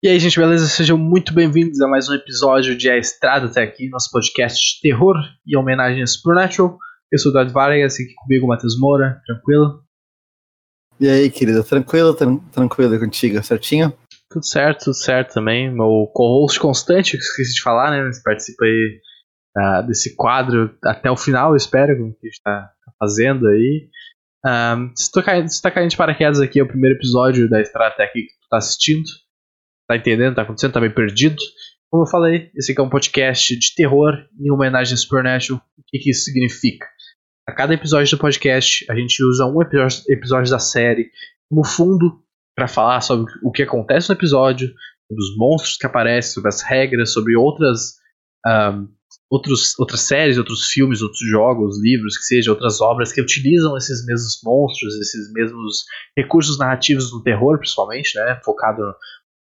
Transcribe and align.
E 0.00 0.06
aí, 0.06 0.20
gente, 0.20 0.38
beleza? 0.38 0.68
Sejam 0.68 0.96
muito 0.96 1.34
bem-vindos 1.34 1.80
a 1.80 1.88
mais 1.88 2.08
um 2.08 2.14
episódio 2.14 2.76
de 2.76 2.88
A 2.88 2.96
Estrada 2.96 3.46
até 3.46 3.64
aqui, 3.64 3.88
nosso 3.88 4.08
podcast 4.12 4.76
de 4.76 4.80
terror 4.80 5.16
e 5.44 5.56
homenagem 5.56 6.04
a 6.04 6.06
Supernatural. 6.06 6.78
Eu 7.10 7.18
sou 7.18 7.30
o 7.30 7.32
Eduardo 7.32 7.52
Vargas, 7.52 7.94
aqui 7.94 8.14
comigo 8.14 8.46
o 8.46 8.48
Matheus 8.48 8.78
Moura, 8.78 9.20
tranquilo? 9.26 9.82
E 11.00 11.08
aí, 11.08 11.28
querida, 11.28 11.64
tranquilo, 11.64 12.14
tran 12.14 12.36
tranquilo 12.52 12.96
contigo, 12.96 13.42
certinho? 13.42 13.92
Tudo 14.30 14.46
certo, 14.46 14.84
tudo 14.84 14.94
certo 14.94 15.34
também. 15.34 15.68
Meu 15.68 16.08
co-host 16.14 16.60
constante, 16.60 17.16
esqueci 17.16 17.54
de 17.54 17.62
falar, 17.62 17.90
né? 17.90 18.08
Participa 18.24 18.66
aí 18.66 19.00
uh, 19.56 19.84
desse 19.84 20.14
quadro 20.14 20.78
até 20.84 21.10
o 21.10 21.16
final, 21.16 21.50
eu 21.50 21.56
espero, 21.56 21.96
que 21.96 22.02
a 22.02 22.04
gente 22.04 22.28
está 22.28 22.70
tá 22.84 22.92
fazendo 23.00 23.48
aí. 23.48 23.88
Um, 24.46 24.92
se 24.94 25.10
tu 25.10 25.20
tá 25.60 25.72
caindo 25.72 25.90
de 25.90 25.96
paraquedas 25.96 26.40
aqui, 26.40 26.60
é 26.60 26.62
o 26.62 26.68
primeiro 26.68 26.96
episódio 26.96 27.50
da 27.50 27.60
Estrada 27.60 27.94
até 27.94 28.04
aqui 28.04 28.22
que 28.22 28.34
tu 28.34 28.48
tá 28.48 28.58
assistindo 28.58 29.02
tá 29.88 29.96
entendendo, 29.96 30.34
tá 30.34 30.42
acontecendo, 30.42 30.74
tá 30.74 30.80
meio 30.80 30.94
perdido. 30.94 31.36
Como 31.90 32.04
eu 32.04 32.06
falei, 32.06 32.50
esse 32.54 32.70
aqui 32.70 32.80
é 32.80 32.84
um 32.84 32.90
podcast 32.90 33.56
de 33.56 33.74
terror 33.74 34.12
em 34.38 34.52
homenagem 34.52 34.92
a 34.92 34.96
Supernatural. 34.96 35.60
O 35.78 35.82
que, 35.86 35.98
que 35.98 36.10
isso 36.10 36.24
significa? 36.24 36.86
A 37.48 37.52
cada 37.52 37.72
episódio 37.72 38.14
do 38.14 38.20
podcast, 38.20 38.84
a 38.90 38.94
gente 38.94 39.24
usa 39.24 39.46
um 39.46 39.62
episódio, 39.62 40.50
da 40.50 40.58
série 40.58 41.10
como 41.48 41.64
fundo 41.64 42.22
para 42.54 42.68
falar 42.68 43.00
sobre 43.00 43.32
o 43.42 43.50
que 43.50 43.62
acontece 43.62 44.10
no 44.10 44.14
episódio, 44.14 44.68
sobre 44.68 45.22
os 45.22 45.36
monstros 45.38 45.78
que 45.78 45.86
aparecem, 45.86 46.34
sobre 46.34 46.48
as 46.48 46.60
regras, 46.60 47.10
sobre 47.14 47.34
outras, 47.34 47.94
um, 48.46 48.88
outros, 49.30 49.78
outras 49.78 50.02
séries, 50.02 50.36
outros 50.36 50.66
filmes, 50.66 51.00
outros 51.00 51.26
jogos, 51.26 51.80
livros, 51.80 52.18
que 52.18 52.24
seja, 52.24 52.50
outras 52.50 52.82
obras 52.82 53.12
que 53.12 53.22
utilizam 53.22 53.78
esses 53.78 54.04
mesmos 54.04 54.40
monstros, 54.44 54.94
esses 54.96 55.32
mesmos 55.32 55.84
recursos 56.14 56.58
narrativos 56.58 57.10
do 57.10 57.22
terror, 57.22 57.58
principalmente, 57.58 58.14
né, 58.16 58.38
focado 58.44 58.82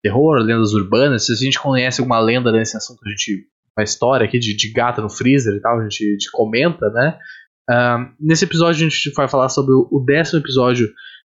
terror, 0.03 0.38
lendas 0.39 0.73
urbanas. 0.73 1.25
Se 1.25 1.31
a 1.31 1.35
gente 1.35 1.59
conhece 1.59 2.02
alguma 2.02 2.20
lenda 2.20 2.52
nesse 2.52 2.75
assunto, 2.75 2.99
a 3.05 3.09
gente. 3.09 3.48
Uma 3.75 3.84
história 3.84 4.23
aqui 4.23 4.37
de, 4.37 4.55
de 4.55 4.71
gata 4.71 5.01
no 5.01 5.10
freezer 5.10 5.55
e 5.55 5.60
tal, 5.60 5.79
a 5.79 5.84
gente, 5.84 6.07
a 6.07 6.12
gente 6.12 6.29
comenta, 6.32 6.91
né? 6.91 7.18
Uh, 7.68 8.13
nesse 8.20 8.45
episódio 8.45 8.85
a 8.85 8.90
gente 8.90 9.12
vai 9.15 9.27
falar 9.27 9.49
sobre 9.49 9.73
o, 9.73 10.04
décimo 10.05 10.40
episódio 10.40 10.93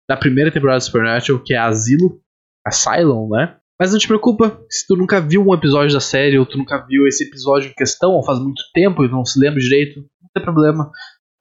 da 0.08 0.16
primeira 0.16 0.52
temporada 0.52 0.78
de 0.78 0.84
Supernatural, 0.84 1.42
que 1.42 1.52
é 1.52 1.56
Asilo, 1.56 2.20
Asylum, 2.64 3.28
né? 3.30 3.56
Mas 3.80 3.90
não 3.90 3.98
te 3.98 4.06
preocupa, 4.06 4.56
se 4.70 4.86
tu 4.86 4.94
nunca 4.94 5.20
viu 5.20 5.44
um 5.44 5.52
episódio 5.52 5.92
da 5.92 6.00
série, 6.00 6.38
ou 6.38 6.46
tu 6.46 6.56
nunca 6.58 6.86
viu 6.86 7.08
esse 7.08 7.24
episódio 7.24 7.70
em 7.70 7.74
questão, 7.74 8.12
ou 8.12 8.24
faz 8.24 8.38
muito 8.38 8.62
tempo 8.72 9.04
e 9.04 9.08
não 9.08 9.24
se 9.24 9.40
lembra 9.40 9.58
direito, 9.58 9.98
não 10.22 10.30
tem 10.32 10.42
problema. 10.44 10.92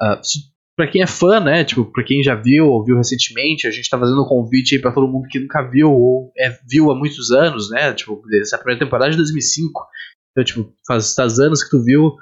Uh, 0.01 0.23
se 0.23 0.39
para 0.77 0.87
quem 0.87 1.01
é 1.01 1.07
fã, 1.07 1.39
né? 1.39 1.63
Tipo, 1.63 1.91
para 1.91 2.03
quem 2.03 2.21
já 2.21 2.35
viu 2.35 2.67
ou 2.67 2.85
viu 2.85 2.95
recentemente, 2.95 3.65
a 3.65 3.71
gente 3.71 3.89
tá 3.89 3.97
fazendo 3.97 4.21
um 4.21 4.27
convite 4.27 4.75
aí 4.75 4.81
para 4.81 4.91
todo 4.91 5.07
mundo 5.07 5.27
que 5.27 5.39
nunca 5.39 5.63
viu 5.63 5.91
ou 5.91 6.31
é, 6.37 6.55
viu 6.69 6.91
há 6.91 6.95
muitos 6.95 7.31
anos, 7.31 7.71
né? 7.71 7.91
Tipo, 7.93 8.21
essa 8.39 8.59
primeira 8.59 8.79
temporada 8.79 9.09
de 9.09 9.17
2005. 9.17 9.83
Então, 10.31 10.43
tipo, 10.43 10.71
faz, 10.85 11.15
faz 11.15 11.39
anos 11.39 11.63
que 11.63 11.71
tu 11.71 11.83
viu. 11.83 12.15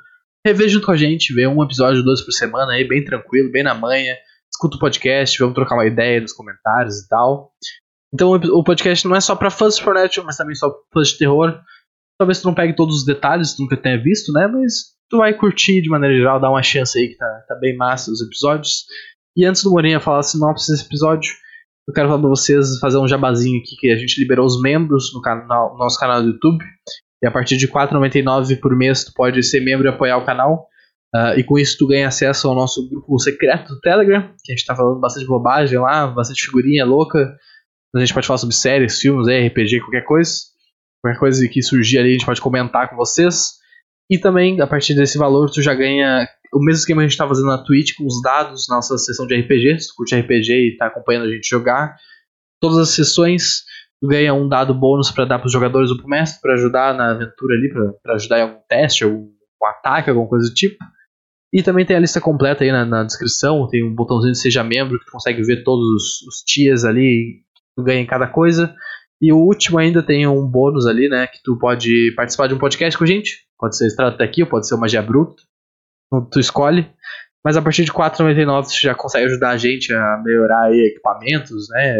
Rever 0.45 0.70
junto 0.70 0.86
com 0.86 0.94
a 0.94 0.97
gente, 0.97 1.34
vê 1.34 1.45
um 1.45 1.62
episódio, 1.62 2.02
dois 2.02 2.22
por 2.22 2.31
semana 2.31 2.72
aí, 2.72 2.88
bem 2.88 3.03
tranquilo, 3.03 3.52
bem 3.52 3.62
na 3.62 3.75
manha. 3.75 4.16
Escuta 4.50 4.78
o 4.78 4.80
podcast, 4.80 5.38
vamos 5.38 5.53
trocar 5.53 5.75
uma 5.75 5.86
ideia 5.86 6.22
nos 6.22 6.31
comentários 6.31 7.00
e 7.00 7.09
tal. 7.09 7.52
Então, 8.14 8.31
o 8.31 8.64
podcast 8.64 9.06
não 9.06 9.17
é 9.17 9.19
só 9.19 9.36
pra 9.36 9.50
fãs 9.50 9.73
de 9.73 9.80
Supernatural, 9.80 10.25
mas 10.25 10.38
também 10.38 10.56
só 10.56 10.73
fãs 10.94 11.09
de 11.09 11.17
terror. 11.17 11.59
Talvez 12.18 12.42
tu 12.42 12.46
não 12.46 12.54
pegue 12.54 12.76
todos 12.76 12.98
os 12.98 13.06
detalhes, 13.06 13.54
tu 13.54 13.64
nunca 13.64 13.78
tenha 13.78 14.02
visto, 14.02 14.32
né? 14.32 14.48
Mas 14.48 14.96
tu 15.10 15.18
vai 15.18 15.34
curtir 15.34 15.82
de 15.82 15.90
maneira 15.90 16.16
geral, 16.16 16.40
dar 16.40 16.50
uma 16.50 16.64
chance 16.64 16.98
aí 16.98 17.10
que 17.10 17.18
tá, 17.18 17.44
tá 17.48 17.56
bem 17.56 17.76
massa 17.76 18.12
os 18.12 18.22
episódios. 18.22 18.86
E 19.36 19.46
antes 19.46 19.64
do 19.64 19.72
Morinha 19.72 20.00
falar 20.00 20.20
a 20.20 20.24
sinopse 20.24 20.72
desse 20.72 20.86
episódio, 20.86 21.32
eu 21.88 21.94
quero 21.94 22.08
falar 22.08 22.20
pra 22.20 22.30
vocês, 22.30 22.80
fazer 22.80 22.98
um 22.98 23.08
jabazinho 23.08 23.60
aqui, 23.60 23.76
que 23.78 23.92
a 23.92 23.98
gente 23.98 24.20
liberou 24.20 24.46
os 24.46 24.60
membros 24.62 25.14
no, 25.14 25.22
canal, 25.22 25.74
no 25.74 25.78
nosso 25.78 26.00
canal 26.00 26.22
do 26.22 26.30
YouTube. 26.30 26.64
E 27.22 27.28
a 27.28 27.32
partir 27.32 27.58
de 27.58 27.66
R$ 27.66 27.74
4,99 27.74 28.60
por 28.60 28.76
mês 28.76 29.04
tu 29.04 29.14
pode 29.14 29.42
ser 29.44 29.60
membro 29.60 29.86
e 29.86 29.90
apoiar 29.90 30.18
o 30.18 30.26
canal. 30.26 30.68
Uh, 31.14 31.38
e 31.38 31.44
com 31.44 31.58
isso 31.58 31.78
tu 31.78 31.88
ganha 31.88 32.08
acesso 32.08 32.48
ao 32.48 32.56
nosso 32.56 32.90
grupo 32.90 33.18
secreto 33.20 33.74
do 33.74 33.80
Telegram, 33.80 34.22
que 34.44 34.52
a 34.52 34.56
gente 34.56 34.66
tá 34.66 34.75
falando 34.75 35.00
bastante 35.00 35.25
bobagem 35.25 35.80
lá, 35.80 36.08
bastante 36.08 36.44
figurinha 36.44 36.86
louca. 36.86 37.38
A 37.96 38.00
gente 38.00 38.14
pode 38.14 38.28
falar 38.28 38.38
sobre 38.38 38.56
séries, 38.56 39.00
filmes, 39.00 39.28
RPG, 39.28 39.80
qualquer 39.80 40.04
coisa. 40.04 40.31
Qualquer 41.06 41.20
coisa 41.20 41.48
que 41.48 41.62
surgir 41.62 42.00
ali 42.00 42.10
a 42.10 42.14
gente 42.14 42.26
pode 42.26 42.42
comentar 42.42 42.90
com 42.90 42.96
vocês. 42.96 43.60
E 44.10 44.18
também, 44.18 44.60
a 44.60 44.66
partir 44.66 44.96
desse 44.96 45.20
valor, 45.20 45.52
tu 45.52 45.62
já 45.62 45.74
ganha 45.74 46.28
o 46.52 46.60
mesmo 46.60 46.80
esquema 46.80 47.02
que 47.02 47.06
a 47.06 47.10
gente 47.10 47.18
tá 47.18 47.28
fazendo 47.28 47.48
na 47.48 47.64
Twitch, 47.64 47.96
com 47.96 48.08
os 48.08 48.22
dados 48.24 48.68
na 48.68 48.78
nossa 48.78 48.98
sessão 48.98 49.28
de 49.28 49.40
RPG. 49.40 49.80
Se 49.80 49.90
tu 49.90 49.96
curte 49.98 50.16
RPG 50.16 50.52
e 50.52 50.78
tá 50.78 50.88
acompanhando 50.88 51.26
a 51.26 51.30
gente 51.30 51.48
jogar, 51.48 51.96
todas 52.60 52.80
as 52.80 52.90
sessões 52.90 53.64
tu 54.02 54.08
ganha 54.08 54.34
um 54.34 54.50
dado 54.50 54.74
bônus 54.74 55.12
para 55.12 55.26
dar 55.26 55.38
pros 55.38 55.54
jogadores 55.54 55.92
ou 55.92 55.98
pro 55.98 56.08
mestre, 56.08 56.42
para 56.42 56.54
ajudar 56.54 56.96
na 56.96 57.12
aventura 57.12 57.54
ali, 57.54 57.70
para 58.02 58.16
ajudar 58.16 58.40
em 58.40 58.42
algum 58.42 58.62
teste, 58.68 59.06
ou 59.06 59.14
um 59.14 59.68
ataque, 59.68 60.10
alguma 60.10 60.28
coisa 60.28 60.50
do 60.50 60.56
tipo. 60.56 60.84
E 61.54 61.62
também 61.62 61.86
tem 61.86 61.96
a 61.96 62.00
lista 62.00 62.20
completa 62.20 62.64
aí 62.64 62.72
na, 62.72 62.84
na 62.84 63.04
descrição, 63.04 63.68
tem 63.68 63.84
um 63.84 63.94
botãozinho 63.94 64.34
de 64.34 64.40
Seja 64.40 64.64
Membro 64.64 65.00
que 65.00 65.06
tu 65.06 65.12
consegue 65.12 65.44
ver 65.44 65.64
todos 65.64 65.86
os, 65.88 66.22
os 66.28 66.44
tiers 66.44 66.84
ali, 66.84 67.44
tu 67.76 67.84
ganha 67.84 68.02
em 68.02 68.08
cada 68.08 68.28
coisa. 68.28 68.76
E 69.22 69.31
o 69.31 69.38
último 69.38 69.78
ainda 69.78 70.03
tem 70.03 70.28
um 70.28 70.46
bônus 70.46 70.86
ali, 70.86 71.08
né? 71.08 71.28
Que 71.28 71.42
tu 71.44 71.58
pode 71.58 72.14
participar 72.16 72.48
de 72.48 72.53
um 72.53 72.59
podcast 72.59 72.98
com 72.98 73.03
a 73.03 73.08
gente. 73.08 73.46
Pode 73.58 73.78
ser 73.78 73.88
Estrada 73.88 74.18
ou 74.40 74.48
pode 74.48 74.68
ser 74.68 74.76
Magia 74.76 75.02
Bruta. 75.02 75.42
Então, 76.08 76.30
tu 76.30 76.40
escolhe. 76.40 76.90
Mas 77.44 77.56
a 77.56 77.62
partir 77.62 77.86
de 77.86 77.92
R$ 77.92 77.98
4,99 77.98 78.64
você 78.64 78.80
já 78.80 78.96
consegue 78.96 79.25
ajudar 79.25 79.52
a 79.52 79.58
gente 79.58 79.94
a 79.94 80.22
melhorar 80.24 80.64
aí 80.64 80.80
equipamentos, 80.92 81.70
né? 81.70 81.98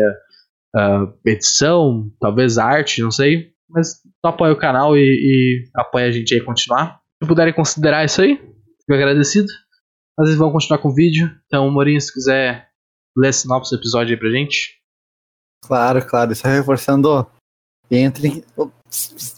Uh, 0.76 1.14
edição, 1.26 2.12
talvez 2.20 2.58
arte, 2.58 3.02
não 3.02 3.12
sei. 3.12 3.52
Mas 3.70 4.02
tu 4.22 4.28
apoia 4.28 4.54
o 4.54 4.58
canal 4.58 4.98
e, 4.98 5.02
e 5.02 5.70
apoia 5.76 6.08
a 6.08 6.12
gente 6.12 6.34
aí 6.34 6.42
a 6.42 6.44
continuar. 6.44 7.00
Se 7.22 7.28
puderem 7.28 7.54
considerar 7.54 8.04
isso 8.04 8.22
aí, 8.22 8.36
fico 8.36 8.94
agradecido. 8.94 9.48
Mas 10.18 10.30
eles 10.30 10.40
vão 10.40 10.52
continuar 10.52 10.80
com 10.80 10.90
o 10.90 10.96
vídeo. 10.96 11.30
Então, 11.46 11.70
Morinho, 11.70 12.02
se 12.02 12.14
quiser 12.14 12.68
ler 13.16 13.30
a 13.30 13.34
sinopse 13.34 13.72
do 13.72 13.80
episódio 13.80 14.14
aí 14.14 14.20
pra 14.20 14.30
gente. 14.30 14.80
Claro, 15.68 16.06
claro. 16.06 16.32
Isso 16.32 16.48
é 16.48 16.54
reforçando. 16.54 17.26
Entre. 17.90 18.44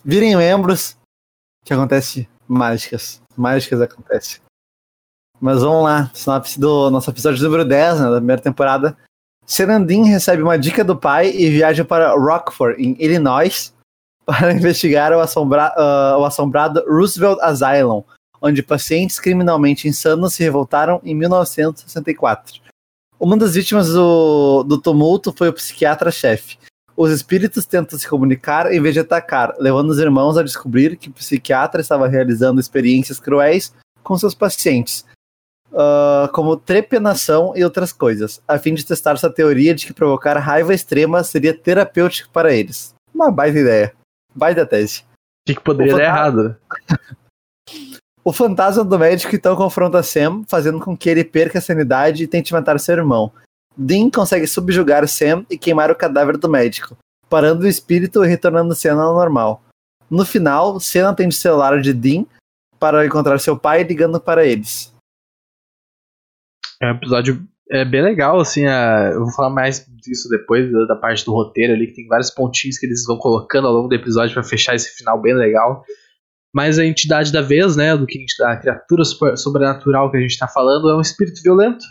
Virem 0.04 0.36
membros 0.36 0.96
que 1.64 1.74
acontece 1.74 2.28
mágicas. 2.48 3.22
Mágicas 3.36 3.82
acontecem. 3.82 4.40
Mas 5.40 5.62
vamos 5.62 5.84
lá, 5.84 6.10
sinopse 6.14 6.60
do 6.60 6.90
nosso 6.90 7.10
episódio 7.10 7.44
número 7.44 7.64
10, 7.64 8.00
né, 8.00 8.10
da 8.10 8.18
primeira 8.18 8.42
temporada. 8.42 8.98
Serandin 9.46 10.04
recebe 10.06 10.42
uma 10.42 10.58
dica 10.58 10.84
do 10.84 10.98
pai 10.98 11.30
e 11.30 11.50
viaja 11.50 11.86
para 11.86 12.12
Rockford, 12.12 12.82
em 12.82 12.96
Illinois, 13.00 13.74
para 14.26 14.52
investigar 14.52 15.14
o, 15.14 15.20
assombra 15.20 15.74
uh, 15.78 16.20
o 16.20 16.26
assombrado 16.26 16.84
Roosevelt 16.88 17.40
Asylum, 17.42 18.04
onde 18.42 18.64
pacientes 18.64 19.20
criminalmente 19.20 19.88
insanos 19.88 20.34
se 20.34 20.44
revoltaram 20.44 21.00
em 21.04 21.14
1964. 21.14 22.67
Uma 23.20 23.36
das 23.36 23.56
vítimas 23.56 23.90
do, 23.90 24.64
do 24.64 24.80
tumulto 24.80 25.34
foi 25.36 25.50
o 25.50 25.54
psiquiatra-chefe. 25.54 26.58
Os 26.96 27.12
espíritos 27.12 27.66
tentam 27.66 27.98
se 27.98 28.08
comunicar 28.08 28.72
em 28.72 28.82
vez 28.82 28.94
de 28.94 29.00
atacar, 29.00 29.56
levando 29.60 29.90
os 29.90 30.00
irmãos 30.00 30.38
a 30.38 30.44
descobrir 30.44 30.98
que 30.98 31.10
o 31.10 31.14
psiquiatra 31.14 31.82
estava 31.82 32.08
realizando 32.08 32.60
experiências 32.60 33.20
cruéis 33.20 33.74
com 34.04 34.18
seus 34.18 34.34
pacientes, 34.34 35.06
uh, 35.72 36.32
como 36.32 36.58
trepenação 36.58 37.54
e 37.56 37.64
outras 37.64 37.92
coisas, 37.92 38.42
a 38.48 38.58
fim 38.58 38.74
de 38.74 38.86
testar 38.86 39.18
sua 39.18 39.30
teoria 39.32 39.76
de 39.76 39.86
que 39.86 39.94
provocar 39.94 40.38
raiva 40.40 40.74
extrema 40.74 41.24
seria 41.24 41.54
terapêutico 41.54 42.30
para 42.32 42.54
eles. 42.54 42.94
Uma 43.14 43.32
baita 43.32 43.60
ideia. 43.60 43.94
Baita 44.34 44.66
tese. 44.66 45.02
O 45.02 45.54
que, 45.54 45.60
poderia 45.60 45.96
dar 45.96 46.04
errado? 46.04 46.58
O 48.28 48.34
fantasma 48.34 48.84
do 48.84 49.00
médico 49.00 49.34
então 49.34 49.56
confronta 49.56 50.04
Sam, 50.04 50.44
fazendo 50.50 50.82
com 50.82 50.98
que 50.98 51.10
ele 51.10 51.24
perca 51.24 51.60
a 51.60 51.62
sanidade 51.62 52.26
e 52.26 52.28
tente 52.28 52.52
matar 52.52 52.78
seu 52.78 52.98
irmão. 52.98 53.32
Dean 53.78 54.10
consegue 54.10 54.46
subjugar 54.46 55.08
Sam 55.08 55.46
e 55.50 55.58
queimar 55.58 55.90
o 55.90 55.96
cadáver 55.96 56.36
do 56.36 56.50
médico, 56.50 56.98
parando 57.30 57.64
o 57.64 57.68
espírito 57.70 58.26
e 58.26 58.28
retornando 58.28 58.76
Senna 58.76 59.02
ao 59.02 59.14
normal. 59.14 59.64
No 60.12 60.26
final, 60.26 60.78
Senna 60.78 61.12
atende 61.12 61.38
o 61.38 61.40
celular 61.40 61.80
de 61.80 61.94
Dean 61.94 62.26
para 62.78 63.06
encontrar 63.06 63.40
seu 63.40 63.58
pai 63.58 63.84
ligando 63.84 64.20
para 64.20 64.46
eles. 64.46 64.94
É 66.82 66.88
um 66.88 66.96
episódio 66.96 67.48
é 67.72 67.86
bem 67.86 68.02
legal, 68.02 68.42
assim, 68.42 68.66
a, 68.66 69.12
eu 69.14 69.22
vou 69.22 69.32
falar 69.32 69.52
mais 69.52 69.86
disso 70.04 70.28
depois, 70.28 70.70
da, 70.90 70.98
parte 70.98 71.24
do 71.24 71.32
roteiro 71.32 71.72
ali, 71.72 71.88
que 71.88 71.94
tem 71.94 72.08
vários 72.08 72.30
pontinhos 72.30 72.78
que 72.78 72.86
eles 72.86 73.06
vão 73.06 73.18
colocando 73.18 73.68
ao 73.68 73.74
longo 73.74 73.88
do 73.88 73.96
episódio 73.96 74.34
para 74.34 74.44
fechar 74.44 74.76
esse 74.76 74.98
final 74.98 75.22
bem 75.22 75.34
legal. 75.34 75.86
Mas 76.54 76.80
a 76.80 76.86
entidade 76.86 77.32
da 77.32 77.42
vez, 77.42 77.76
né, 77.76 77.96
do 77.96 78.06
que 78.06 78.24
a, 78.42 78.52
a 78.52 78.58
criatura 78.58 79.04
super, 79.04 79.38
sobrenatural 79.38 80.10
que 80.10 80.18
a 80.18 80.20
gente 80.20 80.32
está 80.32 80.48
falando, 80.48 80.90
é 80.90 80.98
um 80.98 81.02
espírito 81.02 81.42
violento. 81.44 81.84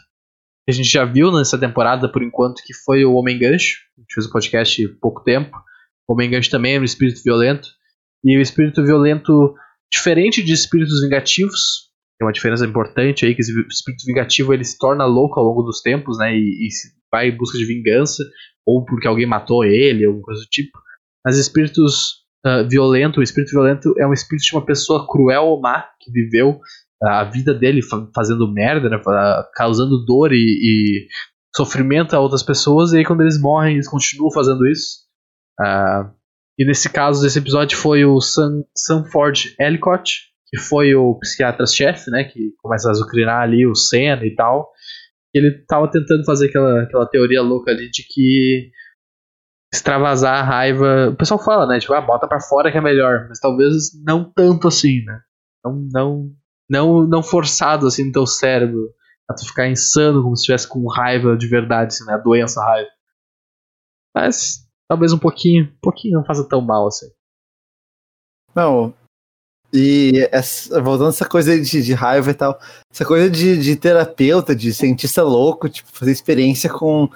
A 0.69 0.73
gente 0.73 0.89
já 0.89 1.05
viu 1.05 1.31
nessa 1.31 1.57
temporada, 1.57 2.11
por 2.11 2.23
enquanto, 2.23 2.63
que 2.65 2.75
foi 2.75 3.05
o 3.05 3.15
Homem 3.15 3.39
Gancho. 3.39 3.79
A 3.97 4.01
gente 4.01 4.15
fez 4.15 4.27
um 4.27 4.31
podcast 4.31 4.85
há 4.85 4.89
pouco 5.01 5.23
tempo. 5.23 5.57
O 6.09 6.15
Homem 6.15 6.31
Gancho 6.31 6.51
também 6.51 6.75
é 6.75 6.81
um 6.81 6.85
espírito 6.85 7.23
violento. 7.23 7.69
E 8.25 8.37
o 8.37 8.41
espírito 8.41 8.83
violento, 8.85 9.55
diferente 9.93 10.43
de 10.43 10.53
espíritos 10.53 11.01
vingativos, 11.03 11.87
tem 12.19 12.27
uma 12.27 12.33
diferença 12.33 12.65
importante 12.67 13.25
aí, 13.25 13.35
que 13.35 13.43
esse 13.43 13.53
espírito 13.69 14.05
vingativo 14.07 14.53
ele 14.53 14.65
se 14.65 14.77
torna 14.79 15.05
louco 15.05 15.39
ao 15.39 15.47
longo 15.47 15.63
dos 15.63 15.83
tempos, 15.83 16.19
né, 16.19 16.35
e, 16.35 16.67
e 16.67 16.69
vai 17.13 17.29
em 17.29 17.37
busca 17.37 17.59
de 17.59 17.67
vingança, 17.67 18.25
ou 18.67 18.85
porque 18.85 19.07
alguém 19.07 19.27
matou 19.27 19.65
ele, 19.65 20.07
ou 20.07 20.21
coisa 20.23 20.41
do 20.41 20.49
tipo. 20.49 20.77
Mas 21.25 21.39
espíritos 21.39 22.26
uh, 22.45 22.69
violento, 22.69 23.21
o 23.21 23.23
espírito 23.23 23.51
violento 23.51 23.95
é 23.99 24.07
um 24.07 24.13
espírito 24.13 24.45
de 24.45 24.57
uma 24.57 24.65
pessoa 24.65 25.07
cruel 25.07 25.45
ou 25.45 25.61
má 25.61 25.85
que 26.01 26.11
viveu 26.11 26.61
a 27.03 27.25
vida 27.25 27.53
dele 27.53 27.81
fazendo 28.15 28.51
merda, 28.51 28.89
né, 28.89 28.99
causando 29.55 30.05
dor 30.05 30.33
e, 30.33 30.37
e, 30.37 31.07
sofrimento 31.55 32.15
a 32.15 32.21
outras 32.21 32.43
pessoas, 32.43 32.93
e 32.93 32.99
aí 32.99 33.05
quando 33.05 33.23
eles 33.23 33.41
morrem, 33.41 33.75
eles 33.75 33.89
continuam 33.89 34.31
fazendo 34.31 34.67
isso. 34.67 35.07
Uh, 35.61 36.11
e 36.59 36.67
nesse 36.67 36.89
caso 36.89 37.23
desse 37.23 37.39
episódio 37.39 37.77
foi 37.77 38.05
o 38.05 38.21
Sam, 38.21 38.63
Sanford 38.77 39.55
Ellicott, 39.59 40.27
que 40.49 40.59
foi 40.59 40.95
o 40.95 41.19
psiquiatra-chefe, 41.19 42.11
né, 42.11 42.25
que 42.25 42.53
começa 42.63 42.89
a 42.89 42.91
azucrinar 42.93 43.43
ali 43.43 43.67
o 43.67 43.75
Senna 43.75 44.25
e 44.25 44.35
tal. 44.35 44.71
Ele 45.35 45.49
estava 45.49 45.91
tentando 45.91 46.25
fazer 46.25 46.49
aquela, 46.49 46.83
aquela 46.83 47.07
teoria 47.07 47.43
louca 47.43 47.71
ali 47.71 47.91
de 47.91 48.03
que 48.09 48.71
extravasar 49.73 50.41
a 50.41 50.43
raiva. 50.43 51.11
O 51.11 51.17
pessoal 51.17 51.43
fala, 51.43 51.67
né? 51.67 51.79
Tipo, 51.79 51.95
ah, 51.95 52.01
bota 52.01 52.27
pra 52.27 52.41
fora 52.41 52.71
que 52.71 52.79
é 52.79 52.81
melhor. 52.81 53.27
Mas 53.29 53.41
talvez 53.41 53.93
não 54.05 54.25
tanto 54.33 54.69
assim, 54.69 55.03
né? 55.05 55.21
Não, 55.65 55.89
não, 55.93 56.31
não, 56.69 57.07
não 57.07 57.23
forçado 57.23 57.87
assim 57.87 58.07
no 58.07 58.13
teu 58.13 58.27
cérebro. 58.27 58.93
A 59.29 59.35
tu 59.35 59.45
ficar 59.45 59.69
insano 59.69 60.23
como 60.23 60.37
se 60.37 60.43
estivesse 60.43 60.69
com 60.69 60.87
raiva 60.89 61.37
de 61.37 61.49
verdade, 61.49 61.89
assim, 61.89 62.05
né? 62.05 62.15
A 62.15 62.19
doença 62.19 62.61
a 62.61 62.65
raiva. 62.65 62.91
Mas 64.15 64.67
talvez 64.89 65.13
um 65.13 65.19
pouquinho, 65.19 65.65
um 65.65 65.79
pouquinho 65.83 66.19
não 66.19 66.25
faça 66.25 66.49
tão 66.49 66.61
mal 66.61 66.87
assim. 66.87 67.07
Não. 68.55 68.95
E 69.73 70.29
essa, 70.33 70.81
voltando 70.81 71.11
essa 71.11 71.29
coisa 71.29 71.61
de, 71.61 71.83
de, 71.83 71.93
raiva 71.93 72.31
e 72.31 72.35
tal, 72.35 72.59
essa 72.91 73.05
coisa 73.05 73.29
de, 73.29 73.59
de 73.59 73.77
terapeuta, 73.77 74.55
de 74.55 74.73
cientista 74.73 75.23
louco, 75.23 75.69
tipo, 75.69 75.91
fazer 75.93 76.13
experiência 76.13 76.71
com 76.71 77.11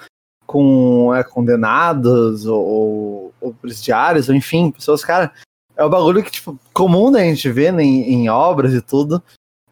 com 0.51 1.15
é, 1.15 1.23
condenados 1.23 2.45
ou, 2.45 3.33
ou 3.39 3.53
presidiários, 3.53 4.27
ou 4.27 4.35
enfim, 4.35 4.69
pessoas, 4.69 5.01
cara, 5.01 5.31
é 5.77 5.85
um 5.85 5.89
bagulho 5.89 6.21
que, 6.21 6.29
tipo, 6.29 6.59
comum 6.73 7.09
da 7.09 7.21
gente 7.21 7.49
ver 7.49 7.71
né, 7.71 7.81
em, 7.81 8.13
em, 8.13 8.29
obras 8.29 8.73
e 8.73 8.81
tudo. 8.81 9.23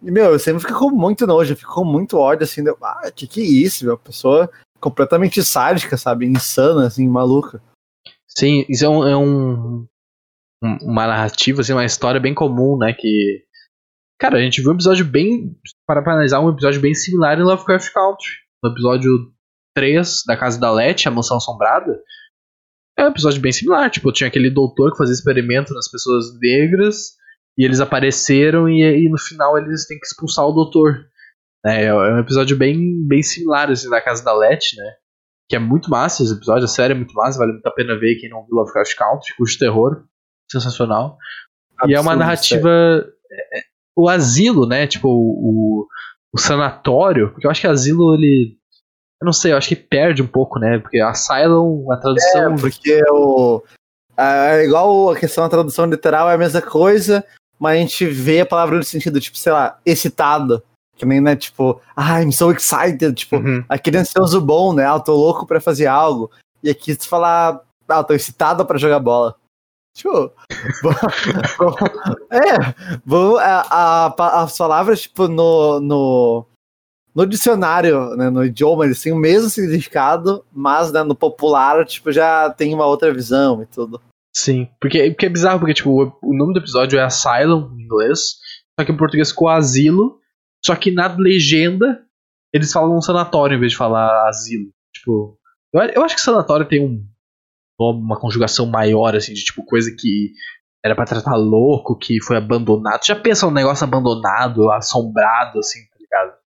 E, 0.01 0.09
meu, 0.09 0.31
eu 0.31 0.39
sempre 0.39 0.61
fico 0.61 0.79
com 0.79 0.89
muito 0.89 1.27
nojo, 1.27 1.53
fico 1.53 1.73
com 1.73 1.83
muito 1.83 2.17
ódio, 2.17 2.45
assim, 2.45 2.63
de, 2.63 2.73
ah, 2.81 3.11
que 3.13 3.27
que 3.27 3.41
é 3.41 3.43
isso, 3.43 3.85
meu? 3.85 3.97
Pessoa 3.97 4.49
completamente 4.79 5.43
sádica, 5.43 5.97
sabe? 5.97 6.25
Insana, 6.25 6.87
assim, 6.87 7.05
maluca. 7.09 7.61
Sim, 8.25 8.65
isso 8.69 8.85
é 8.85 8.89
um, 8.89 9.07
é 9.07 9.17
um 9.17 9.85
uma 10.81 11.07
narrativa, 11.07 11.59
assim, 11.59 11.73
uma 11.73 11.85
história 11.85 12.21
bem 12.21 12.33
comum, 12.33 12.77
né, 12.77 12.93
que... 12.93 13.43
Cara, 14.17 14.37
a 14.37 14.41
gente 14.41 14.61
viu 14.61 14.71
um 14.71 14.75
episódio 14.75 15.05
bem... 15.05 15.57
Para 15.85 15.99
analisar, 15.99 16.39
um 16.39 16.49
episódio 16.49 16.79
bem 16.79 16.93
similar 16.93 17.37
em 17.37 17.43
Lovecraft 17.43 17.91
Country. 17.91 18.31
No 18.63 18.71
episódio 18.71 19.33
3 19.73 20.23
da 20.25 20.37
Casa 20.37 20.59
da 20.59 20.71
Lete, 20.71 21.07
a 21.07 21.11
Mansão 21.11 21.37
Assombrada, 21.37 21.99
é 22.97 23.05
um 23.05 23.09
episódio 23.09 23.41
bem 23.41 23.51
similar. 23.51 23.89
Tipo, 23.89 24.11
tinha 24.11 24.27
aquele 24.27 24.49
doutor 24.49 24.91
que 24.91 24.97
fazia 24.97 25.13
experimento 25.13 25.73
nas 25.73 25.89
pessoas 25.89 26.37
negras 26.39 27.13
e 27.57 27.63
eles 27.63 27.79
apareceram 27.79 28.69
e, 28.69 28.81
e 28.81 29.09
no 29.09 29.17
final 29.17 29.57
eles 29.57 29.87
têm 29.87 29.97
que 29.97 30.05
expulsar 30.05 30.45
o 30.45 30.51
doutor. 30.51 31.05
É, 31.65 31.85
é 31.85 31.93
um 31.93 32.19
episódio 32.19 32.57
bem, 32.57 33.05
bem 33.07 33.23
similar 33.23 33.69
assim, 33.69 33.89
da 33.89 34.01
Casa 34.01 34.23
da 34.23 34.33
Lete, 34.33 34.75
né? 34.77 34.93
Que 35.47 35.55
é 35.55 35.59
muito 35.59 35.89
massa 35.89 36.23
esse 36.23 36.33
episódio, 36.33 36.65
a 36.65 36.67
série 36.67 36.93
é 36.93 36.95
muito 36.95 37.13
massa, 37.13 37.39
vale 37.39 37.53
muito 37.53 37.65
a 37.65 37.71
pena 37.71 37.97
ver 37.97 38.15
quem 38.15 38.29
não 38.29 38.45
viu 38.45 38.55
Lovecraft 38.55 38.95
Country, 38.95 39.35
cujo 39.35 39.57
terror, 39.57 40.03
sensacional. 40.49 41.17
Absurdo, 41.77 41.91
e 41.91 41.95
é 41.95 41.99
uma 41.99 42.15
narrativa. 42.15 42.69
É, 43.31 43.59
é, 43.59 43.61
o 43.95 44.07
asilo, 44.07 44.67
né? 44.67 44.85
Tipo, 44.87 45.07
o, 45.09 45.87
o 46.33 46.37
sanatório, 46.37 47.31
porque 47.31 47.47
eu 47.47 47.51
acho 47.51 47.61
que 47.61 47.67
asilo 47.67 48.13
ele 48.13 48.58
eu 49.21 49.25
não 49.25 49.33
sei, 49.33 49.51
eu 49.51 49.57
acho 49.57 49.67
que 49.67 49.75
perde 49.75 50.21
um 50.21 50.27
pouco, 50.27 50.59
né? 50.59 50.79
Porque 50.79 50.99
Asylum, 50.99 51.91
a 51.91 51.97
tradução. 51.97 52.53
É, 52.53 52.57
porque 52.57 53.01
o. 53.09 53.61
É 54.17 54.65
igual 54.65 55.11
a 55.11 55.15
questão 55.17 55.43
da 55.43 55.49
tradução 55.49 55.85
literal 55.85 56.29
é 56.29 56.33
a 56.33 56.37
mesma 56.37 56.61
coisa, 56.61 57.25
mas 57.57 57.77
a 57.77 57.81
gente 57.81 58.05
vê 58.05 58.41
a 58.41 58.45
palavra 58.45 58.77
no 58.77 58.83
sentido, 58.83 59.19
tipo, 59.19 59.37
sei 59.37 59.51
lá, 59.51 59.77
excitado. 59.85 60.63
Que 60.95 61.05
nem, 61.05 61.21
né, 61.21 61.35
tipo, 61.35 61.81
ah, 61.95 62.21
I'm 62.21 62.31
so 62.31 62.51
excited. 62.51 63.13
Tipo, 63.13 63.37
uhum. 63.37 63.63
aquele 63.69 63.97
ansioso 63.97 64.41
bom, 64.41 64.73
né? 64.73 64.85
Ah, 64.85 64.99
tô 64.99 65.15
louco 65.15 65.45
pra 65.45 65.61
fazer 65.61 65.87
algo. 65.87 66.31
E 66.61 66.69
aqui 66.69 66.95
tu 66.95 67.07
fala, 67.07 67.61
ah, 67.87 68.03
tô 68.03 68.13
excitado 68.13 68.65
pra 68.65 68.77
jogar 68.77 68.99
bola. 68.99 69.35
Tipo, 69.95 70.31
é, 72.31 72.99
vou, 73.05 73.37
a, 73.37 73.65
a, 73.69 74.43
as 74.43 74.57
palavras, 74.57 75.01
tipo, 75.01 75.27
no, 75.27 75.79
no, 75.79 76.45
no 77.19 77.27
dicionário, 77.27 78.15
né, 78.15 78.29
no 78.29 78.45
idioma, 78.45 78.85
eles 78.85 79.01
têm 79.01 79.11
o 79.11 79.17
mesmo 79.17 79.49
significado, 79.49 80.45
mas 80.53 80.89
né, 80.89 81.03
no 81.03 81.13
popular, 81.13 81.85
tipo, 81.85 82.13
já 82.13 82.49
tem 82.49 82.73
uma 82.73 82.85
outra 82.85 83.13
visão 83.13 83.61
e 83.61 83.65
tudo. 83.65 84.01
Sim, 84.33 84.69
porque, 84.79 85.09
porque 85.11 85.25
é 85.25 85.29
bizarro, 85.29 85.59
porque 85.59 85.73
tipo, 85.73 86.17
o, 86.21 86.33
nome 86.33 86.53
do 86.53 86.59
episódio 86.59 86.97
é 86.97 87.03
Asylum 87.03 87.75
em 87.75 87.83
inglês, 87.83 88.37
só 88.79 88.85
que 88.85 88.91
em 88.93 88.95
português 88.95 89.31
ficou 89.31 89.49
asilo, 89.49 90.17
só 90.65 90.73
que 90.77 90.91
na 90.91 91.13
legenda 91.17 92.01
eles 92.53 92.71
falam 92.71 92.95
um 92.95 93.01
sanatório 93.01 93.57
em 93.57 93.59
vez 93.59 93.73
de 93.73 93.77
falar 93.77 94.29
asilo. 94.29 94.69
Tipo, 94.95 95.37
eu, 95.73 95.81
eu 95.81 96.03
acho 96.05 96.15
que 96.15 96.21
sanatório 96.21 96.67
tem 96.67 96.85
um 96.85 97.05
uma 97.81 98.19
conjugação 98.19 98.65
maior, 98.65 99.15
assim, 99.15 99.33
de 99.33 99.41
tipo 99.41 99.63
coisa 99.63 99.89
que 99.97 100.33
era 100.83 100.95
para 100.95 101.05
tratar 101.05 101.35
louco, 101.35 101.97
que 101.97 102.21
foi 102.21 102.35
abandonado. 102.35 103.05
Já 103.05 103.15
pensa 103.15 103.47
um 103.47 103.51
negócio 103.51 103.85
abandonado, 103.85 104.69
assombrado, 104.71 105.59
assim? 105.59 105.79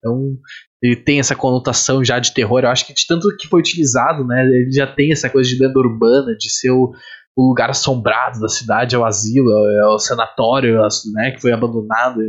Então, 0.07 0.39
ele 0.83 0.97
tem 0.97 1.19
essa 1.19 1.35
conotação 1.35 2.05
já 2.05 2.19
de 2.19 2.33
terror. 2.33 2.61
Eu 2.61 2.69
acho 2.69 2.87
que 2.87 2.95
de 2.95 3.07
tanto 3.07 3.35
que 3.37 3.49
foi 3.49 3.61
utilizado, 3.61 4.25
né? 4.25 4.43
Ele 4.43 4.71
já 4.71 4.87
tem 4.87 5.11
essa 5.11 5.29
coisa 5.29 5.49
de 5.49 5.61
lenda 5.61 5.79
urbana, 5.79 6.37
de 6.37 6.49
ser 6.49 6.71
o, 6.71 6.93
o 7.37 7.49
lugar 7.49 7.71
assombrado 7.71 8.41
da 8.41 8.49
cidade, 8.49 8.95
é 8.95 8.99
o 8.99 9.05
asilo, 9.05 9.51
é 9.51 9.87
o 9.87 9.99
sanatório, 9.99 10.79
né? 11.13 11.33
Que 11.33 11.41
foi 11.41 11.53
abandonado 11.53 12.21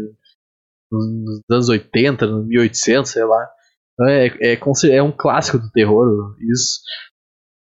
nos 0.91 1.41
anos 1.51 1.69
80, 1.69 2.25
no 2.25 2.45
1800, 2.45 3.11
sei 3.11 3.23
lá. 3.25 3.47
Então, 3.93 4.07
é, 4.07 4.27
é, 4.41 4.59
é 4.95 5.03
um 5.03 5.11
clássico 5.11 5.59
do 5.59 5.69
terror, 5.71 6.35
isso. 6.49 6.79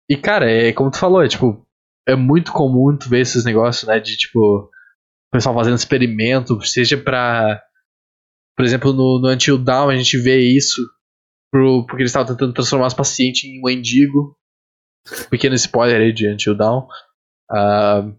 E, 0.09 0.15
cara, 0.15 0.49
é 0.49 0.71
como 0.71 0.89
tu 0.89 0.97
falou, 0.97 1.21
é 1.21 1.27
tipo, 1.27 1.65
é 2.07 2.15
muito 2.15 2.53
comum 2.53 2.97
tu 2.97 3.09
ver 3.09 3.19
esses 3.19 3.43
negócios, 3.43 3.87
né? 3.87 3.99
De 3.99 4.15
tipo, 4.15 4.39
o 4.39 4.69
pessoal 5.31 5.53
fazendo 5.53 5.75
experimento, 5.75 6.63
seja 6.65 6.97
pra 6.97 7.61
por 8.57 8.65
exemplo, 8.65 8.91
no, 8.91 9.19
no 9.21 9.29
Until 9.29 9.57
Dawn 9.59 9.89
a 9.89 9.95
gente 9.95 10.17
vê 10.17 10.39
isso 10.39 10.81
pro, 11.51 11.85
porque 11.85 12.01
eles 12.01 12.09
estavam 12.09 12.27
tentando 12.27 12.53
transformar 12.53 12.87
os 12.87 12.93
pacientes 12.95 13.43
em 13.43 13.59
um 13.59 13.63
mendigo. 13.63 14.35
Pequeno 15.29 15.55
spoiler 15.55 16.01
aí 16.01 16.11
de 16.11 16.27
Until 16.27 16.55
Dawn. 16.55 16.87
Uh, 17.51 18.17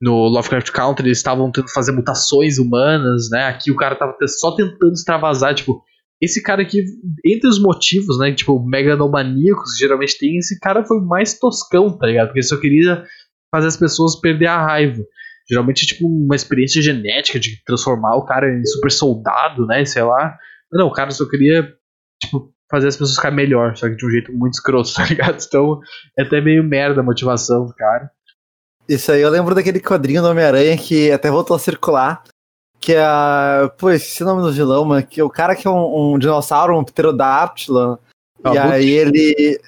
no 0.00 0.28
Lovecraft 0.28 0.70
Country 0.70 1.06
eles 1.06 1.18
estavam 1.18 1.50
tentando 1.50 1.72
fazer 1.72 1.92
mutações 1.92 2.58
humanas, 2.58 3.30
né? 3.30 3.46
Aqui 3.46 3.70
o 3.70 3.76
cara 3.76 3.96
tava 3.96 4.14
só 4.26 4.54
tentando 4.54 4.92
extravasar, 4.92 5.54
tipo, 5.54 5.82
esse 6.20 6.42
cara 6.42 6.62
aqui, 6.62 6.84
entre 7.24 7.48
os 7.48 7.58
motivos, 7.60 8.18
né, 8.18 8.32
tipo, 8.32 8.62
megalomaníacos, 8.64 9.76
geralmente 9.76 10.18
tem, 10.18 10.36
esse 10.36 10.58
cara 10.60 10.84
foi 10.84 11.00
mais 11.00 11.38
toscão, 11.38 11.96
tá 11.96 12.06
ligado? 12.06 12.26
Porque 12.26 12.40
ele 12.40 12.46
só 12.46 12.60
queria 12.60 13.04
fazer 13.50 13.68
as 13.68 13.76
pessoas 13.76 14.20
perder 14.20 14.46
a 14.46 14.64
raiva. 14.64 15.02
Geralmente, 15.48 15.86
tipo, 15.86 16.06
uma 16.06 16.36
experiência 16.36 16.80
genética 16.80 17.38
de 17.38 17.62
transformar 17.64 18.16
o 18.16 18.24
cara 18.24 18.48
em 18.48 18.64
super 18.64 18.90
soldado, 18.90 19.66
né? 19.66 19.84
Sei 19.84 20.02
lá. 20.02 20.36
Não, 20.72 20.86
o 20.86 20.92
cara 20.92 21.10
só 21.10 21.28
queria, 21.28 21.68
tipo, 22.22 22.52
fazer 22.70 22.88
as 22.88 22.96
pessoas 22.96 23.16
ficarem 23.16 23.36
melhor, 23.36 23.76
só 23.76 23.88
que 23.88 23.96
de 23.96 24.06
um 24.06 24.10
jeito 24.10 24.32
muito 24.32 24.54
escroto, 24.54 24.92
tá 24.94 25.04
ligado? 25.04 25.42
Então, 25.46 25.80
é 26.18 26.22
até 26.22 26.40
meio 26.40 26.64
merda 26.64 27.00
a 27.00 27.04
motivação 27.04 27.66
do 27.66 27.74
cara. 27.74 28.10
Isso 28.88 29.12
aí, 29.12 29.20
eu 29.20 29.30
lembro 29.30 29.54
daquele 29.54 29.80
quadrinho 29.80 30.22
do 30.22 30.28
Homem-Aranha 30.28 30.76
que 30.76 31.10
até 31.10 31.30
voltou 31.30 31.54
a 31.54 31.58
circular. 31.58 32.24
Que 32.80 32.94
é 32.94 33.04
a. 33.04 33.70
Pô, 33.78 33.86
o 33.90 34.24
nome 34.24 34.42
do 34.42 34.50
vilão, 34.50 34.84
mas 34.84 35.04
que 35.04 35.22
o 35.22 35.30
cara 35.30 35.54
que 35.54 35.68
é 35.68 35.70
um, 35.70 36.14
um 36.14 36.18
dinossauro, 36.18 36.76
um 36.76 36.82
pterodáctilo. 36.82 37.96
Ah, 38.42 38.54
e 38.54 38.58
aí 38.58 38.90
ele. 38.90 39.60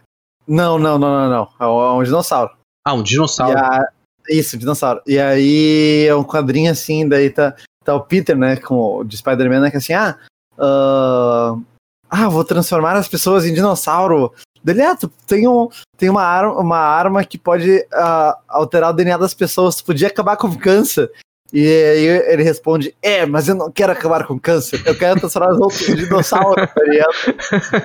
Não, 0.48 0.80
não, 0.80 0.98
não, 0.98 1.30
não, 1.30 1.30
não. 1.30 1.48
É 1.60 1.92
um 1.92 2.02
dinossauro. 2.02 2.50
Ah, 2.84 2.92
um 2.92 3.04
dinossauro. 3.04 3.56
A... 3.56 3.88
Isso, 4.28 4.56
dinossauro. 4.56 5.00
E 5.06 5.18
aí 5.18 6.06
é 6.06 6.14
um 6.14 6.24
quadrinho 6.24 6.70
assim, 6.70 7.08
daí 7.08 7.30
tá, 7.30 7.54
tá 7.84 7.94
o 7.94 8.00
Peter, 8.00 8.36
né, 8.36 8.56
com 8.56 9.04
de 9.04 9.16
Spider-Man, 9.16 9.60
né, 9.60 9.70
que 9.70 9.76
é 9.76 9.78
assim, 9.78 9.92
ah, 9.92 10.16
uh, 10.58 11.62
ah, 12.10 12.28
vou 12.28 12.44
transformar 12.44 12.96
as 12.96 13.08
pessoas 13.08 13.44
em 13.44 13.54
dinossauro. 13.54 14.32
Dele, 14.62 14.82
ah, 14.82 14.96
tu 14.96 15.08
tem, 15.26 15.46
um, 15.46 15.68
tem 15.98 16.08
uma, 16.08 16.22
arma, 16.22 16.58
uma 16.58 16.78
arma 16.78 17.24
que 17.24 17.36
pode 17.36 17.78
uh, 17.78 18.34
alterar 18.48 18.90
o 18.90 18.94
DNA 18.94 19.18
das 19.18 19.34
pessoas, 19.34 19.76
tu 19.76 19.84
podia 19.84 20.08
acabar 20.08 20.36
com 20.36 20.48
o 20.48 20.58
câncer. 20.58 21.10
E 21.52 21.66
aí 21.66 22.06
ele 22.32 22.42
responde, 22.42 22.96
é, 23.02 23.26
mas 23.26 23.46
eu 23.46 23.54
não 23.54 23.70
quero 23.70 23.92
acabar 23.92 24.26
com 24.26 24.38
câncer, 24.38 24.82
eu 24.86 24.96
quero 24.96 25.20
transformar 25.20 25.52
os 25.52 25.60
outros 25.60 25.88
em 25.88 25.94
dinossauro, 25.94 26.66
tá 26.66 26.82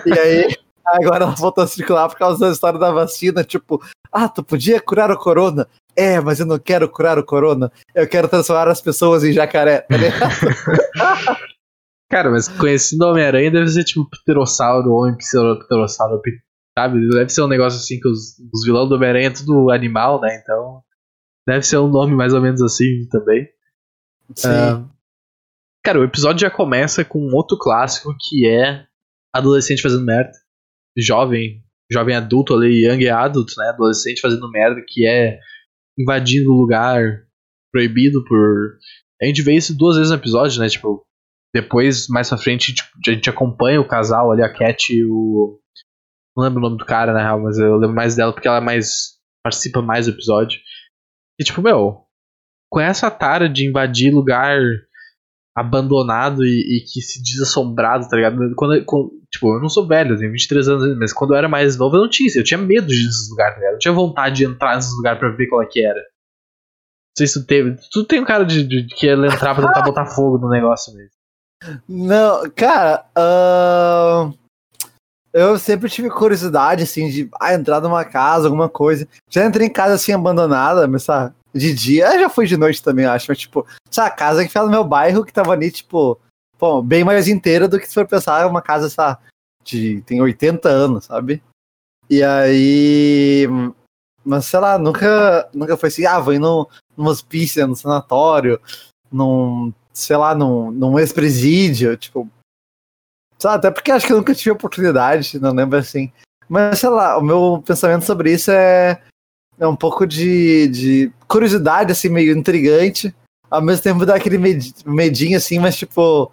E 0.06 0.18
aí, 0.18 0.58
agora 0.94 1.26
ela 1.26 1.36
voltou 1.36 1.64
a 1.64 1.68
circular 1.68 2.08
por 2.10 2.18
causa 2.18 2.46
da 2.46 2.52
história 2.52 2.80
da 2.80 2.92
vacina, 2.92 3.44
tipo, 3.44 3.82
ah, 4.12 4.28
tu 4.28 4.44
podia 4.44 4.82
curar 4.82 5.12
o 5.12 5.18
corona, 5.18 5.68
é, 5.96 6.20
mas 6.20 6.40
eu 6.40 6.46
não 6.46 6.60
quero 6.60 6.90
curar 6.90 7.18
o 7.18 7.26
corona, 7.26 7.72
eu 7.94 8.08
quero 8.08 8.28
transformar 8.28 8.68
as 8.68 8.82
pessoas 8.82 9.24
em 9.24 9.34
jacaré, 9.34 9.82
tá 9.82 9.96
Cara, 12.12 12.32
mas 12.32 12.48
conhecendo 12.48 13.06
o 13.06 13.12
Homem-Aranha 13.12 13.52
deve 13.52 13.70
ser 13.70 13.84
tipo 13.84 14.10
pterossauro, 14.10 14.92
homem 14.92 15.16
pterossauro, 15.16 16.20
sabe? 16.76 17.08
Deve 17.10 17.30
ser 17.30 17.44
um 17.44 17.48
negócio 17.48 17.80
assim 17.80 18.00
que 18.00 18.08
os, 18.08 18.40
os 18.52 18.66
vilões 18.66 18.90
do 18.90 18.96
Homem-Aranha 18.96 19.28
é 19.28 19.32
tudo 19.32 19.70
animal, 19.70 20.20
né? 20.20 20.42
Então 20.42 20.82
Deve 21.50 21.64
ser 21.64 21.80
um 21.80 21.88
nome 21.88 22.14
mais 22.14 22.32
ou 22.32 22.40
menos 22.40 22.62
assim 22.62 23.08
também. 23.10 23.50
Sim. 24.36 24.48
Ah, 24.50 24.86
cara, 25.84 26.00
o 26.00 26.04
episódio 26.04 26.42
já 26.42 26.52
começa 26.52 27.04
com 27.04 27.34
outro 27.34 27.58
clássico 27.58 28.16
que 28.20 28.48
é 28.48 28.86
adolescente 29.34 29.82
fazendo 29.82 30.06
merda. 30.06 30.32
Jovem, 30.98 31.64
jovem 31.92 32.16
adulto 32.16 32.54
ali, 32.54 32.86
young 32.86 33.08
adult, 33.10 33.52
né? 33.58 33.70
Adolescente 33.70 34.22
fazendo 34.22 34.50
merda, 34.50 34.84
que 34.88 35.06
é 35.06 35.40
invadindo 35.98 36.52
lugar 36.52 37.24
proibido 37.72 38.24
por. 38.26 38.78
A 39.22 39.26
gente 39.26 39.42
vê 39.42 39.56
isso 39.56 39.76
duas 39.78 39.96
vezes 39.96 40.12
no 40.12 40.18
episódio, 40.18 40.62
né? 40.62 40.70
Tipo, 40.70 41.06
depois, 41.54 42.08
mais 42.08 42.30
pra 42.30 42.38
frente, 42.38 42.74
tipo, 42.74 42.90
a 43.08 43.12
gente 43.12 43.30
acompanha 43.30 43.82
o 43.82 43.88
casal 43.88 44.32
ali, 44.32 44.42
a 44.42 44.52
Cat 44.52 44.94
e 44.94 45.04
o. 45.04 45.60
Não 46.38 46.44
lembro 46.44 46.60
o 46.60 46.62
nome 46.62 46.78
do 46.78 46.86
cara, 46.86 47.12
na 47.12 47.20
real, 47.20 47.42
mas 47.42 47.58
eu 47.58 47.76
lembro 47.76 47.96
mais 47.96 48.16
dela 48.16 48.32
porque 48.32 48.48
ela 48.48 48.62
mais. 48.62 49.18
participa 49.44 49.82
mais 49.82 50.06
do 50.06 50.14
episódio. 50.14 50.60
E 51.40 51.44
tipo, 51.44 51.62
meu, 51.62 52.06
com 52.70 52.80
essa 52.80 53.10
tara 53.10 53.50
de 53.50 53.66
invadir 53.66 54.14
lugar 54.14 54.60
abandonado 55.56 56.46
e, 56.46 56.78
e 56.78 56.82
que 56.86 57.02
se 57.02 57.22
diz 57.22 57.42
assombrado, 57.42 58.08
tá 58.08 58.16
ligado? 58.16 58.38
Quando, 58.56 58.86
quando- 58.86 59.12
tipo, 59.32 59.56
eu 59.56 59.62
não 59.62 59.70
sou 59.70 59.88
velho, 59.88 60.14
eu 60.16 60.18
tenho 60.20 60.32
23 60.32 60.68
anos, 60.70 60.98
mas 60.98 61.12
quando 61.14 61.32
eu 61.34 61.38
era 61.38 61.50
mais 61.50 61.78
novo 61.78 61.96
eu 61.98 62.02
não 62.02 62.10
tinha 62.10 62.28
isso, 62.28 62.40
eu 62.40 62.44
tinha 62.44 62.58
medo 62.58 62.88
de 62.88 62.96
ir 63.02 63.06
nesses 63.06 63.30
lugares, 63.30 63.56
tá 63.56 63.60
ligado? 63.60 63.74
Eu 63.76 63.80
tinha 63.80 63.94
vontade 63.94 64.36
de 64.38 64.46
entrar 64.46 64.76
nesses 64.76 64.96
lugares 64.96 65.20
pra 65.20 65.30
ver 65.32 65.48
qual 65.48 65.62
é 65.62 65.66
que 65.66 65.84
era. 65.84 66.00
Não 66.00 67.18
sei 67.18 67.28
se 67.28 67.42
tu 67.42 67.46
teve. 67.46 67.76
Tu 67.92 68.06
tem 68.06 68.22
um 68.22 68.26
cara 68.26 68.46
de, 68.46 68.64
de, 68.64 68.84
de 68.84 68.96
que 68.96 69.06
ele 69.08 69.28
entrar 69.28 69.54
pra 69.54 69.68
tentar 69.68 69.82
botar 69.82 70.06
fogo 70.06 70.38
no 70.38 70.50
negócio 70.50 70.94
mesmo. 70.96 71.12
Não, 71.90 72.50
cara, 72.52 73.06
ahn, 73.18 74.32
eu 75.34 75.60
sempre 75.60 75.90
tive 75.90 76.10
curiosidade, 76.10 76.84
assim, 76.84 77.10
de 77.10 77.30
ah, 77.40 77.54
entrar 77.54 77.82
numa 77.82 78.06
casa, 78.06 78.48
alguma 78.48 78.70
coisa. 78.70 79.06
Já 79.30 79.46
entrei 79.46 79.68
em 79.68 79.72
casa, 79.74 79.96
assim, 79.96 80.14
abandonada, 80.14 80.88
mas, 80.88 81.04
sabe, 81.04 81.36
de 81.54 81.74
dia, 81.74 82.20
já 82.20 82.30
fui 82.30 82.46
de 82.46 82.58
noite 82.58 82.84
também, 82.84 83.06
eu 83.06 83.12
acho, 83.12 83.26
mas, 83.30 83.40
tipo, 83.40 83.66
sabe, 83.90 84.10
a 84.10 84.16
casa 84.16 84.42
que 84.42 84.50
ficava 84.50 84.66
no 84.66 84.72
meu 84.72 84.84
bairro, 84.84 85.26
que 85.26 85.34
tava 85.34 85.52
ali, 85.54 85.72
tipo, 85.72 86.20
bom, 86.60 86.82
bem 86.82 87.04
mais 87.04 87.28
inteira 87.28 87.68
do 87.68 87.80
que 87.80 87.88
se 87.88 87.94
for 87.94 88.08
pensar 88.08 88.46
uma 88.48 88.62
casa, 88.62 88.90
sabe, 88.90 89.20
de, 89.64 90.02
tem 90.02 90.22
80 90.22 90.70
anos, 90.70 91.06
sabe? 91.06 91.42
E 92.10 92.24
aí, 92.24 93.48
mas, 94.24 94.46
sei 94.46 94.60
lá, 94.60 94.78
nunca, 94.78 95.50
nunca 95.54 95.78
foi 95.78 95.90
assim, 95.90 96.06
ah, 96.06 96.20
vou 96.20 96.34
ir 96.34 96.40
no, 96.40 96.68
num 96.96 97.08
hospício, 97.08 97.66
no 97.68 97.76
sanatório, 97.76 98.60
num, 99.12 99.74
sei 99.94 100.18
lá, 100.18 100.36
num, 100.36 100.72
num 100.72 101.00
ex-presídio, 101.00 101.96
tipo. 101.98 102.30
Sabe, 103.38 103.56
até 103.56 103.72
porque 103.72 103.92
acho 103.92 104.06
que 104.06 104.12
eu 104.12 104.18
nunca 104.18 104.36
tive 104.36 104.52
oportunidade, 104.52 105.40
não 105.40 105.54
lembro 105.54 105.78
assim. 105.78 106.12
Mas 106.48 106.80
sei 106.80 106.90
lá, 106.90 107.18
o 107.18 107.22
meu 107.22 107.64
pensamento 107.66 108.06
sobre 108.06 108.34
isso 108.34 108.52
é, 108.52 109.02
é 109.60 109.68
um 109.68 109.76
pouco 109.76 110.06
de, 110.08 110.68
de 110.70 111.12
curiosidade, 111.28 111.92
assim, 111.92 112.10
meio 112.10 112.36
intrigante. 112.38 113.14
Ao 113.52 113.62
mesmo 113.62 113.84
tempo 113.84 114.06
dá 114.06 114.16
aquele 114.16 114.38
med- 114.38 114.74
medinho, 114.86 115.38
assim, 115.38 115.60
mas 115.60 115.76
tipo. 115.78 116.32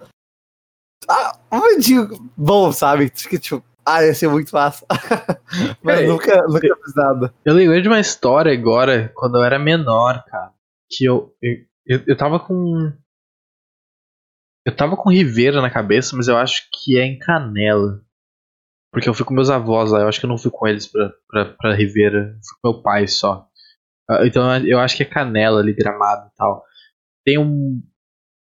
Ah, 1.08 1.38
um 1.52 1.60
medinho 1.60 2.08
bom, 2.36 2.72
sabe? 2.72 3.10
Que 3.10 3.38
tipo, 3.38 3.62
ah, 3.84 4.04
ia 4.04 4.14
ser 4.14 4.28
muito 4.28 4.50
fácil. 4.50 4.86
mas 5.82 6.00
É, 6.00 6.06
nunca, 6.06 6.42
nunca 6.46 6.76
fiz 6.84 6.94
nada. 6.94 7.34
Eu 7.44 7.54
lembrei 7.54 7.80
de 7.80 7.88
uma 7.88 8.00
história 8.00 8.52
agora, 8.52 9.10
quando 9.14 9.36
eu 9.38 9.44
era 9.44 9.58
menor, 9.58 10.24
cara. 10.24 10.52
Que 10.90 11.04
eu. 11.04 11.34
Eu, 11.42 11.56
eu, 11.86 12.04
eu 12.08 12.16
tava 12.16 12.38
com. 12.40 12.92
Eu 14.66 14.74
tava 14.76 14.96
com 14.96 15.10
Rivera 15.10 15.60
na 15.62 15.70
cabeça, 15.70 16.16
mas 16.16 16.26
eu 16.28 16.36
acho 16.36 16.68
que 16.72 16.98
é 16.98 17.04
em 17.04 17.18
Canela. 17.18 18.02
Porque 18.96 19.10
eu 19.10 19.12
fui 19.12 19.26
com 19.26 19.34
meus 19.34 19.50
avós 19.50 19.90
lá, 19.90 20.00
eu 20.00 20.08
acho 20.08 20.18
que 20.18 20.24
eu 20.24 20.30
não 20.30 20.38
fui 20.38 20.50
com 20.50 20.66
eles 20.66 20.86
pra, 20.86 21.12
pra, 21.28 21.44
pra 21.44 21.74
Rivera, 21.74 22.34
eu 22.34 22.40
fui 22.42 22.58
com 22.62 22.70
meu 22.70 22.82
pai 22.82 23.06
só. 23.06 23.46
Ah, 24.08 24.26
Então 24.26 24.56
eu 24.66 24.78
acho 24.78 24.96
que 24.96 25.02
é 25.02 25.06
Canela 25.06 25.60
ali, 25.60 25.74
gramado 25.74 26.28
e 26.28 26.34
tal. 26.34 26.64
Tem 27.22 27.36
um. 27.36 27.82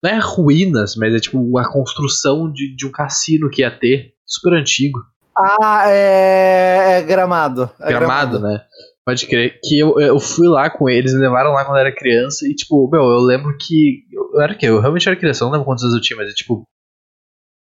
Não 0.04 0.12
é 0.12 0.20
ruínas, 0.20 0.98
mas 0.98 1.16
é 1.16 1.20
tipo 1.22 1.58
a 1.58 1.72
construção 1.72 2.52
de, 2.52 2.76
de 2.76 2.86
um 2.86 2.92
cassino 2.92 3.50
que 3.50 3.62
ia 3.62 3.72
ter, 3.72 4.14
super 4.26 4.52
antigo. 4.54 5.00
Ah, 5.38 5.86
é, 5.90 6.98
é 6.98 7.02
gramado. 7.02 7.70
É 7.80 7.88
Gramado, 7.88 8.38
né? 8.42 8.62
Pode 9.06 9.26
crer. 9.28 9.58
Que 9.64 9.80
eu, 9.80 9.98
eu 10.02 10.20
fui 10.20 10.50
lá 10.50 10.70
com 10.70 10.90
eles, 10.90 11.14
me 11.14 11.22
levaram 11.22 11.54
lá 11.54 11.64
quando 11.64 11.78
eu 11.78 11.86
era 11.86 11.96
criança 11.96 12.46
e, 12.46 12.54
tipo, 12.54 12.90
meu, 12.92 13.04
eu 13.04 13.20
lembro 13.20 13.56
que. 13.58 14.04
Eu, 14.12 14.32
eu 14.34 14.42
era 14.42 14.52
o 14.52 14.58
quê? 14.58 14.66
Eu 14.66 14.82
realmente 14.82 15.08
era 15.08 15.18
criança, 15.18 15.46
eu 15.46 15.46
não 15.46 15.54
lembro 15.54 15.66
quantos 15.66 15.86
anos 15.86 15.96
eu 15.96 16.02
tinha, 16.02 16.18
mas 16.18 16.30
é 16.30 16.34
tipo. 16.34 16.68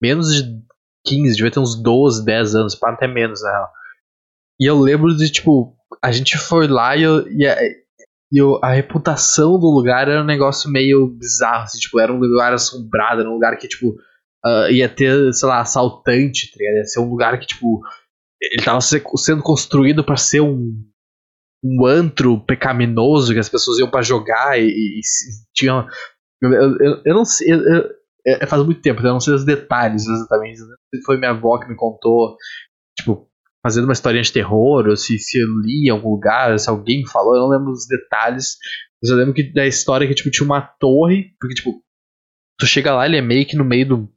Menos 0.02 0.34
de 0.34 0.60
15, 1.04 1.36
devia 1.36 1.50
ter 1.50 1.60
uns 1.60 1.80
12, 1.80 2.24
10 2.24 2.54
anos, 2.54 2.74
pá, 2.74 2.90
até 2.92 3.06
menos, 3.06 3.42
na 3.42 3.50
real. 3.50 3.68
E 4.60 4.66
eu 4.66 4.78
lembro 4.78 5.16
de, 5.16 5.30
tipo, 5.30 5.74
a 6.02 6.12
gente 6.12 6.38
foi 6.38 6.66
lá 6.68 6.96
e, 6.96 7.02
eu, 7.02 7.26
e, 7.30 7.46
a, 7.46 7.56
e 7.64 8.38
eu- 8.38 8.58
a 8.62 8.72
reputação 8.72 9.58
do 9.58 9.66
lugar 9.70 10.08
era 10.08 10.22
um 10.22 10.26
negócio 10.26 10.70
meio 10.70 11.06
bizarro, 11.08 11.64
assim, 11.64 11.78
tipo, 11.78 11.98
era 12.00 12.12
um 12.12 12.18
lugar 12.18 12.52
assombrado, 12.52 13.20
era 13.20 13.30
um 13.30 13.34
lugar 13.34 13.56
que, 13.58 13.66
tipo, 13.68 13.96
ah, 14.44 14.70
ia 14.70 14.88
ter, 14.88 15.32
sei 15.34 15.48
lá, 15.48 15.60
assaltante, 15.60 16.50
tá? 16.52 16.58
Ia 16.62 16.84
ser 16.84 17.00
um 17.00 17.08
lugar 17.10 17.38
que, 17.38 17.46
tipo, 17.46 17.80
ele 18.40 18.64
tava 18.64 18.80
se- 18.80 19.02
sendo 19.16 19.42
construído 19.42 20.04
pra 20.04 20.16
ser 20.16 20.40
um, 20.40 20.72
um 21.64 21.86
antro 21.86 22.40
pecaminoso 22.44 23.32
que 23.32 23.38
as 23.38 23.48
pessoas 23.48 23.78
iam 23.78 23.90
pra 23.90 24.02
jogar 24.02 24.58
e, 24.60 24.66
e- 24.66 24.98
e 25.00 25.02
tinha. 25.54 25.86
Eu, 26.42 26.52
eu- 26.52 27.02
eu 27.04 27.14
não 27.14 27.24
sei. 27.24 27.52
eu- 27.52 27.62
eu- 27.62 27.90
é, 28.26 28.46
faz 28.46 28.64
muito 28.64 28.80
tempo, 28.80 29.00
então 29.00 29.10
eu 29.10 29.14
não 29.14 29.20
sei 29.20 29.34
os 29.34 29.44
detalhes 29.44 30.06
exatamente. 30.06 30.58
Sei 30.58 31.00
se 31.00 31.04
foi 31.04 31.16
minha 31.16 31.30
avó 31.30 31.58
que 31.58 31.68
me 31.68 31.76
contou, 31.76 32.36
tipo, 32.96 33.28
fazendo 33.64 33.84
uma 33.84 33.92
historinha 33.92 34.22
de 34.22 34.32
terror, 34.32 34.86
ou 34.88 34.96
se, 34.96 35.18
se 35.18 35.38
eu 35.38 35.48
li 35.60 35.86
em 35.86 35.90
algum 35.90 36.10
lugar, 36.10 36.58
se 36.58 36.68
alguém 36.68 37.02
me 37.02 37.10
falou, 37.10 37.34
eu 37.34 37.42
não 37.42 37.48
lembro 37.48 37.72
os 37.72 37.86
detalhes. 37.86 38.56
Mas 39.02 39.10
eu 39.10 39.16
lembro 39.16 39.34
que 39.34 39.52
da 39.52 39.66
história 39.66 40.06
que 40.06 40.14
tipo, 40.14 40.30
tinha 40.30 40.44
uma 40.44 40.60
torre, 40.60 41.34
porque 41.40 41.54
tipo, 41.54 41.82
tu 42.58 42.66
chega 42.66 42.94
lá, 42.94 43.06
ele 43.06 43.16
é 43.16 43.22
meio 43.22 43.46
que 43.46 43.56
no 43.56 43.64
meio 43.64 43.88
do, 43.88 44.12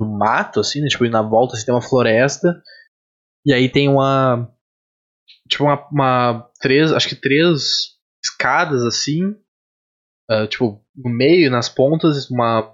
do 0.00 0.06
mato, 0.06 0.60
assim, 0.60 0.80
né? 0.80 0.88
Tipo, 0.88 1.04
e 1.04 1.10
na 1.10 1.22
volta 1.22 1.54
assim, 1.54 1.66
tem 1.66 1.74
uma 1.74 1.82
floresta. 1.82 2.62
E 3.44 3.52
aí 3.52 3.68
tem 3.68 3.88
uma. 3.88 4.50
Tipo, 5.48 5.64
uma. 5.64 5.88
uma 5.90 6.50
três. 6.60 6.92
Acho 6.92 7.08
que 7.08 7.16
três 7.16 7.98
escadas 8.24 8.84
assim. 8.84 9.34
ah, 10.30 10.46
tipo, 10.46 10.82
no 10.96 11.10
meio, 11.10 11.50
nas 11.50 11.68
pontas, 11.68 12.30
uma. 12.30 12.72